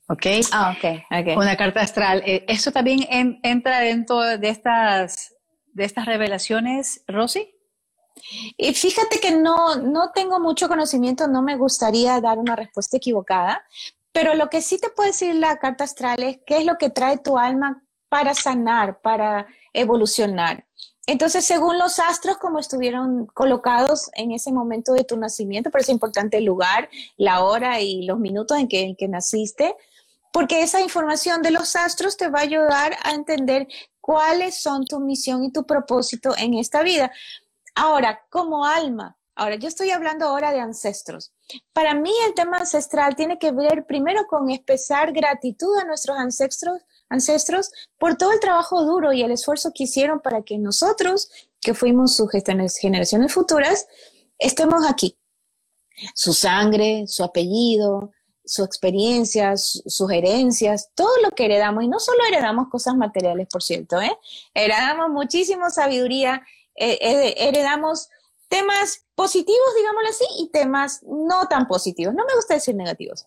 ¿Ok? 0.09 0.27
Ah, 0.53 0.77
ok, 0.77 1.03
ok. 1.11 1.37
Una 1.37 1.57
carta 1.57 1.81
astral. 1.81 2.22
Eh, 2.27 2.44
¿Eso 2.46 2.72
también 2.72 3.07
entra 3.43 3.80
dentro 3.80 4.20
de 4.20 4.49
estas, 4.49 5.34
de 5.75 5.85
estas 5.85 6.07
revelaciones, 6.07 7.03
Rosy? 7.07 7.55
Y 8.57 8.75
fíjate 8.75 9.18
que 9.20 9.33
no, 9.33 9.77
no 9.77 10.12
tengo 10.12 10.41
mucho 10.41 10.68
conocimiento, 10.68 11.29
no 11.29 11.43
me 11.43 11.57
gustaría 11.57 12.20
dar 12.20 12.39
una 12.39 12.57
respuesta 12.57 12.97
equivocada, 12.97 13.64
pero 14.12 14.35
lo 14.35 14.49
que 14.49 14.62
sí 14.62 14.79
te 14.79 14.91
puede 14.91 15.11
decir 15.11 15.35
la 15.35 15.59
carta 15.59 15.85
astral 15.85 16.22
es 16.22 16.39
qué 16.47 16.59
es 16.59 16.64
lo 16.64 16.79
que 16.79 16.91
trae 16.91 17.18
tu 17.18 17.37
alma 17.37 17.83
para 18.09 18.35
sanar, 18.35 19.01
para 19.01 19.47
evolucionar. 19.72 20.64
Entonces, 21.07 21.45
según 21.45 21.79
los 21.79 21.99
astros, 21.99 22.39
como 22.39 22.59
estuvieron 22.59 23.27
colocados 23.27 24.11
en 24.14 24.33
ese 24.33 24.53
momento 24.53 24.93
de 24.93 25.05
tu 25.05 25.18
nacimiento, 25.18 25.70
por 25.70 25.81
eso 25.81 25.91
es 25.91 25.97
importante 25.97 26.39
el 26.39 26.45
lugar, 26.45 26.89
la 27.16 27.43
hora 27.45 27.81
y 27.81 28.07
los 28.07 28.18
minutos 28.18 28.57
en 28.57 28.68
que, 28.68 28.83
en 28.83 28.97
que 28.97 29.09
naciste, 29.09 29.75
porque 30.33 30.62
esa 30.62 30.81
información 30.81 31.43
de 31.43 31.51
los 31.51 31.77
astros 31.77 32.16
te 32.16 32.29
va 32.29 32.39
a 32.39 32.43
ayudar 32.43 32.97
a 33.03 33.12
entender 33.12 33.68
cuáles 34.05 34.61
son 34.61 34.84
tu 34.84 35.00
misión 35.00 35.44
y 35.44 35.50
tu 35.50 35.64
propósito 35.64 36.34
en 36.36 36.52
esta 36.52 36.82
vida. 36.82 37.11
Ahora, 37.74 38.20
como 38.28 38.66
alma, 38.66 39.16
ahora 39.34 39.55
yo 39.55 39.66
estoy 39.66 39.92
hablando 39.92 40.26
ahora 40.26 40.52
de 40.52 40.61
ancestros. 40.61 41.32
Para 41.72 41.94
mí 41.94 42.12
el 42.26 42.34
tema 42.34 42.59
ancestral 42.59 43.16
tiene 43.16 43.38
que 43.38 43.50
ver 43.50 43.86
primero 43.86 44.26
con 44.26 44.50
expresar 44.50 45.11
gratitud 45.14 45.74
a 45.78 45.86
nuestros 45.86 46.18
ancestros, 46.18 46.82
ancestros 47.09 47.70
por 47.96 48.18
todo 48.18 48.32
el 48.32 48.40
trabajo 48.40 48.84
duro 48.84 49.14
y 49.14 49.22
el 49.22 49.30
esfuerzo 49.30 49.72
que 49.74 49.84
hicieron 49.84 50.20
para 50.20 50.42
que 50.42 50.59
nosotros, 50.59 51.30
que 51.62 51.72
fuimos 51.72 52.14
sus 52.14 52.28
generaciones 52.78 53.32
futuras, 53.32 53.86
estemos 54.38 54.84
aquí. 54.86 55.16
Su 56.14 56.34
sangre, 56.34 57.07
su 57.07 57.24
apellido, 57.24 58.12
sus 58.45 58.68
herencias, 60.11 60.90
todo 60.95 61.11
lo 61.22 61.30
que 61.30 61.47
heredamos, 61.47 61.84
y 61.84 61.88
no 61.88 61.99
solo 61.99 62.18
heredamos 62.28 62.68
cosas 62.68 62.97
materiales, 62.97 63.49
por 63.51 63.62
cierto, 63.62 64.01
¿eh? 64.01 64.16
heredamos 64.53 65.11
muchísima 65.11 65.70
sabiduría, 65.70 66.42
eh, 66.76 66.99
eh, 67.01 67.34
heredamos 67.38 68.09
temas 68.49 69.05
positivos, 69.14 69.74
digámoslo 69.76 70.09
así, 70.09 70.24
y 70.38 70.49
temas 70.51 71.03
no 71.05 71.49
tan 71.49 71.66
positivos. 71.66 72.14
No 72.14 72.24
me 72.24 72.34
gusta 72.34 72.55
decir 72.55 72.74
negativos. 72.74 73.26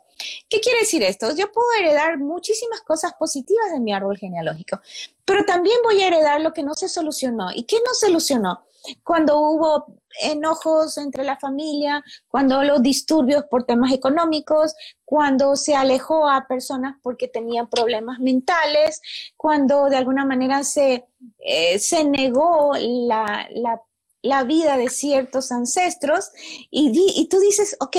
¿Qué 0.50 0.60
quiere 0.60 0.80
decir 0.80 1.04
esto? 1.04 1.34
Yo 1.36 1.52
puedo 1.52 1.68
heredar 1.80 2.18
muchísimas 2.18 2.82
cosas 2.82 3.14
positivas 3.14 3.72
de 3.72 3.80
mi 3.80 3.94
árbol 3.94 4.18
genealógico, 4.18 4.80
pero 5.26 5.44
también 5.46 5.78
voy 5.84 6.02
a 6.02 6.08
heredar 6.08 6.42
lo 6.42 6.54
que 6.54 6.64
no 6.64 6.76
se 6.76 6.88
solucionó. 6.88 7.52
¿Y 7.54 7.64
qué 7.64 7.78
no 7.86 7.94
solucionó? 7.94 8.67
Cuando 9.04 9.40
hubo 9.40 9.86
enojos 10.22 10.98
entre 10.98 11.24
la 11.24 11.38
familia, 11.38 12.04
cuando 12.28 12.64
los 12.64 12.82
disturbios 12.82 13.44
por 13.50 13.66
temas 13.66 13.92
económicos, 13.92 14.74
cuando 15.06 15.56
se 15.56 15.76
alejó 15.76 16.30
a 16.30 16.48
personas 16.48 16.98
porque 17.02 17.28
tenían 17.28 17.70
problemas 17.70 18.20
mentales, 18.20 19.02
cuando 19.36 19.86
de 19.86 19.98
alguna 19.98 20.26
manera 20.26 20.64
se, 20.64 21.06
eh, 21.40 21.80
se 21.80 22.04
negó 22.04 22.74
la, 22.80 23.48
la, 23.52 24.44
vida 24.44 24.78
de 24.78 24.90
ciertos 24.90 25.52
ancestros 25.52 26.32
y, 26.70 26.92
y 27.16 27.30
tú 27.30 27.40
dices, 27.40 27.78
ok, 27.80 27.96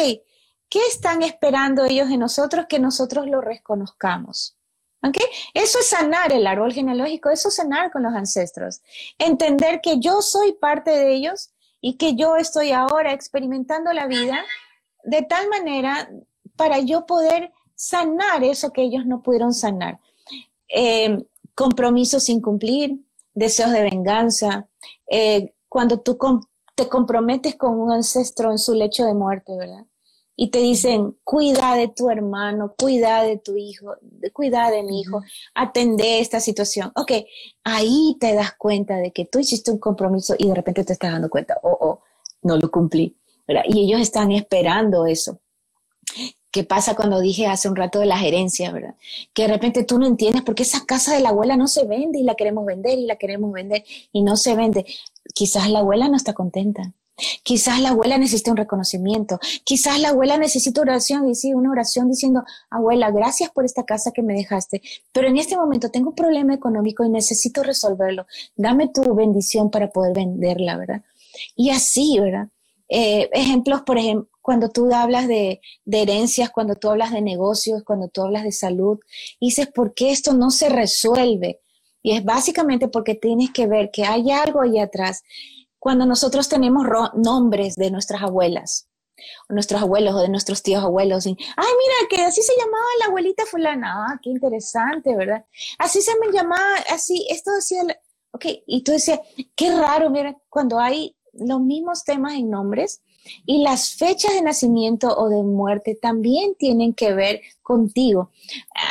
¿qué 0.69 0.81
están 0.89 1.23
esperando 1.23 1.85
ellos 1.85 2.09
de 2.09 2.19
nosotros 2.19 2.67
que 2.69 2.79
nosotros 2.79 3.27
lo 3.27 3.41
reconozcamos? 3.41 4.58
¿Okay? 5.07 5.27
Eso 5.55 5.79
es 5.79 5.89
sanar 5.89 6.33
el 6.33 6.47
árbol 6.47 6.73
genealógico, 6.73 7.31
eso 7.31 7.49
es 7.49 7.55
sanar 7.55 7.91
con 7.91 8.03
los 8.03 8.15
ancestros. 8.15 8.83
Entender 9.19 9.81
que 9.81 10.01
yo 10.01 10.23
soy 10.23 10.53
parte 10.55 10.91
de 10.91 11.15
ellos 11.15 11.51
y 11.81 11.97
que 11.97 12.17
yo 12.17 12.37
estoy 12.37 12.73
ahora 12.73 13.13
experimentando 13.13 13.93
la 13.93 14.07
vida 14.07 14.45
de 15.05 15.23
tal 15.23 15.49
manera 15.49 16.11
para 16.57 16.81
yo 16.81 17.07
poder 17.07 17.53
sanar 17.77 18.43
eso 18.43 18.73
que 18.73 18.83
ellos 18.83 19.07
no 19.07 19.23
pudieron 19.23 19.55
sanar. 19.55 20.01
Eh, 20.69 21.25
compromisos 21.55 22.25
sin 22.25 22.41
cumplir, 22.41 22.99
deseos 23.35 23.71
de 23.71 23.83
venganza, 23.83 24.69
eh, 25.11 25.55
cuando 25.69 26.01
tú 26.01 26.19
te 26.75 26.89
comprometes 26.89 27.57
con 27.57 27.79
un 27.79 27.93
ancestro 27.93 28.51
en 28.51 28.59
su 28.59 28.75
lecho 28.75 29.05
de 29.05 29.15
muerte, 29.15 29.57
¿verdad? 29.57 29.85
Y 30.41 30.51
te 30.51 30.61
dicen, 30.61 31.17
cuida 31.25 31.75
de 31.75 31.89
tu 31.89 32.11
hermano, 32.11 32.73
cuida 32.79 33.25
de 33.25 33.39
tu 33.39 33.57
hijo, 33.57 33.97
cuida 34.33 34.71
de 34.71 34.85
mi 34.85 35.01
hijo, 35.01 35.21
atende 35.53 36.21
esta 36.21 36.39
situación. 36.39 36.93
Ok, 36.95 37.11
ahí 37.65 38.17
te 38.21 38.35
das 38.35 38.53
cuenta 38.57 38.99
de 38.99 39.11
que 39.11 39.25
tú 39.25 39.41
hiciste 39.41 39.73
un 39.73 39.79
compromiso 39.79 40.37
y 40.39 40.47
de 40.47 40.55
repente 40.55 40.85
te 40.85 40.93
estás 40.93 41.11
dando 41.11 41.29
cuenta, 41.29 41.59
oh, 41.65 41.77
oh, 41.81 42.01
no 42.43 42.57
lo 42.57 42.71
cumplí. 42.71 43.17
Y 43.67 43.81
ellos 43.81 44.01
están 44.01 44.31
esperando 44.31 45.07
eso. 45.07 45.41
¿Qué 46.53 46.63
pasa 46.63 46.95
cuando 46.95 47.19
dije 47.19 47.49
hace 47.49 47.69
un 47.69 47.75
rato 47.75 47.99
de 47.99 48.07
la 48.07 48.17
gerencia, 48.17 48.71
verdad? 48.71 48.95
Que 49.33 49.43
de 49.43 49.49
repente 49.49 49.83
tú 49.83 49.99
no 49.99 50.07
entiendes 50.07 50.43
por 50.43 50.55
qué 50.55 50.63
esa 50.63 50.87
casa 50.87 51.17
de 51.17 51.21
la 51.21 51.31
abuela 51.31 51.57
no 51.57 51.67
se 51.67 51.85
vende 51.85 52.21
y 52.21 52.23
la 52.23 52.37
queremos 52.37 52.65
vender 52.65 52.97
y 52.97 53.07
la 53.07 53.17
queremos 53.17 53.53
vender 53.53 53.85
y 54.13 54.23
no 54.23 54.37
se 54.37 54.55
vende. 54.55 54.87
Quizás 55.35 55.69
la 55.69 55.81
abuela 55.81 56.09
no 56.09 56.17
está 56.17 56.33
contenta. 56.33 56.93
Quizás 57.43 57.81
la 57.81 57.91
abuela 57.91 58.19
necesita 58.19 58.51
un 58.51 58.57
reconocimiento. 58.57 59.39
Quizás 59.65 60.01
la 60.01 60.11
abuela 60.11 60.39
necesita 60.39 60.81
oración, 60.81 61.27
dice 61.27 61.55
una 61.55 61.71
oración 61.71 62.09
diciendo, 62.09 62.45
abuela, 62.71 63.11
gracias 63.11 63.51
por 63.51 63.65
esta 63.65 63.85
casa 63.85 64.13
que 64.13 64.23
me 64.23 64.35
dejaste, 64.35 64.83
pero 65.13 65.29
en 65.29 65.37
este 65.37 65.57
momento 65.57 65.91
tengo 65.91 66.11
un 66.11 66.15
problema 66.15 66.55
económico 66.55 67.05
y 67.05 67.09
necesito 67.09 67.63
resolverlo. 67.63 68.27
Dame 68.57 68.89
tu 68.89 69.15
bendición 69.15 69.71
para 69.71 69.91
poder 69.91 70.15
venderla, 70.15 70.77
¿verdad? 70.77 71.03
Y 71.57 71.71
así, 71.71 72.19
¿verdad? 72.21 72.49
Eh, 72.89 73.29
ejemplos, 73.33 73.83
por 73.83 73.99
ejemplo, 73.99 74.29
cuando 74.41 74.71
tú 74.71 74.93
hablas 74.95 75.29
de, 75.29 75.61
de, 75.85 76.03
herencias, 76.03 76.49
cuando 76.51 76.75
tú 76.75 76.89
hablas 76.89 77.13
de 77.13 77.21
negocios, 77.21 77.83
cuando 77.85 78.09
tú 78.09 78.23
hablas 78.23 78.45
de 78.45 78.53
salud, 78.53 78.99
dices, 79.41 79.67
¿por 79.67 79.93
qué 79.93 80.11
esto 80.11 80.33
no 80.33 80.51
se 80.51 80.71
resuelve? 80.71 81.61
Y 82.03 82.13
es 82.13 82.25
básicamente 82.25 82.89
porque 82.89 83.15
tienes 83.15 83.51
que 83.51 83.67
ver 83.67 83.91
que 83.91 84.05
hay 84.05 84.31
algo 84.31 84.63
ahí 84.63 84.79
atrás 84.79 85.23
cuando 85.79 86.07
nosotros 86.07 86.49
tenemos 86.49 86.87
nombres 87.15 87.77
de 87.77 87.91
nuestras 87.91 88.23
abuelas, 88.23 88.89
o 89.49 89.53
nuestros 89.53 89.83
abuelos 89.83 90.15
o 90.15 90.21
de 90.21 90.29
nuestros 90.29 90.63
tíos 90.63 90.83
abuelos, 90.85 91.27
y, 91.27 91.31
ay, 91.31 91.37
mira, 91.57 92.09
que 92.09 92.23
así 92.23 92.43
se 92.43 92.53
llamaba 92.57 92.85
la 93.01 93.07
abuelita 93.07 93.47
fulana, 93.47 94.07
ah, 94.07 94.21
qué 94.23 94.31
interesante, 94.31 95.17
¿verdad? 95.17 95.45
Así 95.79 96.03
se 96.03 96.13
me 96.19 96.33
llamaba, 96.33 96.77
así, 96.91 97.27
esto 97.31 97.53
decía, 97.53 97.83
ok, 98.33 98.45
y 98.67 98.83
tú 98.83 98.93
decías, 98.93 99.21
qué 99.57 99.75
raro, 99.75 100.11
mira, 100.11 100.37
cuando 100.49 100.79
hay 100.79 101.17
los 101.33 101.61
mismos 101.61 102.05
temas 102.05 102.35
en 102.35 102.51
nombres, 102.51 103.03
y 103.47 103.63
las 103.63 103.95
fechas 103.95 104.33
de 104.33 104.43
nacimiento 104.43 105.09
o 105.17 105.29
de 105.29 105.43
muerte 105.43 105.95
también 106.01 106.55
tienen 106.55 106.95
que 106.95 107.13
ver 107.13 107.41
contigo. 107.63 108.31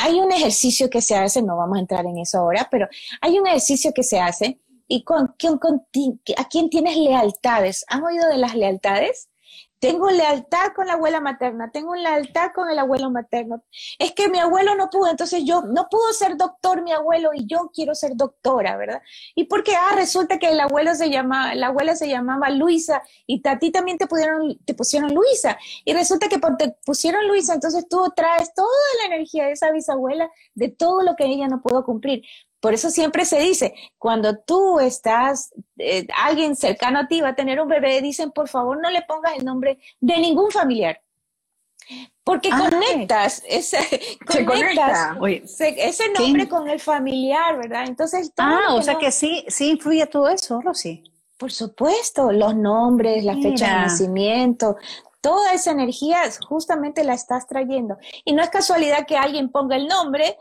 Hay 0.01 0.19
un 0.19 0.31
ejercicio 0.31 0.89
que 0.89 1.01
se 1.01 1.15
hace, 1.15 1.41
no 1.41 1.57
vamos 1.57 1.77
a 1.77 1.81
entrar 1.81 2.05
en 2.05 2.17
eso 2.17 2.39
ahora, 2.39 2.67
pero 2.69 2.87
hay 3.21 3.39
un 3.39 3.47
ejercicio 3.47 3.93
que 3.93 4.03
se 4.03 4.19
hace 4.19 4.59
y 4.87 5.03
con, 5.03 5.35
a 6.37 6.49
quién 6.49 6.69
tienes 6.69 6.97
lealtades. 6.97 7.85
¿Han 7.89 8.03
oído 8.03 8.27
de 8.29 8.37
las 8.37 8.55
lealtades? 8.55 9.29
Tengo 9.79 10.09
lealtad 10.09 10.73
con 10.75 10.87
la 10.87 10.93
abuela 10.93 11.21
materna, 11.21 11.69
tengo 11.71 11.95
lealtad 11.95 12.49
con 12.55 12.67
el 12.67 12.79
abuelo 12.79 13.11
materno. 13.11 13.63
Es 13.99 14.11
que 14.13 14.27
mi 14.27 14.39
abuelo 14.39 14.73
no 14.73 14.89
pudo, 14.89 15.07
entonces 15.11 15.43
yo 15.45 15.61
no 15.61 15.87
pudo 15.87 16.13
ser 16.13 16.35
doctor 16.35 16.81
mi 16.81 16.91
abuelo 16.91 17.29
y 17.35 17.45
yo 17.45 17.69
quiero 17.71 17.93
ser 17.93 18.15
doctora, 18.15 18.75
¿verdad? 18.75 19.03
Y 19.35 19.43
porque 19.43 19.75
ah, 19.75 19.93
resulta 19.95 20.39
que 20.39 20.49
el 20.49 20.59
abuelo 20.59 20.95
se 20.95 21.11
llama, 21.11 21.53
la 21.53 21.67
abuela 21.67 21.95
se 21.95 22.07
llamaba 22.07 22.49
Luisa 22.49 23.03
y 23.27 23.47
a 23.47 23.59
ti 23.59 23.69
también 23.69 23.99
te 23.99 24.07
pusieron, 24.07 24.57
te 24.65 24.73
pusieron 24.73 25.13
Luisa. 25.13 25.59
Y 25.85 25.93
resulta 25.93 26.27
que 26.27 26.39
te 26.39 26.75
pusieron 26.83 27.27
Luisa, 27.27 27.53
entonces 27.53 27.87
tú 27.87 28.11
traes 28.15 28.55
toda 28.55 28.67
la 29.01 29.13
energía 29.13 29.45
de 29.45 29.51
esa 29.51 29.71
bisabuela 29.71 30.31
de 30.55 30.69
todo 30.69 31.03
lo 31.03 31.15
que 31.15 31.25
ella 31.25 31.47
no 31.47 31.61
pudo 31.61 31.85
cumplir. 31.85 32.23
Por 32.59 32.73
eso 32.73 32.89
siempre 32.89 33.25
se 33.25 33.39
dice, 33.39 33.73
cuando 33.97 34.37
tú 34.39 34.79
estás, 34.79 35.53
eh, 35.77 36.07
alguien 36.17 36.55
cercano 36.55 36.99
a 36.99 37.07
ti 37.07 37.21
va 37.21 37.29
a 37.29 37.35
tener 37.35 37.61
un 37.61 37.67
bebé, 37.67 38.01
dicen, 38.01 38.31
por 38.31 38.49
favor, 38.49 38.81
no 38.81 38.89
le 38.89 39.03
pongas 39.03 39.37
el 39.37 39.45
nombre 39.45 39.79
de 39.99 40.17
ningún 40.17 40.49
familiar. 40.49 40.99
Porque 42.23 42.49
ah, 42.51 42.57
conectas, 42.57 43.43
ese, 43.47 43.77
ese 45.77 46.09
nombre 46.09 46.49
con 46.49 46.67
el 46.69 46.79
familiar, 46.79 47.57
¿verdad? 47.57 47.85
Entonces, 47.87 48.33
ah, 48.37 48.73
o 48.73 48.81
sea 48.81 48.97
que 48.97 49.11
sí, 49.11 49.45
sí 49.47 49.69
influye 49.71 50.05
todo 50.07 50.27
eso, 50.27 50.59
Rosy. 50.59 51.03
Por 51.37 51.51
supuesto, 51.51 52.31
los 52.31 52.55
nombres, 52.55 53.23
la 53.23 53.35
fecha 53.35 53.67
de 53.67 53.73
nacimiento, 53.73 54.75
toda 55.21 55.53
esa 55.53 55.71
energía 55.71 56.21
justamente 56.47 57.03
la 57.03 57.13
estás 57.13 57.47
trayendo. 57.47 57.97
Y 58.25 58.33
no 58.33 58.41
es 58.41 58.49
casualidad 58.49 59.05
que 59.05 59.17
alguien 59.17 59.49
ponga 59.49 59.75
el 59.75 59.87
nombre 59.87 60.37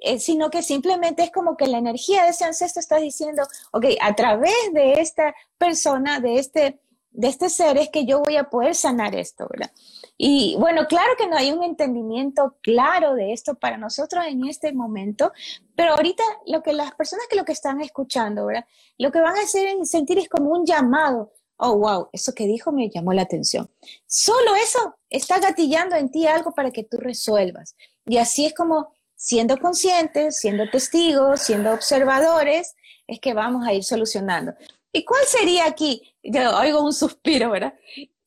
eh, 0.00 0.18
sino 0.18 0.50
que 0.50 0.62
simplemente 0.62 1.22
es 1.22 1.30
como 1.30 1.56
que 1.56 1.66
la 1.66 1.78
energía 1.78 2.24
de 2.24 2.30
ese 2.30 2.44
ancestro 2.44 2.80
está 2.80 2.96
diciendo, 2.96 3.42
ok, 3.72 3.86
a 4.00 4.14
través 4.14 4.54
de 4.72 4.94
esta 4.94 5.34
persona, 5.58 6.20
de 6.20 6.36
este, 6.36 6.80
de 7.10 7.28
este 7.28 7.50
ser, 7.50 7.76
es 7.76 7.90
que 7.90 8.06
yo 8.06 8.20
voy 8.20 8.36
a 8.36 8.44
poder 8.44 8.74
sanar 8.74 9.14
esto, 9.14 9.46
¿verdad? 9.50 9.70
Y 10.16 10.56
bueno, 10.58 10.86
claro 10.86 11.12
que 11.18 11.26
no 11.26 11.36
hay 11.36 11.50
un 11.50 11.62
entendimiento 11.62 12.56
claro 12.62 13.14
de 13.14 13.32
esto 13.32 13.54
para 13.54 13.76
nosotros 13.78 14.24
en 14.26 14.46
este 14.46 14.72
momento, 14.72 15.32
pero 15.74 15.92
ahorita 15.92 16.22
lo 16.46 16.62
que 16.62 16.72
las 16.72 16.92
personas 16.92 17.26
que 17.28 17.36
lo 17.36 17.44
que 17.44 17.52
están 17.52 17.80
escuchando, 17.80 18.46
¿verdad? 18.46 18.66
Lo 18.98 19.10
que 19.10 19.20
van 19.20 19.36
a 19.36 19.42
hacer 19.42 19.66
es 19.66 19.90
sentir 19.90 20.18
es 20.18 20.28
como 20.28 20.50
un 20.50 20.64
llamado. 20.66 21.32
Oh, 21.56 21.76
wow, 21.76 22.08
eso 22.12 22.32
que 22.34 22.46
dijo 22.46 22.72
me 22.72 22.88
llamó 22.88 23.12
la 23.12 23.22
atención. 23.22 23.70
Solo 24.06 24.54
eso 24.54 24.96
está 25.10 25.38
gatillando 25.40 25.96
en 25.96 26.10
ti 26.10 26.26
algo 26.26 26.52
para 26.52 26.70
que 26.70 26.84
tú 26.84 26.96
resuelvas. 26.96 27.76
Y 28.06 28.16
así 28.16 28.46
es 28.46 28.54
como 28.54 28.92
siendo 29.20 29.58
conscientes, 29.58 30.38
siendo 30.38 30.70
testigos, 30.70 31.42
siendo 31.42 31.74
observadores, 31.74 32.74
es 33.06 33.20
que 33.20 33.34
vamos 33.34 33.68
a 33.68 33.74
ir 33.74 33.84
solucionando. 33.84 34.54
¿Y 34.92 35.04
cuál 35.04 35.24
sería 35.26 35.66
aquí? 35.66 36.16
Yo 36.22 36.56
oigo 36.56 36.82
un 36.82 36.94
suspiro, 36.94 37.50
¿verdad? 37.50 37.74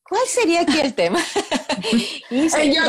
¿Cuál 0.08 0.22
sería 0.28 0.60
aquí 0.60 0.78
el 0.80 0.94
tema? 0.94 1.18
y 2.30 2.48
yo, 2.48 2.82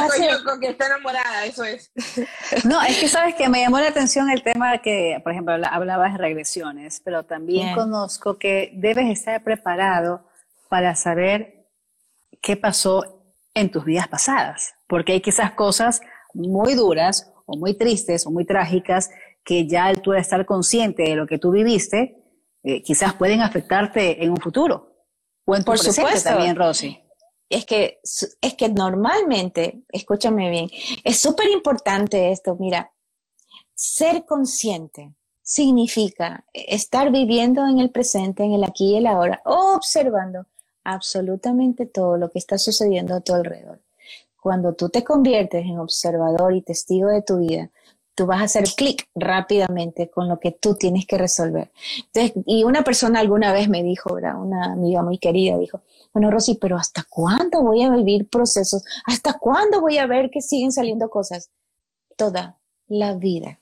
que 0.61 0.67
está 0.67 0.85
enamorada, 0.85 1.45
eso 1.45 1.63
es. 1.63 1.91
No, 2.63 2.79
es 2.83 2.99
que 2.99 3.07
sabes 3.07 3.33
que 3.33 3.49
me 3.49 3.61
llamó 3.61 3.79
la 3.79 3.87
atención 3.87 4.29
el 4.29 4.43
tema 4.43 4.77
que, 4.83 5.19
por 5.23 5.31
ejemplo, 5.31 5.55
hablabas 5.67 6.13
de 6.13 6.19
regresiones, 6.19 7.01
pero 7.03 7.23
también 7.23 7.73
conozco 7.73 8.37
que 8.37 8.69
debes 8.75 9.09
estar 9.09 9.43
preparado 9.43 10.29
para 10.69 10.93
saber 10.93 11.65
qué 12.39 12.55
pasó 12.55 13.23
en 13.55 13.71
tus 13.71 13.83
vidas 13.83 14.07
pasadas, 14.07 14.75
porque 14.85 15.13
hay 15.13 15.21
quizás 15.21 15.53
cosas 15.53 16.01
muy 16.35 16.75
duras 16.75 17.31
o 17.45 17.57
muy 17.57 17.75
tristes 17.75 18.25
o 18.25 18.31
muy 18.31 18.45
trágicas 18.45 19.09
que 19.43 19.67
ya 19.67 19.93
tú 19.93 20.11
de 20.11 20.19
estar 20.19 20.45
consciente 20.45 21.03
de 21.03 21.15
lo 21.15 21.27
que 21.27 21.37
tú 21.37 21.51
viviste, 21.51 22.17
eh, 22.63 22.81
quizás 22.81 23.13
pueden 23.13 23.41
afectarte 23.41 24.23
en 24.23 24.31
un 24.31 24.37
futuro. 24.37 24.93
O 25.45 25.55
en 25.55 25.61
tu 25.61 25.65
Por 25.65 25.77
supuesto. 25.77 26.29
también, 26.29 26.55
Rosy 26.55 27.05
es 27.49 27.65
que, 27.65 27.99
es 28.41 28.53
que 28.55 28.69
normalmente, 28.69 29.83
escúchame 29.89 30.49
bien, 30.49 30.69
es 31.03 31.19
súper 31.19 31.49
importante 31.49 32.31
esto, 32.31 32.55
mira, 32.59 32.91
ser 33.73 34.25
consciente 34.25 35.13
significa 35.41 36.45
estar 36.53 37.11
viviendo 37.11 37.67
en 37.67 37.79
el 37.79 37.91
presente, 37.91 38.43
en 38.43 38.53
el 38.53 38.63
aquí 38.63 38.93
y 38.93 38.97
el 38.97 39.07
ahora, 39.07 39.41
observando 39.45 40.47
absolutamente 40.83 41.85
todo 41.85 42.17
lo 42.17 42.29
que 42.29 42.39
está 42.39 42.57
sucediendo 42.57 43.15
a 43.15 43.21
tu 43.21 43.33
alrededor. 43.33 43.81
Cuando 44.45 44.73
tú 44.73 44.89
te 44.89 45.03
conviertes 45.03 45.65
en 45.65 45.79
observador 45.79 46.53
y 46.53 46.61
testigo 46.61 47.09
de 47.09 47.23
tu 47.23 47.37
vida, 47.37 47.71
tú 48.13 48.27
vas 48.27 48.41
a 48.41 48.43
hacer 48.43 48.65
clic 48.77 49.09
rápidamente 49.15 50.11
con 50.11 50.29
lo 50.29 50.39
que 50.39 50.51
tú 50.51 50.75
tienes 50.75 51.07
que 51.07 51.17
resolver. 51.17 51.71
y 52.45 52.63
una 52.63 52.83
persona 52.83 53.21
alguna 53.21 53.51
vez 53.51 53.69
me 53.69 53.81
dijo, 53.81 54.13
una 54.13 54.73
amiga 54.73 55.01
muy 55.01 55.17
querida, 55.17 55.57
dijo, 55.57 55.81
bueno, 56.13 56.29
Rosy, 56.29 56.59
pero 56.61 56.77
¿hasta 56.77 57.03
cuándo 57.09 57.63
voy 57.63 57.81
a 57.81 57.89
vivir 57.89 58.29
procesos? 58.29 58.83
¿Hasta 59.07 59.33
cuándo 59.39 59.81
voy 59.81 59.97
a 59.97 60.05
ver 60.05 60.29
que 60.29 60.41
siguen 60.41 60.71
saliendo 60.71 61.09
cosas? 61.09 61.49
Toda 62.15 62.59
la 62.87 63.15
vida. 63.15 63.59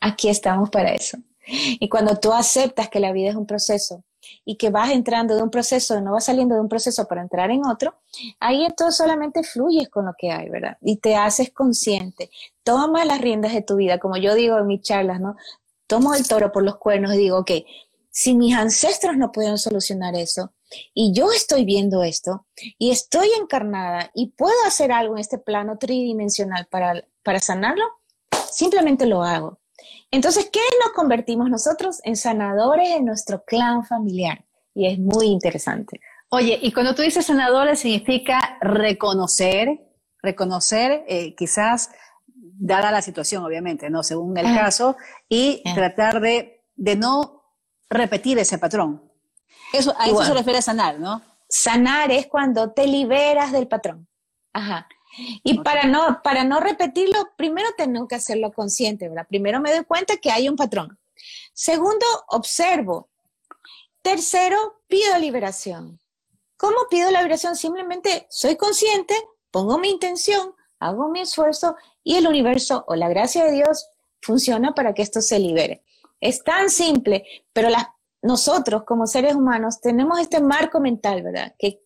Aquí 0.00 0.28
estamos 0.28 0.68
para 0.68 0.94
eso. 0.94 1.16
Y 1.46 1.88
cuando 1.88 2.18
tú 2.18 2.32
aceptas 2.32 2.88
que 2.88 2.98
la 2.98 3.12
vida 3.12 3.30
es 3.30 3.36
un 3.36 3.46
proceso 3.46 4.02
y 4.44 4.56
que 4.56 4.70
vas 4.70 4.90
entrando 4.90 5.34
de 5.34 5.42
un 5.42 5.50
proceso, 5.50 6.00
no 6.00 6.12
vas 6.12 6.24
saliendo 6.24 6.54
de 6.54 6.60
un 6.60 6.68
proceso 6.68 7.06
para 7.06 7.22
entrar 7.22 7.50
en 7.50 7.64
otro, 7.66 7.94
ahí 8.40 8.66
tú 8.76 8.90
solamente 8.90 9.42
fluyes 9.42 9.88
con 9.88 10.06
lo 10.06 10.12
que 10.16 10.30
hay, 10.30 10.48
¿verdad? 10.48 10.76
Y 10.80 10.96
te 10.96 11.16
haces 11.16 11.50
consciente. 11.50 12.30
Toma 12.62 13.04
las 13.04 13.20
riendas 13.20 13.52
de 13.52 13.62
tu 13.62 13.76
vida, 13.76 13.98
como 13.98 14.16
yo 14.16 14.34
digo 14.34 14.58
en 14.58 14.66
mis 14.66 14.82
charlas, 14.82 15.20
¿no? 15.20 15.36
Tomo 15.86 16.14
el 16.14 16.26
toro 16.26 16.52
por 16.52 16.62
los 16.62 16.76
cuernos 16.76 17.14
y 17.14 17.18
digo, 17.18 17.38
ok, 17.38 17.50
si 18.10 18.34
mis 18.34 18.56
ancestros 18.56 19.16
no 19.16 19.32
pudieron 19.32 19.58
solucionar 19.58 20.14
eso, 20.14 20.52
y 20.92 21.12
yo 21.12 21.30
estoy 21.32 21.64
viendo 21.64 22.02
esto 22.02 22.46
y 22.78 22.90
estoy 22.90 23.30
encarnada 23.40 24.10
y 24.14 24.28
puedo 24.28 24.54
hacer 24.66 24.92
algo 24.92 25.14
en 25.14 25.20
este 25.20 25.38
plano 25.38 25.78
tridimensional 25.78 26.66
para, 26.70 27.04
para 27.22 27.40
sanarlo, 27.40 27.84
simplemente 28.50 29.06
lo 29.06 29.22
hago. 29.22 29.58
Entonces, 30.10 30.48
¿qué 30.52 30.60
nos 30.82 30.92
convertimos 30.92 31.50
nosotros? 31.50 32.00
En 32.04 32.16
sanadores 32.16 32.94
de 32.94 33.00
nuestro 33.00 33.44
clan 33.44 33.84
familiar. 33.84 34.44
Y 34.74 34.86
es 34.86 34.98
muy 34.98 35.26
interesante. 35.26 36.00
Oye, 36.30 36.58
y 36.60 36.72
cuando 36.72 36.94
tú 36.94 37.02
dices 37.02 37.26
sanadores 37.26 37.80
significa 37.80 38.58
reconocer, 38.60 39.80
reconocer 40.22 41.04
eh, 41.06 41.34
quizás, 41.36 41.90
dada 42.26 42.90
la 42.90 43.02
situación, 43.02 43.44
obviamente, 43.44 43.90
¿no? 43.90 44.02
Según 44.02 44.36
el 44.36 44.46
caso, 44.46 44.96
y 45.28 45.62
tratar 45.74 46.20
de, 46.20 46.64
de 46.76 46.96
no 46.96 47.42
repetir 47.88 48.38
ese 48.38 48.58
patrón. 48.58 49.02
Eso, 49.72 49.94
a 49.98 50.06
eso 50.06 50.24
se 50.24 50.34
refiere 50.34 50.58
a 50.58 50.62
sanar, 50.62 50.98
¿no? 50.98 51.22
Sanar 51.48 52.10
es 52.10 52.26
cuando 52.26 52.72
te 52.72 52.86
liberas 52.86 53.52
del 53.52 53.68
patrón. 53.68 54.08
Ajá. 54.52 54.88
Y 55.42 55.60
para, 55.60 55.84
no, 55.84 56.20
para 56.22 56.44
no 56.44 56.60
repetirlo, 56.60 57.30
primero 57.36 57.68
tengo 57.76 58.08
que 58.08 58.16
hacerlo 58.16 58.52
consciente, 58.52 59.08
¿verdad? 59.08 59.26
Primero 59.28 59.60
me 59.60 59.72
doy 59.72 59.84
cuenta 59.84 60.16
que 60.16 60.30
hay 60.30 60.48
un 60.48 60.56
patrón. 60.56 60.98
Segundo, 61.52 62.06
observo. 62.28 63.08
Tercero, 64.02 64.82
pido 64.86 65.18
liberación. 65.18 66.00
¿Cómo 66.56 66.76
pido 66.90 67.10
la 67.10 67.20
liberación? 67.20 67.56
Simplemente 67.56 68.26
soy 68.30 68.56
consciente, 68.56 69.14
pongo 69.50 69.78
mi 69.78 69.90
intención, 69.90 70.54
hago 70.78 71.08
mi 71.08 71.20
esfuerzo 71.20 71.76
y 72.02 72.16
el 72.16 72.26
universo 72.26 72.84
o 72.86 72.94
la 72.94 73.08
gracia 73.08 73.44
de 73.44 73.52
Dios 73.52 73.88
funciona 74.20 74.74
para 74.74 74.94
que 74.94 75.02
esto 75.02 75.20
se 75.20 75.38
libere. 75.38 75.84
Es 76.20 76.42
tan 76.42 76.70
simple, 76.70 77.24
pero 77.52 77.68
las 77.70 77.86
nosotros 78.24 78.84
como 78.84 79.06
seres 79.06 79.34
humanos 79.34 79.80
tenemos 79.82 80.18
este 80.18 80.40
marco 80.40 80.80
mental, 80.80 81.22
¿verdad? 81.22 81.54
Que, 81.58 81.82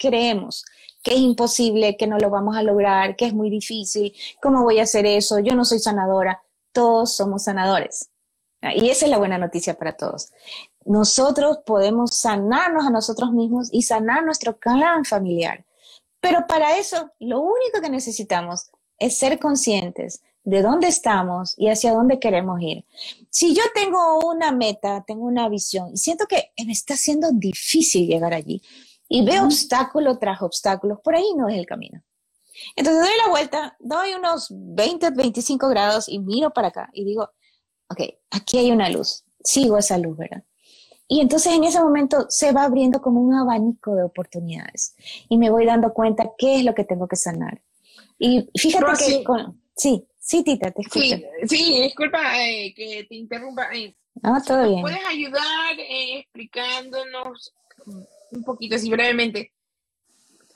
creemos 0.00 0.64
que 1.02 1.14
es 1.14 1.20
imposible, 1.20 1.96
que 1.96 2.06
no 2.06 2.18
lo 2.18 2.30
vamos 2.30 2.56
a 2.56 2.62
lograr, 2.62 3.16
que 3.16 3.26
es 3.26 3.34
muy 3.34 3.50
difícil, 3.50 4.12
¿cómo 4.42 4.62
voy 4.62 4.80
a 4.80 4.82
hacer 4.82 5.06
eso? 5.06 5.38
Yo 5.38 5.54
no 5.54 5.64
soy 5.64 5.78
sanadora. 5.78 6.42
Todos 6.72 7.14
somos 7.14 7.44
sanadores. 7.44 8.10
Y 8.74 8.90
esa 8.90 9.06
es 9.06 9.10
la 9.10 9.18
buena 9.18 9.38
noticia 9.38 9.74
para 9.78 9.96
todos. 9.96 10.32
Nosotros 10.84 11.58
podemos 11.64 12.16
sanarnos 12.16 12.86
a 12.86 12.90
nosotros 12.90 13.32
mismos 13.32 13.68
y 13.72 13.82
sanar 13.82 14.24
nuestro 14.24 14.58
clan 14.58 15.04
familiar. 15.04 15.64
Pero 16.20 16.46
para 16.46 16.76
eso, 16.76 17.10
lo 17.20 17.40
único 17.40 17.80
que 17.80 17.90
necesitamos 17.90 18.70
es 18.98 19.16
ser 19.16 19.38
conscientes 19.38 20.22
de 20.42 20.62
dónde 20.62 20.88
estamos 20.88 21.54
y 21.56 21.68
hacia 21.68 21.92
dónde 21.92 22.18
queremos 22.18 22.60
ir. 22.60 22.84
Si 23.30 23.54
yo 23.54 23.62
tengo 23.74 24.18
una 24.26 24.50
meta, 24.50 25.04
tengo 25.06 25.24
una 25.24 25.48
visión 25.48 25.92
y 25.92 25.98
siento 25.98 26.26
que 26.26 26.52
me 26.64 26.72
está 26.72 26.96
siendo 26.96 27.30
difícil 27.32 28.08
llegar 28.08 28.34
allí 28.34 28.62
y 29.08 29.24
veo 29.24 29.44
obstáculo 29.44 30.18
tras 30.18 30.42
obstáculos, 30.42 30.98
por 31.02 31.14
ahí 31.14 31.32
no 31.36 31.48
es 31.48 31.56
el 31.56 31.66
camino. 31.66 32.02
Entonces 32.76 33.02
doy 33.02 33.16
la 33.24 33.30
vuelta, 33.30 33.76
doy 33.78 34.14
unos 34.14 34.48
20, 34.50 35.10
25 35.10 35.68
grados 35.68 36.08
y 36.08 36.18
miro 36.18 36.50
para 36.50 36.68
acá 36.68 36.90
y 36.92 37.04
digo, 37.04 37.30
ok, 37.88 38.00
aquí 38.30 38.58
hay 38.58 38.70
una 38.70 38.88
luz, 38.88 39.24
sigo 39.42 39.78
esa 39.78 39.96
luz, 39.98 40.16
¿verdad? 40.16 40.44
Y 41.06 41.20
entonces 41.20 41.54
en 41.54 41.64
ese 41.64 41.80
momento 41.80 42.26
se 42.28 42.52
va 42.52 42.64
abriendo 42.64 43.00
como 43.00 43.20
un 43.20 43.34
abanico 43.34 43.94
de 43.94 44.02
oportunidades 44.02 44.94
y 45.28 45.38
me 45.38 45.48
voy 45.48 45.64
dando 45.64 45.94
cuenta 45.94 46.32
qué 46.36 46.56
es 46.56 46.64
lo 46.64 46.74
que 46.74 46.84
tengo 46.84 47.08
que 47.08 47.16
sanar. 47.16 47.62
Y 48.18 48.50
fíjate 48.54 48.92
que 48.98 49.24
sí. 49.74 50.04
Sí, 50.28 50.44
Tita, 50.44 50.70
te 50.70 50.82
escucho. 50.82 51.16
Sí, 51.46 51.80
disculpa 51.80 52.18
eh, 52.38 52.74
que 52.76 53.06
te 53.08 53.14
interrumpa. 53.14 53.74
Eh, 53.74 53.96
ah, 54.22 54.42
todo 54.46 54.68
bien. 54.68 54.82
¿Puedes 54.82 55.06
ayudar 55.06 55.78
eh, 55.78 56.18
explicándonos 56.18 57.54
un 58.30 58.44
poquito, 58.44 58.76
así 58.76 58.90
brevemente? 58.90 59.52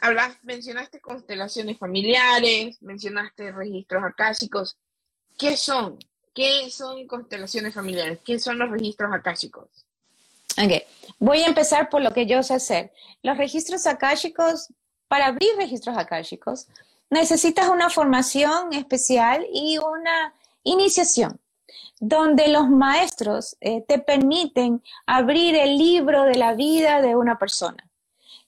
Hablas, 0.01 0.37
mencionaste 0.43 1.01
constelaciones 1.01 1.79
familiares, 1.79 2.81
mencionaste 2.83 3.53
registros 3.53 4.03
akáshicos. 4.05 4.77
¿Qué 5.39 5.57
son? 5.57 5.99
¿Qué 6.35 6.71
son 6.71 7.07
constelaciones 7.07 7.75
familiares? 7.75 8.19
¿Qué 8.25 8.39
son 8.39 8.59
los 8.59 8.71
registros 8.71 9.13
akáshicos? 9.13 9.69
Ok, 10.59 10.83
voy 11.19 11.43
a 11.43 11.47
empezar 11.47 11.89
por 11.89 12.03
lo 12.03 12.13
que 12.13 12.27
yo 12.27 12.43
sé 12.43 12.55
hacer. 12.55 12.93
Los 13.23 13.39
registros 13.39 13.87
akáshicos, 13.87 14.73
para 15.09 15.27
abrir 15.27 15.51
registros 15.57 15.97
akáshicos, 15.97 16.67
necesitas 17.11 17.69
una 17.69 17.91
formación 17.91 18.73
especial 18.73 19.47
y 19.53 19.79
una 19.79 20.35
iniciación 20.65 21.39
donde 22.01 22.49
los 22.49 22.69
maestros 22.69 23.57
eh, 23.61 23.85
te 23.87 23.99
permiten 23.99 24.83
abrir 25.07 25.55
el 25.55 25.77
libro 25.79 26.25
de 26.25 26.35
la 26.35 26.55
vida 26.55 27.01
de 27.01 27.17
una 27.17 27.39
persona. 27.39 27.89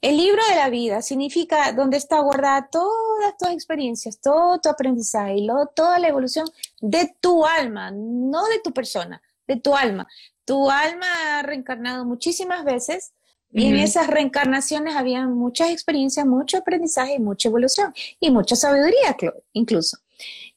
El 0.00 0.18
libro 0.18 0.42
de 0.50 0.56
la 0.56 0.68
vida 0.68 1.00
significa 1.00 1.72
donde 1.72 1.96
está 1.96 2.20
guardada 2.20 2.68
todas 2.70 3.38
tus 3.38 3.48
experiencias, 3.48 4.20
todo 4.20 4.60
tu 4.60 4.68
aprendizaje 4.68 5.36
y 5.38 5.48
toda 5.74 5.98
la 5.98 6.08
evolución 6.08 6.46
de 6.80 7.16
tu 7.20 7.46
alma, 7.46 7.90
no 7.90 8.44
de 8.48 8.58
tu 8.62 8.70
persona, 8.72 9.22
de 9.46 9.56
tu 9.56 9.74
alma. 9.74 10.06
Tu 10.44 10.70
alma 10.70 11.06
ha 11.38 11.42
reencarnado 11.42 12.04
muchísimas 12.04 12.64
veces 12.64 13.12
y 13.50 13.68
en 13.68 13.76
esas 13.76 14.08
reencarnaciones 14.08 14.96
había 14.96 15.26
muchas 15.26 15.70
experiencias, 15.70 16.26
mucho 16.26 16.58
aprendizaje, 16.58 17.18
mucha 17.20 17.48
evolución 17.48 17.94
y 18.20 18.30
mucha 18.30 18.56
sabiduría 18.56 19.16
incluso. 19.52 19.96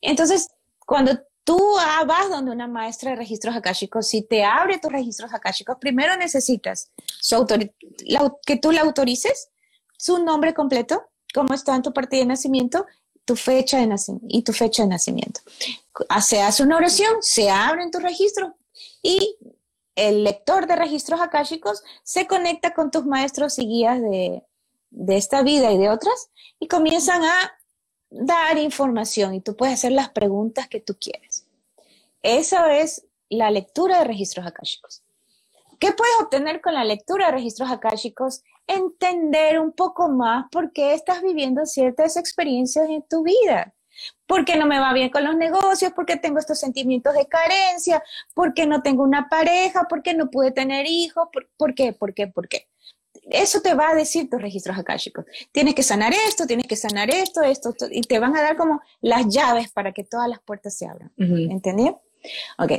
Entonces, 0.01 0.49
cuando 0.85 1.17
tú 1.47 1.57
vas 2.05 2.29
donde 2.29 2.51
una 2.51 2.67
maestra 2.67 3.11
de 3.11 3.15
registros 3.15 3.55
akáshicos, 3.55 4.05
si 4.05 4.21
te 4.21 4.43
abre 4.43 4.79
tus 4.79 4.91
registros 4.91 5.33
akáshicos, 5.33 5.77
primero 5.79 6.17
necesitas 6.17 6.91
que 8.45 8.57
tú 8.57 8.73
la 8.73 8.81
autorices, 8.81 9.49
su 9.97 10.21
nombre 10.25 10.53
completo, 10.53 11.07
cómo 11.33 11.53
está 11.53 11.73
en 11.73 11.83
tu 11.83 11.93
partida 11.93 12.19
de 12.19 12.25
nacimiento, 12.25 12.85
tu 13.23 13.37
fecha 13.37 13.77
de 13.77 13.87
nacimiento 13.87 14.27
y 14.29 14.43
tu 14.43 14.51
fecha 14.51 14.83
de 14.83 14.89
nacimiento. 14.89 15.39
Se 16.21 16.41
hace 16.41 16.63
una 16.63 16.75
oración, 16.75 17.15
se 17.21 17.49
abre 17.49 17.83
en 17.83 17.91
tu 17.91 17.99
registro 17.99 18.57
y 19.01 19.37
el 19.95 20.25
lector 20.25 20.67
de 20.67 20.75
registros 20.75 21.21
akáshicos 21.21 21.81
se 22.03 22.27
conecta 22.27 22.73
con 22.73 22.91
tus 22.91 23.05
maestros 23.05 23.57
y 23.57 23.67
guías 23.67 24.01
de, 24.01 24.43
esta 25.07 25.43
vida 25.43 25.71
y 25.71 25.77
de 25.77 25.89
otras 25.89 26.29
y 26.59 26.67
comienzan 26.67 27.23
a 27.23 27.53
dar 28.09 28.57
información 28.57 29.33
y 29.33 29.39
tú 29.39 29.55
puedes 29.55 29.75
hacer 29.75 29.93
las 29.93 30.09
preguntas 30.09 30.67
que 30.67 30.81
tú 30.81 30.97
quieres. 30.99 31.26
Esa 32.21 32.77
es 32.77 33.07
la 33.29 33.51
lectura 33.51 33.99
de 33.99 34.05
registros 34.05 34.45
akáshicos. 34.45 35.03
¿Qué 35.79 35.91
puedes 35.91 36.15
obtener 36.21 36.61
con 36.61 36.73
la 36.73 36.83
lectura 36.83 37.27
de 37.27 37.33
registros 37.33 37.69
akáshicos? 37.69 38.43
entender 38.67 39.59
un 39.59 39.71
poco 39.71 40.09
más 40.09 40.45
por 40.51 40.71
qué 40.73 40.93
estás 40.93 41.21
viviendo 41.21 41.65
ciertas 41.65 42.17
experiencias 42.17 42.89
en 42.89 43.01
tu 43.03 43.23
vida. 43.23 43.73
¿Por 44.27 44.45
qué 44.45 44.57
no 44.57 44.67
me 44.67 44.79
va 44.79 44.93
bien 44.93 45.09
con 45.09 45.23
los 45.23 45.35
negocios? 45.35 45.91
¿Por 45.93 46.05
qué 46.05 46.17
tengo 46.17 46.37
estos 46.37 46.59
sentimientos 46.59 47.15
de 47.15 47.25
carencia? 47.25 48.03
¿Por 48.35 48.53
qué 48.53 48.67
no 48.67 48.83
tengo 48.83 49.03
una 49.03 49.27
pareja? 49.27 49.85
¿Por 49.85 50.03
qué 50.03 50.13
no 50.13 50.29
pude 50.29 50.51
tener 50.51 50.85
hijos? 50.85 51.29
¿Por, 51.57 51.73
qué? 51.73 51.93
¿Por 51.93 52.13
qué? 52.13 52.27
¿Por 52.27 52.47
qué? 52.47 52.67
Eso 53.23 53.61
te 53.61 53.73
va 53.73 53.89
a 53.89 53.95
decir 53.95 54.29
tus 54.29 54.41
registros 54.41 54.77
akáshicos. 54.77 55.25
Tienes 55.51 55.73
que 55.73 55.81
sanar 55.81 56.13
esto, 56.13 56.45
tienes 56.45 56.67
que 56.67 56.75
sanar 56.75 57.09
esto, 57.09 57.41
esto, 57.41 57.73
y 57.89 58.01
te 58.01 58.19
van 58.19 58.37
a 58.37 58.41
dar 58.41 58.55
como 58.55 58.81
las 59.01 59.27
llaves 59.27 59.71
para 59.71 59.91
que 59.93 60.03
todas 60.03 60.29
las 60.29 60.39
puertas 60.41 60.77
se 60.77 60.85
abran. 60.85 61.11
¿Entendió? 61.17 62.01
Ok. 62.57 62.71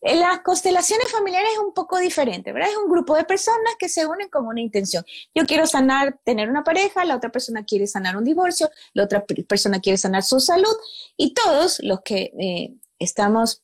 Las 0.00 0.40
constelaciones 0.40 1.10
familiares 1.10 1.50
es 1.54 1.58
un 1.58 1.74
poco 1.74 1.98
diferente, 1.98 2.52
¿verdad? 2.52 2.70
Es 2.70 2.76
un 2.76 2.88
grupo 2.88 3.16
de 3.16 3.24
personas 3.24 3.74
que 3.78 3.88
se 3.88 4.06
unen 4.06 4.28
con 4.28 4.46
una 4.46 4.60
intención. 4.60 5.04
Yo 5.34 5.44
quiero 5.44 5.66
sanar, 5.66 6.20
tener 6.22 6.48
una 6.48 6.62
pareja, 6.62 7.04
la 7.04 7.16
otra 7.16 7.30
persona 7.30 7.64
quiere 7.64 7.88
sanar 7.88 8.16
un 8.16 8.22
divorcio, 8.22 8.70
la 8.92 9.04
otra 9.04 9.24
persona 9.26 9.80
quiere 9.80 9.98
sanar 9.98 10.22
su 10.22 10.38
salud 10.38 10.74
y 11.16 11.34
todos 11.34 11.80
los 11.82 12.00
que 12.02 12.32
eh, 12.38 12.74
estamos 13.00 13.62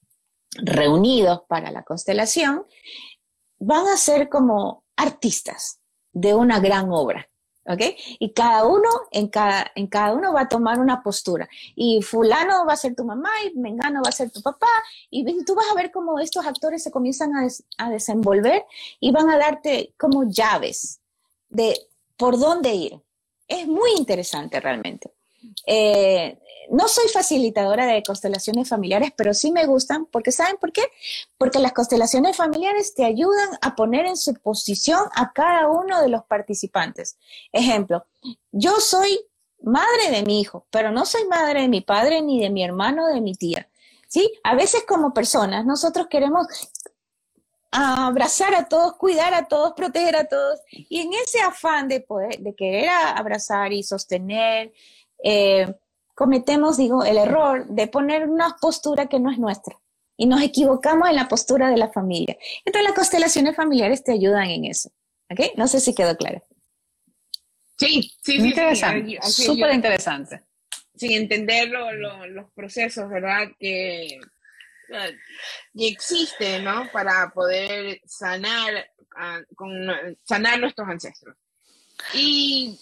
reunidos 0.56 1.42
para 1.48 1.70
la 1.70 1.84
constelación 1.84 2.64
van 3.58 3.86
a 3.86 3.96
ser 3.96 4.28
como 4.28 4.84
artistas 4.96 5.80
de 6.12 6.34
una 6.34 6.58
gran 6.58 6.90
obra. 6.90 7.28
¿Ok? 7.66 7.80
Y 8.18 8.32
cada 8.32 8.66
uno, 8.66 8.88
en 9.10 9.28
cada, 9.28 9.70
en 9.74 9.86
cada 9.86 10.12
uno 10.12 10.32
va 10.32 10.42
a 10.42 10.48
tomar 10.48 10.78
una 10.78 11.02
postura. 11.02 11.48
Y 11.74 12.02
fulano 12.02 12.66
va 12.66 12.74
a 12.74 12.76
ser 12.76 12.94
tu 12.94 13.04
mamá 13.04 13.30
y 13.44 13.58
mengano 13.58 14.02
va 14.02 14.08
a 14.08 14.12
ser 14.12 14.30
tu 14.30 14.42
papá. 14.42 14.68
Y 15.10 15.44
tú 15.44 15.54
vas 15.54 15.66
a 15.70 15.74
ver 15.74 15.90
cómo 15.90 16.18
estos 16.18 16.46
actores 16.46 16.82
se 16.82 16.90
comienzan 16.90 17.32
a, 17.78 17.90
desenvolver 17.90 18.64
y 19.00 19.12
van 19.12 19.30
a 19.30 19.38
darte 19.38 19.94
como 19.98 20.24
llaves 20.24 21.00
de 21.48 21.88
por 22.16 22.38
dónde 22.38 22.74
ir. 22.74 23.00
Es 23.46 23.66
muy 23.66 23.90
interesante 23.96 24.60
realmente. 24.60 25.12
Eh, 25.66 26.38
no 26.70 26.88
soy 26.88 27.08
facilitadora 27.08 27.86
de 27.86 28.02
constelaciones 28.02 28.68
familiares, 28.68 29.12
pero 29.16 29.34
sí 29.34 29.52
me 29.52 29.66
gustan, 29.66 30.06
porque 30.06 30.32
¿saben 30.32 30.56
por 30.56 30.72
qué? 30.72 30.82
Porque 31.38 31.58
las 31.58 31.72
constelaciones 31.72 32.36
familiares 32.36 32.94
te 32.94 33.04
ayudan 33.04 33.50
a 33.60 33.74
poner 33.74 34.06
en 34.06 34.16
su 34.16 34.34
posición 34.34 35.02
a 35.14 35.32
cada 35.32 35.68
uno 35.68 36.00
de 36.00 36.08
los 36.08 36.24
participantes. 36.24 37.18
Ejemplo, 37.52 38.06
yo 38.50 38.80
soy 38.80 39.20
madre 39.62 40.10
de 40.10 40.22
mi 40.22 40.40
hijo, 40.40 40.66
pero 40.70 40.90
no 40.90 41.04
soy 41.06 41.26
madre 41.26 41.62
de 41.62 41.68
mi 41.68 41.80
padre, 41.80 42.22
ni 42.22 42.40
de 42.40 42.50
mi 42.50 42.64
hermano, 42.64 43.06
de 43.08 43.20
mi 43.20 43.34
tía. 43.34 43.68
¿Sí? 44.08 44.32
A 44.44 44.54
veces 44.54 44.84
como 44.86 45.12
personas 45.12 45.66
nosotros 45.66 46.06
queremos 46.08 46.46
abrazar 47.72 48.54
a 48.54 48.68
todos, 48.68 48.94
cuidar 48.94 49.34
a 49.34 49.48
todos, 49.48 49.72
proteger 49.72 50.14
a 50.14 50.28
todos. 50.28 50.60
Y 50.70 51.00
en 51.00 51.12
ese 51.14 51.40
afán 51.40 51.88
de 51.88 52.00
poder, 52.00 52.38
de 52.38 52.54
querer 52.54 52.88
abrazar 52.88 53.72
y 53.72 53.82
sostener, 53.82 54.72
eh, 55.24 55.74
cometemos, 56.14 56.76
digo, 56.76 57.02
el 57.02 57.16
error 57.16 57.66
de 57.66 57.88
poner 57.88 58.28
una 58.28 58.56
postura 58.60 59.06
que 59.08 59.18
no 59.18 59.30
es 59.30 59.38
nuestra 59.38 59.76
y 60.16 60.26
nos 60.26 60.42
equivocamos 60.42 61.08
en 61.08 61.16
la 61.16 61.28
postura 61.28 61.70
de 61.70 61.78
la 61.78 61.90
familia. 61.90 62.36
Entonces 62.64 62.88
las 62.88 62.94
constelaciones 62.94 63.56
familiares 63.56 64.04
te 64.04 64.12
ayudan 64.12 64.48
en 64.50 64.66
eso. 64.66 64.90
¿Ok? 65.30 65.56
No 65.56 65.66
sé 65.66 65.80
si 65.80 65.94
quedó 65.94 66.16
claro. 66.16 66.42
Sí, 67.76 68.12
sí, 68.22 68.40
sí. 68.40 68.48
Interesante, 68.48 69.18
súper 69.22 69.74
interesante. 69.74 70.42
Sin 70.94 71.12
entender 71.12 71.70
los 71.70 72.52
procesos, 72.54 73.08
¿verdad? 73.08 73.48
Que, 73.58 74.20
y 75.72 75.88
existe, 75.88 76.60
¿no? 76.60 76.88
Para 76.92 77.32
poder 77.34 78.00
sanar, 78.06 78.92
ah, 79.16 79.40
con, 79.56 79.72
sanar 80.22 80.60
nuestros 80.60 80.88
ancestros. 80.88 81.36
Y 82.12 82.78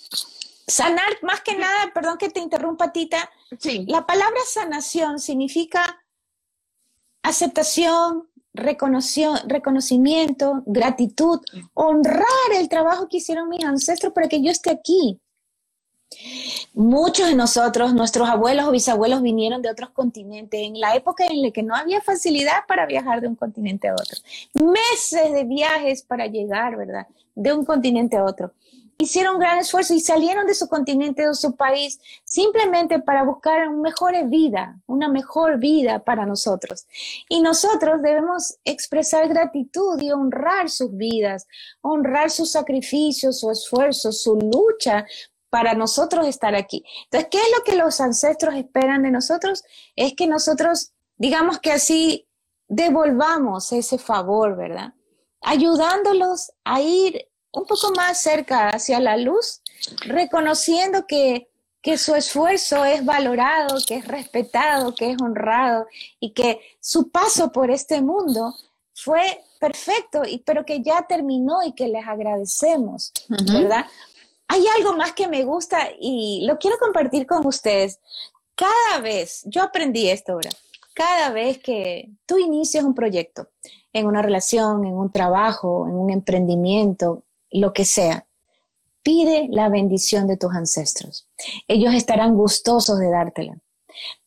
Sanar, 0.66 1.18
más 1.22 1.40
que 1.40 1.56
nada, 1.56 1.92
perdón 1.92 2.18
que 2.18 2.30
te 2.30 2.40
interrumpa, 2.40 2.92
Tita. 2.92 3.30
Sí. 3.58 3.84
La 3.88 4.06
palabra 4.06 4.40
sanación 4.46 5.18
significa 5.18 6.00
aceptación, 7.22 8.28
reconocimiento, 8.54 10.62
gratitud, 10.66 11.40
honrar 11.74 12.26
el 12.54 12.68
trabajo 12.68 13.08
que 13.08 13.18
hicieron 13.18 13.48
mis 13.48 13.64
ancestros 13.64 14.12
para 14.12 14.28
que 14.28 14.42
yo 14.42 14.50
esté 14.50 14.70
aquí. 14.70 15.18
Muchos 16.74 17.28
de 17.28 17.34
nosotros, 17.34 17.94
nuestros 17.94 18.28
abuelos 18.28 18.66
o 18.66 18.70
bisabuelos 18.70 19.22
vinieron 19.22 19.62
de 19.62 19.70
otros 19.70 19.90
continentes 19.90 20.60
en 20.60 20.78
la 20.78 20.94
época 20.94 21.24
en 21.26 21.40
la 21.40 21.50
que 21.50 21.62
no 21.62 21.74
había 21.74 22.02
facilidad 22.02 22.66
para 22.68 22.84
viajar 22.84 23.22
de 23.22 23.28
un 23.28 23.34
continente 23.34 23.88
a 23.88 23.94
otro. 23.94 24.18
Meses 24.52 25.32
de 25.32 25.44
viajes 25.44 26.02
para 26.02 26.26
llegar, 26.26 26.76
¿verdad? 26.76 27.06
De 27.34 27.54
un 27.54 27.64
continente 27.64 28.18
a 28.18 28.24
otro 28.24 28.52
hicieron 28.98 29.38
gran 29.38 29.58
esfuerzo 29.58 29.94
y 29.94 30.00
salieron 30.00 30.46
de 30.46 30.54
su 30.54 30.68
continente, 30.68 31.26
de 31.26 31.34
su 31.34 31.56
país, 31.56 32.00
simplemente 32.24 33.00
para 33.00 33.24
buscar 33.24 33.68
una 33.68 33.82
mejor 33.82 34.14
vida, 34.28 34.80
una 34.86 35.08
mejor 35.08 35.58
vida 35.58 36.04
para 36.04 36.26
nosotros. 36.26 36.86
Y 37.28 37.40
nosotros 37.40 38.02
debemos 38.02 38.58
expresar 38.64 39.28
gratitud 39.28 40.00
y 40.00 40.12
honrar 40.12 40.70
sus 40.70 40.96
vidas, 40.96 41.46
honrar 41.80 42.30
sus 42.30 42.52
sacrificios, 42.52 43.40
su 43.40 43.50
esfuerzo, 43.50 44.12
su 44.12 44.36
lucha 44.36 45.04
para 45.50 45.74
nosotros 45.74 46.26
estar 46.26 46.54
aquí. 46.54 46.84
Entonces, 47.04 47.28
¿qué 47.30 47.38
es 47.38 47.52
lo 47.56 47.64
que 47.64 47.76
los 47.76 48.00
ancestros 48.00 48.54
esperan 48.54 49.02
de 49.02 49.10
nosotros? 49.10 49.64
Es 49.96 50.14
que 50.14 50.26
nosotros, 50.26 50.92
digamos 51.16 51.58
que 51.58 51.72
así, 51.72 52.26
devolvamos 52.68 53.70
ese 53.72 53.98
favor, 53.98 54.56
¿verdad? 54.56 54.94
Ayudándolos 55.42 56.52
a 56.64 56.80
ir 56.80 57.26
un 57.52 57.66
poco 57.66 57.92
más 57.94 58.20
cerca 58.20 58.70
hacia 58.70 58.98
la 59.00 59.16
luz, 59.16 59.60
reconociendo 60.06 61.06
que, 61.06 61.48
que 61.82 61.98
su 61.98 62.14
esfuerzo 62.14 62.84
es 62.84 63.04
valorado, 63.04 63.78
que 63.86 63.96
es 63.96 64.08
respetado, 64.08 64.94
que 64.94 65.10
es 65.10 65.20
honrado 65.20 65.86
y 66.18 66.32
que 66.32 66.60
su 66.80 67.10
paso 67.10 67.52
por 67.52 67.70
este 67.70 68.00
mundo 68.00 68.54
fue 68.94 69.42
perfecto, 69.58 70.22
y, 70.26 70.38
pero 70.38 70.64
que 70.64 70.82
ya 70.82 71.06
terminó 71.06 71.62
y 71.64 71.72
que 71.72 71.88
les 71.88 72.06
agradecemos, 72.06 73.12
¿verdad? 73.28 73.86
Hay 74.48 74.64
algo 74.76 74.94
más 74.94 75.12
que 75.12 75.28
me 75.28 75.44
gusta 75.44 75.88
y 75.98 76.44
lo 76.46 76.58
quiero 76.58 76.78
compartir 76.78 77.26
con 77.26 77.46
ustedes. 77.46 78.00
Cada 78.54 79.00
vez, 79.00 79.42
yo 79.46 79.62
aprendí 79.62 80.08
esto 80.08 80.32
ahora, 80.32 80.50
cada 80.94 81.30
vez 81.30 81.58
que 81.58 82.10
tú 82.26 82.38
inicias 82.38 82.84
un 82.84 82.94
proyecto, 82.94 83.48
en 83.92 84.06
una 84.06 84.22
relación, 84.22 84.84
en 84.84 84.94
un 84.94 85.10
trabajo, 85.10 85.86
en 85.86 85.94
un 85.94 86.10
emprendimiento, 86.10 87.22
lo 87.52 87.72
que 87.72 87.84
sea, 87.84 88.26
pide 89.02 89.48
la 89.50 89.68
bendición 89.68 90.26
de 90.26 90.36
tus 90.36 90.52
ancestros. 90.52 91.28
Ellos 91.68 91.94
estarán 91.94 92.34
gustosos 92.34 92.98
de 92.98 93.10
dártela. 93.10 93.58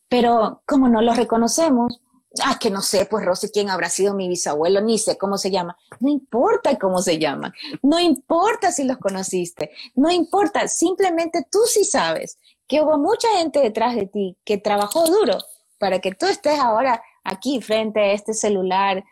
Pero 0.08 0.62
como 0.66 0.88
no 0.88 1.02
los 1.02 1.16
reconocemos, 1.16 2.00
ah, 2.44 2.58
que 2.60 2.70
no 2.70 2.80
sé, 2.80 3.06
pues 3.06 3.24
Rosy, 3.24 3.48
quién 3.50 3.70
habrá 3.70 3.88
sido 3.88 4.14
mi 4.14 4.28
bisabuelo, 4.28 4.80
ni 4.80 4.98
sé 4.98 5.18
cómo 5.18 5.38
se 5.38 5.50
llama. 5.50 5.76
No 6.00 6.08
importa 6.08 6.78
cómo 6.78 7.02
se 7.02 7.18
llaman, 7.18 7.52
no 7.82 7.98
importa 7.98 8.70
si 8.70 8.84
los 8.84 8.98
conociste, 8.98 9.70
no 9.94 10.10
importa, 10.10 10.68
simplemente 10.68 11.44
tú 11.50 11.60
sí 11.66 11.84
sabes 11.84 12.38
que 12.68 12.80
hubo 12.82 12.98
mucha 12.98 13.28
gente 13.38 13.60
detrás 13.60 13.94
de 13.96 14.06
ti 14.06 14.36
que 14.44 14.58
trabajó 14.58 15.06
duro 15.06 15.38
para 15.78 16.00
que 16.00 16.12
tú 16.12 16.26
estés 16.26 16.58
ahora 16.58 17.02
aquí 17.24 17.60
frente 17.60 18.00
a 18.00 18.12
este 18.12 18.34
celular 18.34 19.04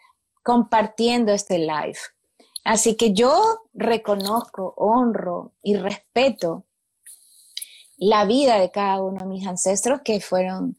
compartiendo 0.42 1.32
este 1.32 1.58
live. 1.58 1.98
Así 2.64 2.96
que 2.96 3.12
yo 3.12 3.60
reconozco, 3.74 4.74
honro 4.76 5.52
y 5.62 5.76
respeto 5.76 6.64
la 7.96 8.24
vida 8.24 8.58
de 8.58 8.70
cada 8.70 9.02
uno 9.02 9.18
de 9.20 9.26
mis 9.26 9.46
ancestros 9.46 10.00
que 10.02 10.20
fueron 10.20 10.76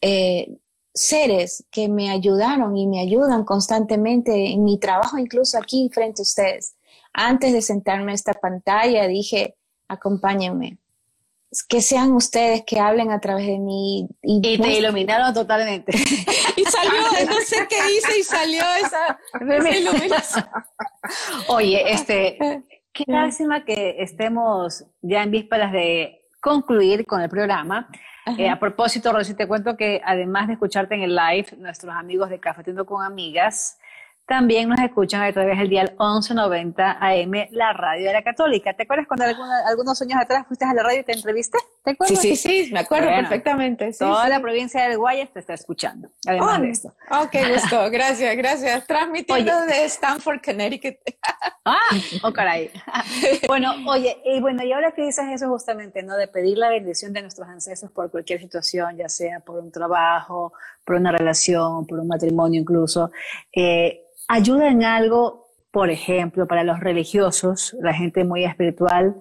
eh, 0.00 0.58
seres 0.94 1.64
que 1.70 1.88
me 1.88 2.10
ayudaron 2.10 2.76
y 2.76 2.86
me 2.86 3.00
ayudan 3.00 3.44
constantemente 3.44 4.52
en 4.52 4.64
mi 4.64 4.78
trabajo, 4.78 5.18
incluso 5.18 5.58
aquí 5.58 5.90
frente 5.92 6.22
a 6.22 6.24
ustedes. 6.24 6.76
Antes 7.12 7.52
de 7.52 7.62
sentarme 7.62 8.12
en 8.12 8.14
esta 8.14 8.34
pantalla 8.34 9.06
dije, 9.06 9.56
acompáñenme, 9.88 10.78
que 11.68 11.80
sean 11.80 12.12
ustedes 12.12 12.62
que 12.66 12.78
hablen 12.78 13.10
a 13.10 13.20
través 13.20 13.46
de 13.46 13.58
mí. 13.58 14.08
Y, 14.22 14.58
te 14.58 14.78
iluminaron 14.78 15.32
totalmente. 15.32 15.92
y 16.56 16.64
salió, 16.64 17.00
no 17.26 17.40
sé 17.44 17.66
qué 17.68 17.76
hice 17.92 18.18
y 18.18 18.22
salió 18.22 18.62
esa, 18.84 19.18
iluminación. 19.78 20.46
Oye, 21.48 21.92
este, 21.92 22.38
qué 22.92 23.04
lástima 23.06 23.64
que 23.64 23.96
estemos 23.98 24.84
ya 25.00 25.22
en 25.22 25.30
vísperas 25.30 25.72
de 25.72 26.26
concluir 26.40 27.06
con 27.06 27.20
el 27.20 27.28
programa. 27.28 27.88
Eh, 28.36 28.48
a 28.48 28.60
propósito, 28.60 29.10
Rosy, 29.10 29.32
te 29.34 29.48
cuento 29.48 29.76
que 29.76 30.02
además 30.04 30.48
de 30.48 30.52
escucharte 30.54 30.94
en 30.94 31.02
el 31.02 31.16
live, 31.16 31.46
nuestros 31.56 31.94
amigos 31.94 32.28
de 32.28 32.38
Cafetiendo 32.38 32.84
con 32.84 33.02
Amigas 33.02 33.78
también 34.28 34.68
nos 34.68 34.78
escuchan 34.80 35.22
a 35.22 35.32
través 35.32 35.58
del 35.58 35.70
dial 35.70 35.96
1190 35.98 36.98
AM, 37.00 37.32
la 37.50 37.72
radio 37.72 38.08
de 38.08 38.12
la 38.12 38.22
Católica. 38.22 38.74
¿Te 38.74 38.82
acuerdas 38.82 39.06
cuando 39.08 39.24
algunos 39.24 40.02
años 40.02 40.20
atrás 40.20 40.46
fuiste 40.46 40.66
a 40.66 40.74
la 40.74 40.82
radio 40.82 41.00
y 41.00 41.02
te 41.02 41.12
entrevisté? 41.12 41.56
¿Te 41.82 41.92
acuerdas? 41.92 42.20
Sí, 42.20 42.36
sí, 42.36 42.66
sí, 42.66 42.72
me 42.72 42.80
acuerdo 42.80 43.08
perfectamente. 43.08 43.90
toda 43.98 44.28
la 44.28 44.38
provincia 44.38 44.86
del 44.86 44.98
Guayas 44.98 45.32
te 45.32 45.40
está 45.40 45.54
escuchando, 45.54 46.10
además 46.26 46.60
de 46.60 46.70
esto. 46.70 46.94
Oh, 47.10 47.26
qué 47.32 47.50
gusto, 47.50 47.90
gracias, 47.90 48.36
gracias. 48.36 48.86
Transmitiendo 48.86 49.62
de 49.62 49.86
Stanford, 49.86 50.40
Connecticut. 50.44 50.96
ah, 51.64 51.78
oh 52.22 52.30
caray. 52.30 52.70
bueno, 53.48 53.72
oye, 53.86 54.14
y 54.26 54.42
bueno, 54.42 54.62
y 54.62 54.72
ahora 54.72 54.92
que 54.92 55.06
dices 55.06 55.24
eso 55.32 55.48
justamente, 55.48 56.02
¿no? 56.02 56.18
De 56.18 56.28
pedir 56.28 56.58
la 56.58 56.68
bendición 56.68 57.14
de 57.14 57.22
nuestros 57.22 57.48
ancestros 57.48 57.90
por 57.92 58.10
cualquier 58.10 58.40
situación, 58.40 58.94
ya 58.98 59.08
sea 59.08 59.40
por 59.40 59.58
un 59.58 59.72
trabajo, 59.72 60.52
por 60.84 60.96
una 60.96 61.12
relación, 61.12 61.86
por 61.86 61.98
un 61.98 62.08
matrimonio 62.08 62.60
incluso, 62.60 63.10
eh, 63.56 64.04
ayuda 64.28 64.68
en 64.68 64.84
algo, 64.84 65.46
por 65.72 65.90
ejemplo, 65.90 66.46
para 66.46 66.62
los 66.62 66.78
religiosos, 66.80 67.74
la 67.80 67.94
gente 67.94 68.24
muy 68.24 68.44
espiritual, 68.44 69.16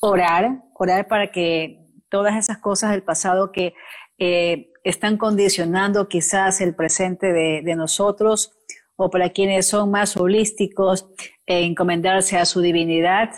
orar, 0.00 0.62
orar 0.74 1.06
para 1.06 1.30
que 1.30 1.86
todas 2.08 2.36
esas 2.36 2.58
cosas 2.58 2.90
del 2.90 3.02
pasado 3.02 3.52
que 3.52 3.74
eh, 4.18 4.72
están 4.82 5.18
condicionando 5.18 6.08
quizás 6.08 6.60
el 6.60 6.74
presente 6.74 7.32
de, 7.32 7.74
nosotros, 7.76 8.52
o 8.96 9.10
para 9.10 9.30
quienes 9.30 9.68
son 9.68 9.90
más 9.90 10.16
holísticos, 10.16 11.06
eh, 11.46 11.64
encomendarse 11.64 12.38
a 12.38 12.46
su 12.46 12.60
divinidad 12.60 13.30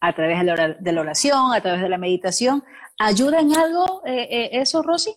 a 0.00 0.12
través 0.12 0.38
de 0.38 0.92
la 0.92 1.00
oración, 1.00 1.52
a 1.52 1.60
través 1.60 1.80
de 1.80 1.88
la 1.88 1.98
meditación. 1.98 2.62
¿Ayuda 2.98 3.40
en 3.40 3.56
algo 3.56 4.02
eh, 4.04 4.50
eso, 4.52 4.82
Rosy? 4.82 5.14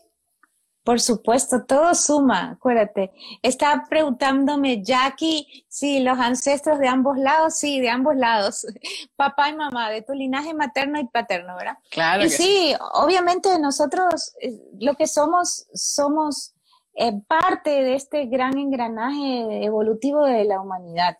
Por 0.88 1.02
supuesto, 1.02 1.66
todo 1.66 1.94
suma, 1.94 2.52
acuérdate. 2.52 3.12
Está 3.42 3.88
preguntándome 3.90 4.82
Jackie 4.82 5.66
si 5.68 6.00
los 6.00 6.18
ancestros 6.18 6.80
de 6.80 6.88
ambos 6.88 7.18
lados, 7.18 7.58
sí, 7.58 7.82
de 7.82 7.90
ambos 7.90 8.16
lados, 8.16 8.66
papá 9.18 9.50
y 9.50 9.56
mamá, 9.58 9.90
de 9.90 10.02
tu 10.02 10.14
linaje 10.14 10.54
materno 10.54 10.98
y 10.98 11.06
paterno, 11.06 11.58
¿verdad? 11.58 11.78
Claro. 11.92 12.24
Y 12.24 12.30
sí, 12.30 12.74
obviamente 12.94 13.60
nosotros 13.60 14.34
eh, 14.40 14.62
lo 14.80 14.96
que 14.96 15.08
somos, 15.08 15.68
somos 15.74 16.54
eh, 16.96 17.12
parte 17.28 17.70
de 17.70 17.96
este 17.96 18.28
gran 18.28 18.58
engranaje 18.58 19.66
evolutivo 19.66 20.24
de 20.24 20.46
la 20.46 20.62
humanidad. 20.62 21.18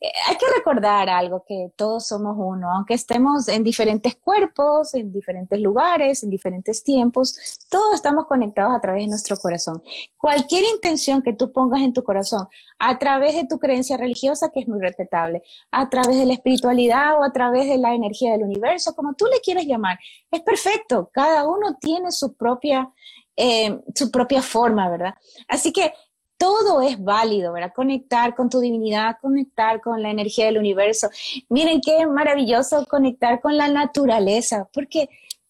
Eh, 0.00 0.12
hay 0.28 0.36
que 0.36 0.46
recordar 0.56 1.08
algo, 1.08 1.44
que 1.46 1.72
todos 1.76 2.06
somos 2.06 2.36
uno, 2.38 2.70
aunque 2.70 2.94
estemos 2.94 3.48
en 3.48 3.64
diferentes 3.64 4.14
cuerpos, 4.16 4.94
en 4.94 5.12
diferentes 5.12 5.58
lugares, 5.60 6.22
en 6.22 6.30
diferentes 6.30 6.84
tiempos, 6.84 7.66
todos 7.68 7.94
estamos 7.94 8.26
conectados 8.26 8.74
a 8.76 8.80
través 8.80 9.02
de 9.02 9.08
nuestro 9.08 9.36
corazón. 9.36 9.82
Cualquier 10.16 10.64
intención 10.72 11.20
que 11.22 11.32
tú 11.32 11.52
pongas 11.52 11.82
en 11.82 11.92
tu 11.92 12.04
corazón, 12.04 12.46
a 12.78 12.98
través 12.98 13.34
de 13.34 13.46
tu 13.46 13.58
creencia 13.58 13.96
religiosa, 13.96 14.50
que 14.50 14.60
es 14.60 14.68
muy 14.68 14.80
respetable, 14.80 15.42
a 15.72 15.88
través 15.88 16.16
de 16.16 16.26
la 16.26 16.34
espiritualidad 16.34 17.18
o 17.18 17.24
a 17.24 17.32
través 17.32 17.68
de 17.68 17.78
la 17.78 17.92
energía 17.94 18.32
del 18.32 18.44
universo, 18.44 18.94
como 18.94 19.14
tú 19.14 19.26
le 19.26 19.40
quieras 19.40 19.64
llamar, 19.64 19.98
es 20.30 20.42
perfecto. 20.42 21.10
Cada 21.12 21.48
uno 21.48 21.76
tiene 21.80 22.12
su 22.12 22.36
propia, 22.36 22.92
eh, 23.34 23.80
su 23.94 24.12
propia 24.12 24.42
forma, 24.42 24.88
¿verdad? 24.88 25.14
Así 25.48 25.72
que 25.72 25.92
todo 26.38 26.80
es 26.80 27.02
válido, 27.02 27.52
¿verdad? 27.52 27.72
Conectar 27.74 28.34
con 28.34 28.48
tu 28.48 28.60
divinidad, 28.60 29.16
conectar 29.20 29.80
con 29.80 30.02
la 30.02 30.10
energía 30.10 30.46
del 30.46 30.58
universo. 30.58 31.10
Miren 31.48 31.80
qué 31.80 32.06
maravilloso 32.06 32.86
conectar 32.86 33.40
con 33.40 33.56
la 33.56 33.68
naturaleza, 33.68 34.68
porque 34.72 35.08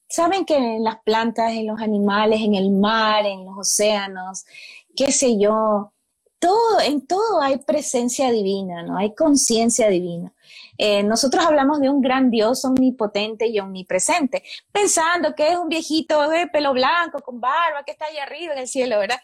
saben 0.09 0.45
que 0.47 0.57
en 0.57 0.82
las 0.82 0.99
plantas, 1.03 1.53
en 1.53 1.66
los 1.66 1.80
animales, 1.80 2.41
en 2.41 2.55
el 2.55 2.70
mar, 2.70 3.26
en 3.26 3.45
los 3.45 3.59
océanos, 3.59 4.47
qué 4.97 5.12
sé 5.12 5.39
yo, 5.39 5.93
todo, 6.39 6.80
en 6.80 7.07
todo 7.07 7.41
hay 7.43 7.59
presencia 7.59 8.30
divina, 8.30 8.82
¿no? 8.82 8.97
Hay 8.97 9.14
conciencia 9.14 9.89
divina. 9.89 10.32
Eh, 10.78 11.03
nosotros 11.03 11.45
hablamos 11.45 11.80
de 11.80 11.91
un 11.91 12.01
gran 12.01 12.30
Dios 12.30 12.64
omnipotente 12.64 13.49
y 13.49 13.59
omnipresente, 13.59 14.45
pensando 14.70 15.34
que 15.34 15.49
es 15.49 15.59
un 15.59 15.68
viejito 15.68 16.28
de 16.30 16.47
pelo 16.47 16.72
blanco, 16.72 17.18
con 17.20 17.41
barba, 17.41 17.82
que 17.84 17.91
está 17.93 18.07
ahí 18.07 18.18
arriba 18.18 18.53
en 18.53 18.61
el 18.61 18.68
cielo, 18.68 18.99
¿verdad? 18.99 19.18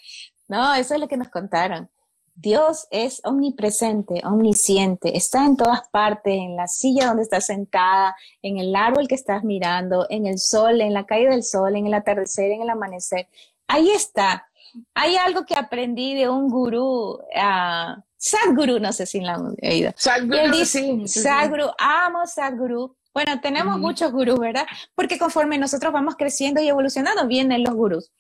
No, 0.49 0.75
eso 0.75 0.95
es 0.95 1.01
lo 1.01 1.09
que 1.09 1.17
nos 1.17 1.29
contaron. 1.29 1.89
Dios 2.37 2.89
es 2.91 3.21
omnipresente, 3.25 4.21
omnisciente, 4.25 5.17
está 5.17 5.45
en 5.45 5.57
todas 5.57 5.89
partes, 5.91 6.35
en 6.35 6.57
la 6.57 6.67
silla 6.67 7.07
donde 7.07 7.23
estás 7.23 7.47
sentada, 7.47 8.17
en 8.43 8.59
el 8.59 8.75
árbol 8.75 9.07
que 9.07 9.15
estás 9.15 9.45
mirando, 9.45 10.07
en 10.11 10.27
el 10.27 10.39
sol, 10.41 10.81
en 10.81 10.93
la 10.93 11.07
caída 11.07 11.31
del 11.31 11.45
sol, 11.45 11.77
en 11.77 11.87
el 11.87 11.95
atardecer, 11.95 12.51
en 12.51 12.63
el 12.63 12.71
amanecer. 12.71 13.29
Ahí 13.69 13.89
está. 13.91 14.49
Hay 14.95 15.15
algo 15.15 15.47
que 15.47 15.55
aprendí 15.55 16.15
de 16.15 16.29
un 16.29 16.49
gurú, 16.49 17.21
uh, 17.21 18.03
Sadhguru, 18.17 18.81
no 18.81 18.93
sé 18.93 19.07
si 19.07 19.21
la 19.21 19.35
han 19.35 19.55
oído. 19.63 19.93
Sadhguru, 19.97 20.65
sí, 20.65 21.07
Sadhguru, 21.07 21.71
amo 21.79 22.27
Sadhguru 22.27 22.97
bueno, 23.15 23.41
tenemos 23.41 23.79
muchos 23.79 24.11
gurús, 24.11 24.41
¿verdad? 24.41 24.67
Porque 24.97 25.19
conforme 25.19 25.57
nosotros 25.57 25.93
vamos 25.93 26.17
creciendo 26.17 26.61
y 26.61 26.67
evolucionando, 26.69 27.29
vienen 27.29 27.63
los 27.63 27.75
gurús. 27.75 28.11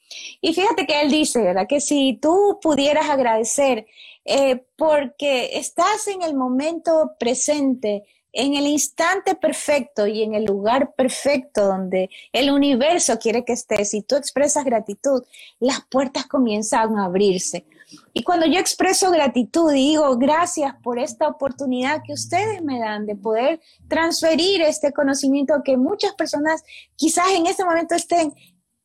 Y 0.41 0.55
fíjate 0.55 0.87
que 0.87 1.01
él 1.01 1.11
dice, 1.11 1.43
¿verdad? 1.43 1.67
Que 1.69 1.81
si 1.81 2.17
tú 2.23 2.61
pudieras 2.63 3.11
agradecer 3.11 3.87
eh, 4.25 4.65
porque 4.77 5.59
estás 5.59 6.07
en 6.07 6.23
el 6.23 6.35
momento 6.35 7.17
presente, 7.19 8.05
en 8.33 8.55
el 8.55 8.69
instante 8.69 9.35
perfecto 9.35 10.07
y 10.07 10.23
en 10.23 10.35
el 10.35 10.45
lugar 10.45 10.95
perfecto 10.95 11.67
donde 11.67 12.09
el 12.33 12.51
universo 12.51 13.19
quiere 13.19 13.45
que 13.45 13.53
estés 13.53 13.95
y 13.95 14.03
tú 14.03 14.15
expresas 14.15 14.65
gratitud, 14.65 15.25
las 15.59 15.81
puertas 15.91 16.27
comienzan 16.27 16.99
a 16.99 17.07
abrirse. 17.07 17.65
Y 18.13 18.23
cuando 18.23 18.47
yo 18.47 18.59
expreso 18.59 19.11
gratitud 19.11 19.73
y 19.73 19.91
digo 19.91 20.17
gracias 20.17 20.75
por 20.83 20.99
esta 20.99 21.29
oportunidad 21.29 22.03
que 22.05 22.13
ustedes 22.13 22.63
me 22.63 22.81
dan 22.81 23.07
de 23.07 23.17
poder 23.17 23.61
transferir 23.89 24.63
este 24.63 24.93
conocimiento 24.93 25.63
que 25.65 25.77
muchas 25.77 26.15
personas 26.15 26.63
quizás 26.97 27.27
en 27.35 27.47
este 27.47 27.65
momento 27.65 27.95
estén 27.95 28.35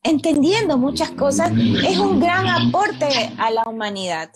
entendiendo 0.02 0.78
muchas 0.78 1.10
cosas, 1.10 1.50
es 1.52 1.98
un 1.98 2.20
gran 2.20 2.46
aporte 2.48 3.06
a 3.38 3.50
la 3.50 3.64
humanidad. 3.64 4.30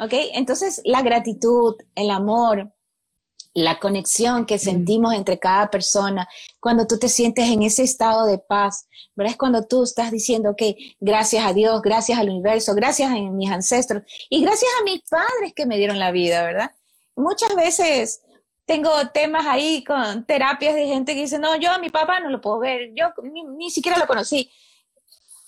¿Ok? 0.00 0.12
Entonces, 0.34 0.80
la 0.84 1.02
gratitud, 1.02 1.74
el 1.94 2.10
amor, 2.10 2.72
la 3.54 3.78
conexión 3.78 4.46
que 4.46 4.58
sentimos 4.58 5.14
entre 5.14 5.38
cada 5.38 5.70
persona, 5.70 6.28
cuando 6.58 6.86
tú 6.86 6.98
te 6.98 7.08
sientes 7.08 7.48
en 7.48 7.62
ese 7.62 7.82
estado 7.82 8.26
de 8.26 8.38
paz, 8.38 8.88
¿verdad? 9.14 9.32
Es 9.32 9.38
cuando 9.38 9.66
tú 9.66 9.82
estás 9.82 10.10
diciendo, 10.10 10.54
que 10.56 10.76
gracias 11.00 11.44
a 11.44 11.52
Dios, 11.52 11.82
gracias 11.82 12.18
al 12.18 12.30
universo, 12.30 12.74
gracias 12.74 13.10
a 13.10 13.14
mis 13.14 13.50
ancestros 13.50 14.02
y 14.30 14.42
gracias 14.42 14.70
a 14.80 14.84
mis 14.84 15.02
padres 15.08 15.52
que 15.54 15.66
me 15.66 15.76
dieron 15.76 15.98
la 15.98 16.12
vida, 16.12 16.42
¿verdad? 16.44 16.70
Muchas 17.14 17.54
veces 17.54 18.22
tengo 18.64 18.90
temas 19.12 19.46
ahí 19.46 19.84
con 19.84 20.24
terapias 20.24 20.74
de 20.74 20.86
gente 20.86 21.14
que 21.14 21.22
dice, 21.22 21.38
no, 21.38 21.56
yo 21.56 21.72
a 21.72 21.78
mi 21.78 21.90
papá 21.90 22.20
no 22.20 22.30
lo 22.30 22.40
puedo 22.40 22.58
ver, 22.58 22.90
yo 22.94 23.12
ni 23.22 23.70
siquiera 23.70 23.98
lo 23.98 24.06
conocí. 24.06 24.50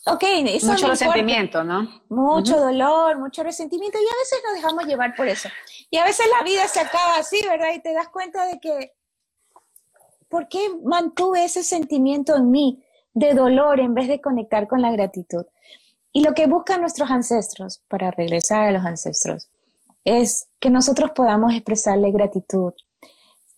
Ok, 0.07 0.23
eso 0.23 0.67
mucho 0.67 0.89
resentimiento, 0.89 1.65
¿no? 1.65 2.03
Mucho 2.11 2.59
dolor, 2.59 3.19
mucho 3.19 3.43
resentimiento 3.43 3.97
y 3.99 4.03
a 4.03 4.19
veces 4.21 4.39
nos 4.45 4.55
dejamos 4.55 4.85
llevar 4.85 5.15
por 5.15 5.27
eso. 5.27 5.49
Y 5.91 5.99
a 5.99 6.05
veces 6.05 6.27
la 6.37 6.45
vida 6.45 6.67
se 6.69 6.81
acaba 6.81 7.17
así, 7.17 7.41
¿verdad? 7.47 7.73
Y 7.75 7.81
te 7.81 7.93
das 7.93 8.09
cuenta 8.09 8.47
de 8.47 8.59
que, 8.59 8.93
¿por 10.29 10.49
qué 10.49 10.61
mantuve 10.83 11.45
ese 11.45 11.63
sentimiento 11.63 12.37
en 12.37 12.51
mí 12.51 12.85
de 13.13 13.35
dolor 13.35 13.81
en 13.81 13.95
vez 13.95 14.09
de 14.09 14.21
conectar 14.21 14.67
con 14.67 14.83
la 14.83 14.91
gratitud? 14.93 15.47
Y 16.13 16.23
lo 16.23 16.35
que 16.35 16.47
buscan 16.47 16.81
nuestros 16.81 17.11
ancestros, 17.11 17.83
para 17.89 18.11
regresar 18.11 18.69
a 18.69 18.73
los 18.73 18.85
ancestros, 18.85 19.51
es 20.05 20.49
que 20.61 20.71
nosotros 20.71 21.11
podamos 21.13 21.53
expresarle 21.53 22.13
gratitud 22.13 22.73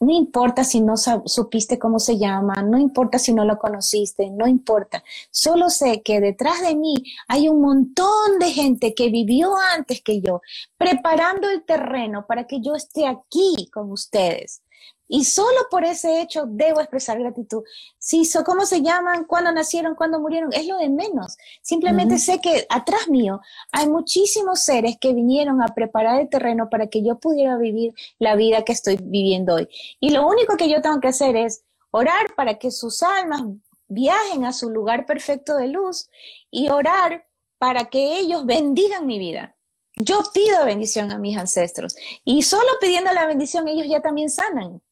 no 0.01 0.12
importa 0.12 0.62
si 0.64 0.80
no 0.80 0.94
supiste 0.97 1.78
cómo 1.78 1.99
se 1.99 2.18
llama, 2.18 2.62
no 2.62 2.78
importa 2.78 3.18
si 3.18 3.32
no 3.32 3.44
lo 3.44 3.59
conociste, 3.59 4.30
no 4.30 4.47
importa. 4.47 5.03
Solo 5.30 5.70
sé 5.70 6.03
que 6.03 6.20
detrás 6.20 6.61
de 6.61 6.76
mí 6.76 6.94
hay 7.28 7.49
un 7.49 7.62
montón 7.62 8.38
de 8.38 8.51
gente 8.51 8.94
que 8.94 9.09
vivió 9.09 9.53
antes 9.74 10.03
que 10.03 10.20
yo, 10.20 10.42
preparando 10.76 11.49
el 11.49 11.64
terreno 11.64 12.26
para 12.26 12.47
que 12.47 12.61
yo 12.61 12.74
esté 12.74 13.07
aquí 13.07 13.70
con 13.72 13.90
ustedes. 13.90 14.62
Y 15.09 15.24
solo 15.24 15.66
por 15.70 15.84
ese 15.84 16.20
hecho 16.20 16.44
debo 16.46 16.80
expresar 16.80 17.18
gratitud. 17.18 17.62
Si 17.98 18.24
so, 18.24 18.44
cómo 18.44 18.66
se 18.66 18.82
llaman, 18.82 19.24
cuándo 19.24 19.52
nacieron, 19.52 19.94
cuándo 19.94 20.20
murieron, 20.20 20.52
es 20.52 20.66
lo 20.66 20.78
de 20.78 20.88
menos. 20.88 21.36
Simplemente 21.62 22.18
sé 22.18 22.40
que 22.40 22.66
atrás 22.68 23.09
mío 23.09 23.40
hay 23.72 23.88
muchísimos 23.88 24.61
seres 24.61 24.96
que 25.00 25.12
vinieron 25.12 25.62
a 25.62 25.68
preparar 25.68 26.20
el 26.20 26.28
terreno 26.28 26.68
para 26.70 26.88
que 26.88 27.04
yo 27.04 27.18
pudiera 27.18 27.57
vivir 27.57 27.94
la 28.18 28.34
vida 28.34 28.64
que 28.64 28.72
estoy 28.72 28.98
viviendo 29.00 29.54
hoy. 29.54 29.68
Y 30.00 30.11
lo 30.11 30.26
único 30.26 30.57
que 30.57 30.68
yo 30.68 30.80
tengo 30.82 31.00
que 31.00 31.09
hacer 31.09 31.36
es 31.36 31.62
orar 31.90 32.34
para 32.34 32.59
que 32.59 32.70
sus 32.70 33.02
almas 33.02 33.42
viajen 33.88 34.44
a 34.44 34.52
su 34.52 34.70
lugar 34.70 35.07
perfecto 35.07 35.57
de 35.57 35.68
luz 35.68 36.09
y 36.50 36.68
orar 36.68 37.26
para 37.59 37.86
que 37.86 38.18
ellos 38.18 38.44
bendigan 38.44 39.07
mi 39.07 39.18
vida. 39.18 39.57
Yo 39.98 40.20
pido 40.34 40.64
bendición 40.66 41.11
a 41.11 41.18
mis 41.18 41.38
ancestros 41.38 41.96
y 42.22 42.42
solo 42.42 42.68
pidiendo 42.80 43.12
la 43.12 43.26
bendición 43.26 43.66
ellos 43.66 43.86
ya 43.88 44.02
también 44.02 44.28
sanan. 44.28 44.82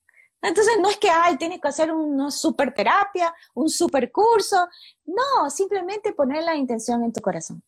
Entonces 0.45 0.75
no 0.81 0.91
es 0.91 0.99
que, 0.99 1.09
ay, 1.09 1.37
tienes 1.39 1.61
que 1.61 1.69
hacer 1.69 1.91
una 1.91 2.31
super 2.31 2.73
terapia, 2.75 3.35
un 3.55 3.69
super 3.71 4.13
curso. 4.13 4.69
No, 5.07 5.49
simplemente 5.49 6.13
poner 6.13 6.45
la 6.45 6.55
intención 6.55 7.03
en 7.03 7.13
tu 7.13 7.21
corazón. 7.21 7.63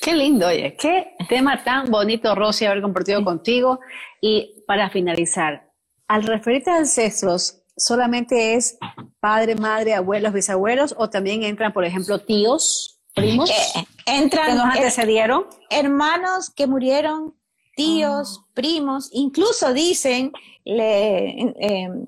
Qué 0.00 0.14
lindo, 0.14 0.46
oye, 0.46 0.76
qué 0.76 1.14
tema 1.28 1.62
tan 1.62 1.90
bonito, 1.90 2.34
Rosy, 2.34 2.64
haber 2.66 2.82
compartido 2.82 3.22
contigo. 3.24 3.80
Y 4.20 4.62
para 4.66 4.90
finalizar, 4.90 5.70
al 6.06 6.22
referirte 6.22 6.70
a 6.70 6.76
ancestros, 6.76 7.62
¿solamente 7.76 8.54
es 8.54 8.78
padre, 9.20 9.56
madre, 9.56 9.94
abuelos, 9.94 10.32
bisabuelos 10.32 10.94
o 10.96 11.10
también 11.10 11.42
entran, 11.42 11.72
por 11.72 11.84
ejemplo, 11.84 12.20
tíos, 12.20 13.00
primos? 13.14 13.50
Eh, 13.50 13.86
entran 14.06 14.46
que 14.46 14.54
nos 14.54 14.64
antecedieron. 14.64 15.46
hermanos 15.68 16.50
que 16.50 16.66
murieron, 16.66 17.34
tíos, 17.76 18.40
Ah. 18.42 18.46
primos, 18.54 19.08
incluso 19.12 19.72
dicen 19.72 20.32
le- 20.64 21.54
em, 21.58 22.04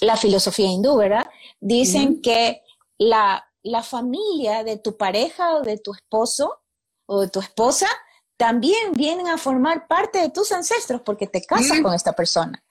la 0.00 0.16
filosofía 0.16 0.66
hindú, 0.66 0.96
¿verdad? 0.96 1.26
Dicen 1.60 2.20
que 2.22 2.62
la, 2.98 3.44
la 3.62 3.82
familia 3.82 4.62
de 4.64 4.76
tu 4.78 4.96
pareja 4.96 5.56
o 5.56 5.62
de 5.62 5.78
tu 5.78 5.92
esposo 5.92 6.60
o 7.06 7.20
de 7.22 7.28
tu 7.28 7.40
esposa 7.40 7.88
también 8.36 8.92
vienen 8.92 9.26
a 9.28 9.38
formar 9.38 9.88
parte 9.88 10.20
de 10.20 10.30
tus 10.30 10.52
ancestros 10.52 11.00
porque 11.02 11.26
te 11.26 11.42
casas 11.42 11.80
con 11.80 11.92
esta 11.94 12.12
persona. 12.12 12.62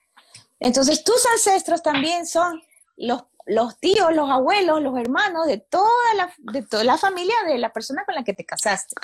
Entonces 0.60 1.04
tus 1.04 1.26
ancestros 1.34 1.84
también 1.84 2.26
son 2.26 2.62
los, 2.96 3.24
los 3.46 3.78
tíos, 3.80 4.14
los 4.16 4.30
abuelos, 4.30 4.82
los 4.82 4.98
hermanos 4.98 5.46
de 5.48 5.58
toda 5.58 5.90
la, 6.16 6.34
de 6.38 6.62
toda 6.64 6.84
la 6.86 6.98
familia 6.98 7.36
de 7.48 7.58
la 7.58 7.74
persona 7.74 8.06
con 8.06 8.16
la 8.16 8.24
que 8.24 8.34
te 8.34 8.46
casaste. 8.46 8.96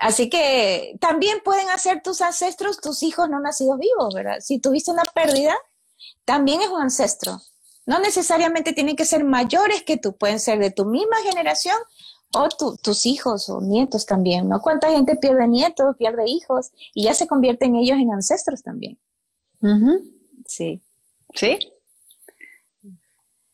Así 0.00 0.28
que 0.30 0.96
también 1.00 1.38
pueden 1.44 1.68
hacer 1.70 2.02
tus 2.02 2.20
ancestros 2.20 2.80
tus 2.80 3.02
hijos 3.02 3.28
no 3.28 3.40
nacidos 3.40 3.78
vivos, 3.78 4.14
¿verdad? 4.14 4.38
Si 4.40 4.60
tuviste 4.60 4.90
una 4.92 5.02
pérdida, 5.14 5.56
también 6.24 6.60
es 6.62 6.68
un 6.68 6.80
ancestro. 6.80 7.40
No 7.86 7.98
necesariamente 7.98 8.72
tienen 8.72 8.96
que 8.96 9.04
ser 9.04 9.24
mayores 9.24 9.82
que 9.82 9.96
tú, 9.96 10.16
pueden 10.16 10.38
ser 10.40 10.58
de 10.58 10.70
tu 10.70 10.84
misma 10.84 11.16
generación 11.22 11.76
o 12.34 12.48
tu- 12.50 12.76
tus 12.76 13.06
hijos 13.06 13.48
o 13.48 13.60
nietos 13.60 14.04
también, 14.06 14.48
¿no? 14.48 14.60
¿Cuánta 14.60 14.90
gente 14.90 15.16
pierde 15.16 15.48
nietos, 15.48 15.96
pierde 15.96 16.28
hijos 16.28 16.70
y 16.94 17.04
ya 17.04 17.14
se 17.14 17.26
convierten 17.26 17.74
ellos 17.76 17.96
en 17.98 18.12
ancestros 18.12 18.62
también? 18.62 18.98
Sí. 20.46 20.80
¿Sí? 21.34 21.58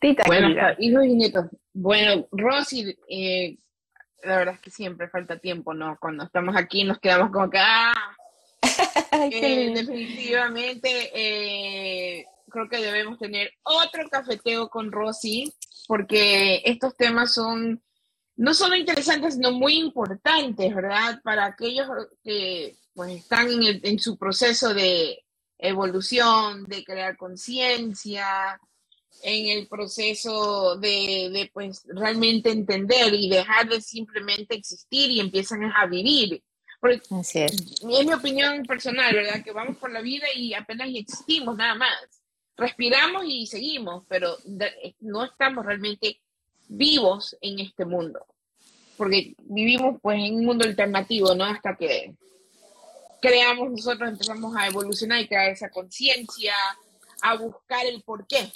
Tita, 0.00 0.24
Bueno, 0.26 0.48
hijos 0.78 1.04
y 1.06 1.14
nietos. 1.14 1.46
Bueno, 1.72 2.26
Rosy, 2.32 2.94
eh, 3.08 3.56
la 4.24 4.36
verdad 4.38 4.54
es 4.54 4.60
que 4.60 4.70
siempre 4.70 5.08
falta 5.08 5.38
tiempo, 5.38 5.74
¿no? 5.74 5.96
Cuando 6.00 6.24
estamos 6.24 6.56
aquí 6.56 6.84
nos 6.84 6.98
quedamos 6.98 7.30
como 7.30 7.50
que, 7.50 7.58
ah, 7.58 8.16
Eh, 9.30 9.72
definitivamente 9.74 11.10
eh, 11.14 12.26
creo 12.50 12.68
que 12.68 12.78
debemos 12.78 13.18
tener 13.18 13.52
otro 13.62 14.08
cafeteo 14.10 14.68
con 14.68 14.90
Rosy, 14.90 15.52
porque 15.86 16.62
estos 16.64 16.96
temas 16.96 17.32
son 17.34 17.80
no 18.36 18.54
solo 18.54 18.74
interesantes, 18.74 19.34
sino 19.34 19.52
muy 19.52 19.78
importantes, 19.78 20.74
¿verdad? 20.74 21.20
Para 21.22 21.44
aquellos 21.46 21.86
que 22.24 22.74
pues, 22.94 23.12
están 23.12 23.48
en, 23.50 23.62
el- 23.62 23.80
en 23.84 23.98
su 24.00 24.16
proceso 24.18 24.74
de 24.74 25.22
evolución, 25.58 26.64
de 26.64 26.84
crear 26.84 27.16
conciencia, 27.16 28.58
en 29.22 29.58
el 29.58 29.66
proceso 29.68 30.76
de, 30.76 31.30
de, 31.32 31.50
pues 31.52 31.82
realmente 31.86 32.50
entender 32.50 33.14
y 33.14 33.28
dejar 33.28 33.68
de 33.68 33.80
simplemente 33.80 34.54
existir 34.54 35.10
y 35.10 35.20
empiezan 35.20 35.64
a 35.64 35.86
vivir. 35.86 36.42
Porque 36.80 37.00
Así 37.10 37.40
es. 37.40 37.52
es 37.52 37.82
mi 37.82 38.12
opinión 38.12 38.62
personal, 38.64 39.14
¿verdad? 39.14 39.42
Que 39.42 39.52
vamos 39.52 39.78
por 39.78 39.90
la 39.90 40.02
vida 40.02 40.26
y 40.34 40.52
apenas 40.52 40.88
existimos, 40.92 41.56
nada 41.56 41.74
más. 41.74 41.90
Respiramos 42.56 43.24
y 43.26 43.46
seguimos, 43.46 44.04
pero 44.08 44.36
no 45.00 45.24
estamos 45.24 45.64
realmente 45.64 46.20
vivos 46.68 47.36
en 47.40 47.60
este 47.60 47.84
mundo. 47.84 48.26
Porque 48.96 49.34
vivimos 49.44 49.98
pues 50.02 50.18
en 50.18 50.34
un 50.34 50.44
mundo 50.44 50.64
alternativo, 50.64 51.34
¿no? 51.34 51.44
Hasta 51.44 51.74
que 51.74 52.14
creamos 53.20 53.70
nosotros, 53.70 54.10
empezamos 54.10 54.54
a 54.54 54.66
evolucionar 54.66 55.20
y 55.20 55.26
crear 55.26 55.50
esa 55.50 55.70
conciencia, 55.70 56.54
a 57.22 57.36
buscar 57.36 57.86
el 57.86 58.02
por 58.02 58.26
qué. 58.26 58.52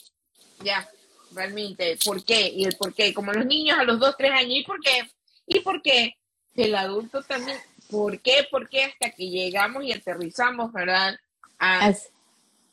Ya, 0.63 0.89
realmente, 1.33 1.97
por 2.05 2.25
qué 2.25 2.49
y 2.49 2.65
el 2.65 2.77
por 2.77 2.95
qué. 2.95 3.13
Como 3.15 3.33
los 3.33 3.47
niños 3.47 3.79
a 3.79 3.85
los 3.85 3.99
2, 3.99 4.15
3 4.19 4.33
años, 4.33 4.53
¿y 4.55 4.65
por 4.65 4.81
qué? 4.81 5.11
¿Y 5.47 5.61
por 5.61 5.83
qué? 5.83 6.17
El 6.57 6.75
adulto 6.75 7.23
también, 7.23 7.59
¿por 7.91 8.21
qué? 8.21 8.47
¿Por 8.51 8.69
qué? 8.69 8.85
Hasta 8.85 9.11
que 9.11 9.29
llegamos 9.29 9.85
y 9.85 9.93
aterrizamos, 9.93 10.73
¿verdad? 10.73 11.17
A- 11.59 11.87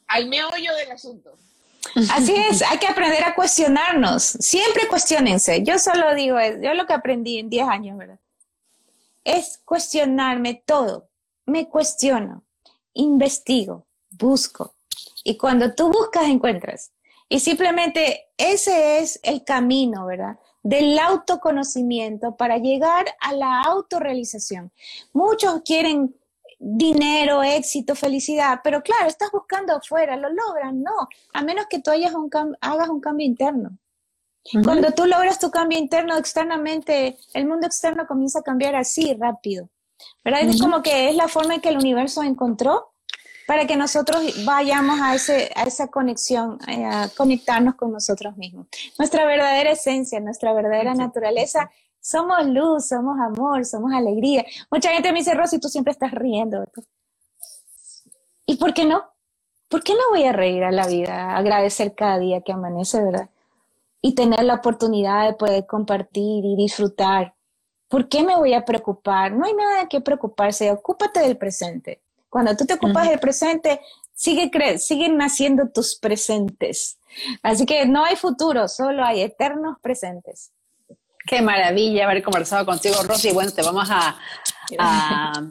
al 0.08 0.28
meollo 0.28 0.76
del 0.76 0.92
asunto. 0.92 1.38
Así 2.12 2.34
es, 2.36 2.64
hay 2.64 2.80
que 2.80 2.88
aprender 2.88 3.24
a 3.24 3.36
cuestionarnos. 3.36 4.24
Siempre 4.24 4.88
cuestionense. 4.88 5.64
Yo 5.64 5.78
solo 5.78 6.16
digo, 6.16 6.38
yo 6.62 6.74
lo 6.74 6.88
que 6.88 6.94
aprendí 6.94 7.38
en 7.38 7.50
10 7.50 7.68
años, 7.68 7.98
¿verdad? 7.98 8.20
Es 9.24 9.60
cuestionarme 9.64 10.64
todo. 10.66 11.10
Me 11.46 11.70
cuestiono, 11.70 12.44
investigo, 12.94 13.86
busco. 14.10 14.76
Y 15.24 15.38
cuando 15.38 15.74
tú 15.76 15.90
buscas, 15.92 16.26
encuentras. 16.26 16.92
Y 17.36 17.42
simplemente 17.42 18.30
ese 18.38 19.00
es 19.00 19.20
el 19.22 19.44
camino, 19.44 20.06
¿verdad? 20.06 20.40
Del 20.64 20.98
autoconocimiento 20.98 22.38
para 22.38 22.60
llegar 22.60 23.08
a 23.20 23.34
la 23.34 23.62
autorrealización. 23.64 24.72
Muchos 25.12 25.62
quieren 25.66 26.16
dinero, 26.60 27.44
éxito, 27.44 27.94
felicidad, 27.94 28.62
pero 28.64 28.82
claro, 28.82 29.08
estás 29.08 29.34
buscando 29.34 29.76
afuera, 29.76 30.16
lo 30.16 30.30
logran, 30.30 30.82
no, 30.82 31.10
a 31.34 31.42
menos 31.42 31.66
que 31.70 31.82
tú 31.82 31.92
hayas 31.92 32.14
un 32.14 32.30
hagas 32.62 32.88
un 32.88 33.02
cambio 33.02 33.28
interno. 33.28 33.78
Cuando 34.64 34.94
tú 34.94 35.06
logras 35.06 35.38
tu 35.38 35.52
cambio 35.52 35.78
interno 35.78 36.16
externamente, 36.16 37.18
el 37.34 37.48
mundo 37.48 37.68
externo 37.68 38.08
comienza 38.08 38.40
a 38.40 38.44
cambiar 38.44 38.78
así 38.78 39.14
rápido. 39.14 39.68
¿Verdad? 40.24 40.44
Es 40.44 40.62
como 40.62 40.82
que 40.82 41.10
es 41.10 41.16
la 41.18 41.28
forma 41.28 41.56
en 41.56 41.60
que 41.62 41.70
el 41.70 41.78
universo 41.78 42.24
encontró 42.24 42.95
para 43.48 43.68
que 43.68 43.76
nosotros 43.76 44.46
vayamos 44.46 45.00
a, 45.02 45.16
ese, 45.16 45.52
a 45.56 45.64
esa 45.64 45.88
conexión, 45.88 46.58
eh, 46.68 46.86
a 46.86 47.10
conectarnos 47.16 47.76
con 47.76 47.92
nosotros 47.92 48.36
mismos. 48.38 48.68
Nuestra 48.98 49.26
verdadera 49.26 49.72
esencia, 49.72 50.20
nuestra 50.20 50.54
verdadera 50.54 50.96
naturaleza, 50.96 51.70
somos 52.00 52.46
luz, 52.48 52.88
somos 52.88 53.18
amor, 53.20 53.66
somos 53.66 53.92
alegría. 53.94 54.46
Mucha 54.72 54.92
gente 54.92 55.12
me 55.12 55.20
dice, 55.20 55.34
Rosy, 55.34 55.60
tú 55.60 55.70
siempre 55.70 55.92
estás 55.92 56.12
riendo. 56.12 56.64
¿Y 58.46 58.58
por 58.58 58.74
qué 58.74 58.86
no? 58.86 59.04
¿Por 59.68 59.84
qué 59.84 59.94
no 59.94 60.02
voy 60.12 60.24
a 60.24 60.32
reír 60.32 60.64
a 60.64 60.72
la 60.72 60.88
vida, 60.88 61.36
agradecer 61.36 61.96
cada 61.96 62.20
día 62.20 62.42
que 62.42 62.52
amanece, 62.52 63.04
verdad? 63.04 63.30
Y 64.02 64.14
tener 64.14 64.44
la 64.44 64.56
oportunidad 64.56 65.26
de 65.26 65.34
poder 65.34 65.66
compartir 65.66 66.46
y 66.46 66.56
disfrutar. 66.56 67.34
¿Por 67.88 68.08
qué 68.08 68.24
me 68.24 68.36
voy 68.36 68.54
a 68.54 68.66
preocupar? 68.66 69.32
No 69.32 69.46
hay 69.46 69.54
nada 69.54 69.88
qué 69.90 70.02
preocuparse, 70.02 70.72
ocúpate 70.72 71.22
del 71.22 71.38
presente. 71.38 72.05
Cuando 72.36 72.54
tú 72.58 72.66
te 72.66 72.74
ocupas 72.74 73.08
del 73.08 73.18
presente, 73.18 73.80
sigue 74.14 74.52
cre- 74.52 74.78
siguen 74.78 75.16
naciendo 75.16 75.70
tus 75.74 75.96
presentes. 75.96 76.98
Así 77.42 77.66
que 77.66 77.86
no 77.86 78.04
hay 78.04 78.18
futuro, 78.18 78.68
solo 78.68 79.06
hay 79.06 79.22
eternos 79.22 79.78
presentes. 79.82 80.52
Qué 81.26 81.42
maravilla 81.42 82.04
haber 82.04 82.22
conversado 82.22 82.66
contigo, 82.66 82.96
Rosy. 83.04 83.32
Bueno, 83.32 83.54
te 83.54 83.62
vamos 83.62 83.88
a, 83.90 84.18
a, 84.78 85.42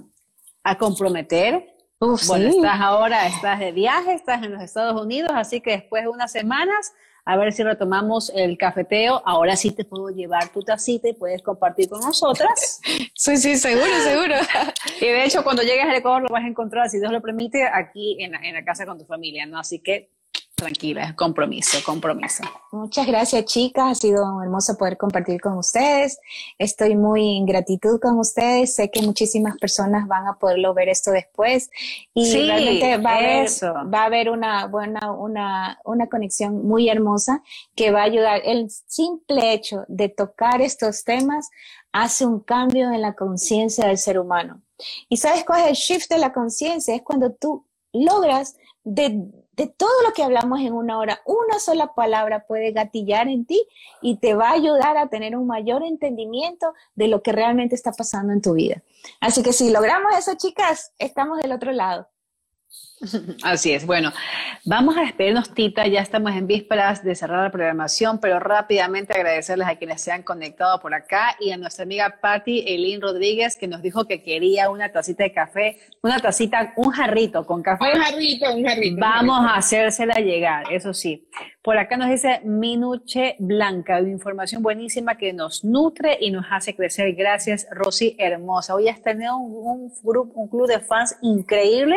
a 0.62 0.76
comprometer. 0.76 1.74
Uf, 2.00 2.26
Bueno, 2.26 2.50
sí. 2.50 2.56
estás 2.58 2.78
ahora, 2.82 3.26
estás 3.28 3.60
de 3.60 3.72
viaje, 3.72 4.12
estás 4.12 4.42
en 4.42 4.52
los 4.52 4.60
Estados 4.62 5.00
Unidos, 5.00 5.30
así 5.34 5.62
que 5.62 5.70
después 5.70 6.02
de 6.02 6.10
unas 6.10 6.30
semanas, 6.32 6.92
a 7.24 7.36
ver 7.36 7.52
si 7.52 7.62
retomamos 7.62 8.30
el 8.34 8.58
cafeteo. 8.58 9.22
Ahora 9.24 9.56
sí 9.56 9.70
te 9.70 9.84
puedo 9.84 10.10
llevar 10.10 10.48
tu 10.50 10.62
tacita 10.62 11.08
y 11.08 11.14
puedes 11.14 11.42
compartir 11.42 11.88
con 11.88 12.00
nosotras. 12.00 12.80
Sí, 13.16 13.36
sí, 13.36 13.56
seguro, 13.56 13.86
seguro. 14.02 14.34
Y 15.00 15.06
de 15.06 15.24
hecho, 15.24 15.44
cuando 15.44 15.62
llegues 15.62 15.84
al 15.84 15.94
Ecuador 15.94 16.22
lo 16.22 16.28
vas 16.28 16.44
a 16.44 16.48
encontrar, 16.48 16.90
si 16.90 16.98
Dios 16.98 17.10
lo 17.10 17.22
permite, 17.22 17.64
aquí 17.64 18.22
en 18.22 18.34
en 18.34 18.54
la 18.54 18.64
casa 18.64 18.84
con 18.84 18.98
tu 18.98 19.04
familia, 19.04 19.46
¿no? 19.46 19.58
Así 19.58 19.78
que 19.78 20.10
tranquila, 20.54 21.14
compromiso, 21.16 21.78
compromiso. 21.84 22.44
Muchas 22.72 23.06
gracias, 23.06 23.44
chicas. 23.44 23.90
Ha 23.90 23.94
sido 23.94 24.42
hermoso 24.42 24.76
poder 24.76 24.96
compartir 24.96 25.40
con 25.40 25.58
ustedes. 25.58 26.18
Estoy 26.58 26.96
muy 26.96 27.36
en 27.36 27.46
gratitud 27.46 28.00
con 28.00 28.18
ustedes. 28.18 28.74
Sé 28.74 28.90
que 28.90 29.02
muchísimas 29.02 29.56
personas 29.58 30.06
van 30.06 30.26
a 30.26 30.38
poderlo 30.38 30.74
ver 30.74 30.88
esto 30.88 31.10
después 31.10 31.70
y 32.14 32.26
Sí, 32.26 32.46
realmente 32.46 32.96
va 32.98 33.10
a 33.10 33.16
haber, 33.16 33.48
va 33.92 34.02
a 34.02 34.04
haber 34.04 34.30
una 34.30 34.66
buena, 34.66 35.12
una, 35.12 35.78
una 35.84 36.08
conexión 36.08 36.66
muy 36.66 36.88
hermosa 36.88 37.42
que 37.74 37.90
va 37.90 38.00
a 38.00 38.04
ayudar. 38.04 38.40
El 38.44 38.70
simple 38.70 39.52
hecho 39.52 39.84
de 39.88 40.08
tocar 40.08 40.62
estos 40.62 41.04
temas 41.04 41.50
hace 41.92 42.26
un 42.26 42.40
cambio 42.40 42.90
en 42.92 43.02
la 43.02 43.14
conciencia 43.14 43.86
del 43.86 43.98
ser 43.98 44.18
humano. 44.18 44.62
¿Y 45.08 45.18
sabes 45.18 45.44
cuál 45.44 45.62
es 45.62 45.66
el 45.68 45.74
shift 45.74 46.10
de 46.10 46.18
la 46.18 46.32
conciencia? 46.32 46.94
Es 46.94 47.02
cuando 47.02 47.32
tú 47.32 47.64
logras 47.92 48.56
de, 48.82 49.30
de 49.56 49.66
todo 49.68 50.02
lo 50.06 50.12
que 50.12 50.22
hablamos 50.22 50.60
en 50.60 50.72
una 50.72 50.98
hora, 50.98 51.20
una 51.24 51.58
sola 51.58 51.94
palabra 51.94 52.46
puede 52.46 52.72
gatillar 52.72 53.28
en 53.28 53.44
ti 53.44 53.64
y 54.00 54.16
te 54.16 54.34
va 54.34 54.50
a 54.50 54.54
ayudar 54.54 54.96
a 54.96 55.08
tener 55.08 55.36
un 55.36 55.46
mayor 55.46 55.82
entendimiento 55.84 56.74
de 56.94 57.08
lo 57.08 57.22
que 57.22 57.32
realmente 57.32 57.74
está 57.74 57.92
pasando 57.92 58.32
en 58.32 58.40
tu 58.40 58.54
vida. 58.54 58.82
Así 59.20 59.42
que 59.42 59.52
si 59.52 59.70
logramos 59.70 60.12
eso, 60.16 60.34
chicas, 60.36 60.92
estamos 60.98 61.38
del 61.38 61.52
otro 61.52 61.72
lado. 61.72 62.08
Así 63.42 63.72
es. 63.72 63.86
Bueno, 63.86 64.12
vamos 64.64 64.96
a 64.96 65.02
despedirnos, 65.02 65.52
Tita. 65.54 65.86
Ya 65.86 66.00
estamos 66.00 66.32
en 66.32 66.46
vísperas 66.46 67.04
de 67.04 67.14
cerrar 67.14 67.42
la 67.42 67.50
programación, 67.50 68.18
pero 68.20 68.38
rápidamente 68.40 69.14
agradecerles 69.14 69.68
a 69.68 69.76
quienes 69.76 70.00
se 70.00 70.12
han 70.12 70.22
conectado 70.22 70.80
por 70.80 70.94
acá 70.94 71.36
y 71.40 71.50
a 71.50 71.56
nuestra 71.56 71.84
amiga 71.84 72.18
Patti 72.20 72.64
Elin 72.66 73.00
Rodríguez, 73.00 73.56
que 73.56 73.68
nos 73.68 73.82
dijo 73.82 74.06
que 74.06 74.22
quería 74.22 74.70
una 74.70 74.90
tacita 74.90 75.24
de 75.24 75.32
café, 75.32 75.78
una 76.02 76.18
tacita, 76.18 76.72
un 76.76 76.90
jarrito 76.90 77.46
con 77.46 77.62
café. 77.62 77.84
Un 77.94 78.00
jarrito, 78.00 78.54
un 78.54 78.64
jarrito. 78.64 79.00
Vamos 79.00 79.38
a 79.40 79.56
hacérsela 79.56 80.14
llegar, 80.14 80.72
eso 80.72 80.92
sí. 80.94 81.28
Por 81.64 81.78
acá 81.78 81.96
nos 81.96 82.10
dice 82.10 82.40
Minuche 82.44 83.36
Blanca, 83.38 83.98
una 83.98 84.10
información 84.10 84.62
buenísima 84.62 85.16
que 85.16 85.32
nos 85.32 85.64
nutre 85.64 86.18
y 86.20 86.30
nos 86.30 86.44
hace 86.50 86.76
crecer. 86.76 87.14
Gracias, 87.14 87.66
Rosy 87.70 88.16
Hermosa. 88.18 88.74
Hoy 88.74 88.88
has 88.88 89.00
tenido 89.00 89.38
un, 89.38 89.90
grupo, 90.02 90.38
un 90.38 90.48
club 90.48 90.68
de 90.68 90.80
fans 90.80 91.16
increíble 91.22 91.96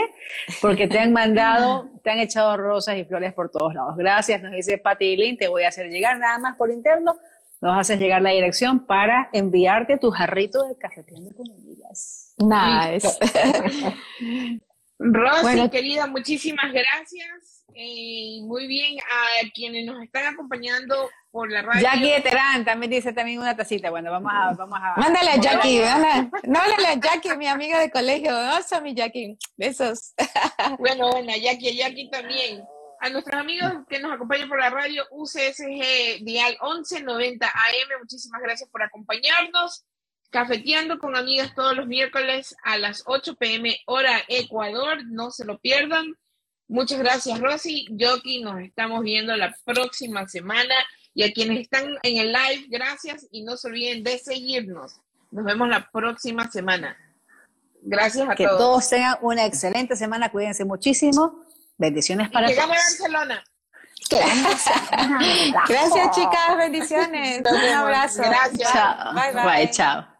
porque 0.61 0.87
te 0.87 0.96
han 0.99 1.13
mandado, 1.13 1.89
te 2.03 2.11
han 2.11 2.19
echado 2.19 2.57
rosas 2.57 2.97
y 2.97 3.05
flores 3.05 3.33
por 3.33 3.49
todos 3.49 3.73
lados. 3.73 3.95
Gracias, 3.97 4.41
nos 4.41 4.51
dice 4.51 4.77
Pati 4.77 5.15
Lin, 5.15 5.37
te 5.37 5.47
voy 5.47 5.63
a 5.63 5.69
hacer 5.69 5.89
llegar 5.89 6.17
nada 6.19 6.39
más 6.39 6.55
por 6.55 6.71
interno. 6.71 7.17
Nos 7.59 7.77
haces 7.77 7.99
llegar 7.99 8.21
la 8.21 8.29
dirección 8.29 8.85
para 8.85 9.29
enviarte 9.33 9.97
tu 9.97 10.11
jarrito 10.11 10.67
de 10.67 10.77
cafeteando 10.77 11.31
con 11.35 11.49
amigas. 11.51 12.35
Nice. 12.37 13.07
Rosy, 14.99 15.69
querida, 15.69 16.07
muchísimas 16.07 16.71
gracias 16.71 17.56
eh, 17.79 18.39
muy 18.41 18.65
bien 18.65 18.97
a 18.99 19.49
quienes 19.53 19.85
nos 19.85 20.01
están 20.01 20.33
acompañando 20.33 21.09
por 21.29 21.51
la 21.51 21.61
radio. 21.61 21.81
Jackie 21.81 22.21
Terán 22.23 22.65
también 22.65 22.91
dice 22.91 23.13
también 23.13 23.39
una 23.39 23.55
tacita. 23.55 23.91
Bueno, 23.91 24.09
vamos 24.09 24.31
a... 24.33 24.53
Vamos 24.55 24.79
a 24.81 24.99
mándale 24.99 25.29
a 25.29 25.37
Jackie, 25.37 25.79
no 26.43 26.59
mándale 26.59 26.87
a 26.87 26.95
Jackie, 26.95 27.37
mi 27.37 27.45
amiga 27.45 27.79
de 27.79 27.91
colegio. 27.91 28.31
Oso, 28.57 28.81
mi 28.81 28.95
Jackie. 28.95 29.37
Besos. 29.55 30.13
Bueno, 30.79 31.09
bueno, 31.11 31.31
Jackie, 31.39 31.75
Jackie 31.75 32.09
también. 32.09 32.63
A 32.99 33.09
nuestros 33.09 33.39
amigos 33.39 33.71
que 33.87 33.99
nos 33.99 34.11
acompañan 34.11 34.49
por 34.49 34.59
la 34.59 34.71
radio 34.71 35.03
UCSG 35.11 36.23
Dial 36.23 36.57
1190 36.61 37.45
AM, 37.45 37.99
muchísimas 37.99 38.41
gracias 38.41 38.69
por 38.71 38.81
acompañarnos. 38.81 39.85
Cafeteando 40.31 40.97
con 40.97 41.15
amigas 41.15 41.53
todos 41.53 41.75
los 41.77 41.85
miércoles 41.85 42.55
a 42.63 42.77
las 42.77 43.03
8 43.05 43.35
pm 43.35 43.79
hora 43.85 44.23
Ecuador, 44.27 45.05
no 45.05 45.29
se 45.29 45.45
lo 45.45 45.59
pierdan. 45.59 46.15
Muchas 46.67 46.99
gracias, 46.99 47.39
Rosy. 47.39 47.87
Yoki, 47.91 48.41
nos 48.41 48.61
estamos 48.61 49.01
viendo 49.01 49.35
la 49.35 49.55
próxima 49.65 50.27
semana. 50.27 50.75
Y 51.13 51.23
a 51.23 51.33
quienes 51.33 51.61
están 51.61 51.85
en 52.03 52.17
el 52.17 52.31
live, 52.31 52.67
gracias 52.69 53.25
y 53.31 53.43
no 53.43 53.57
se 53.57 53.69
olviden 53.69 54.03
de 54.03 54.19
seguirnos. 54.19 54.99
Nos 55.31 55.45
vemos 55.45 55.67
la 55.67 55.89
próxima 55.89 56.49
semana. 56.51 56.95
Gracias 57.81 58.29
a 58.29 58.35
que 58.35 58.43
todos. 58.43 58.57
Que 58.57 58.63
todos 58.63 58.89
tengan 58.89 59.17
una 59.21 59.45
excelente 59.45 59.95
semana. 59.95 60.29
Cuídense 60.29 60.63
muchísimo. 60.63 61.43
Bendiciones 61.77 62.29
para 62.29 62.47
todos. 62.47 62.59
a 62.59 62.67
Barcelona. 62.67 63.43
Gracias, 65.67 66.11
chicas. 66.11 66.57
Bendiciones. 66.57 67.39
Un 67.39 67.73
abrazo. 67.73 68.21
Gracias. 68.21 68.71
Chao. 68.71 69.13
Bye, 69.13 69.33
bye. 69.33 69.43
bye 69.43 69.71
chao. 69.71 70.16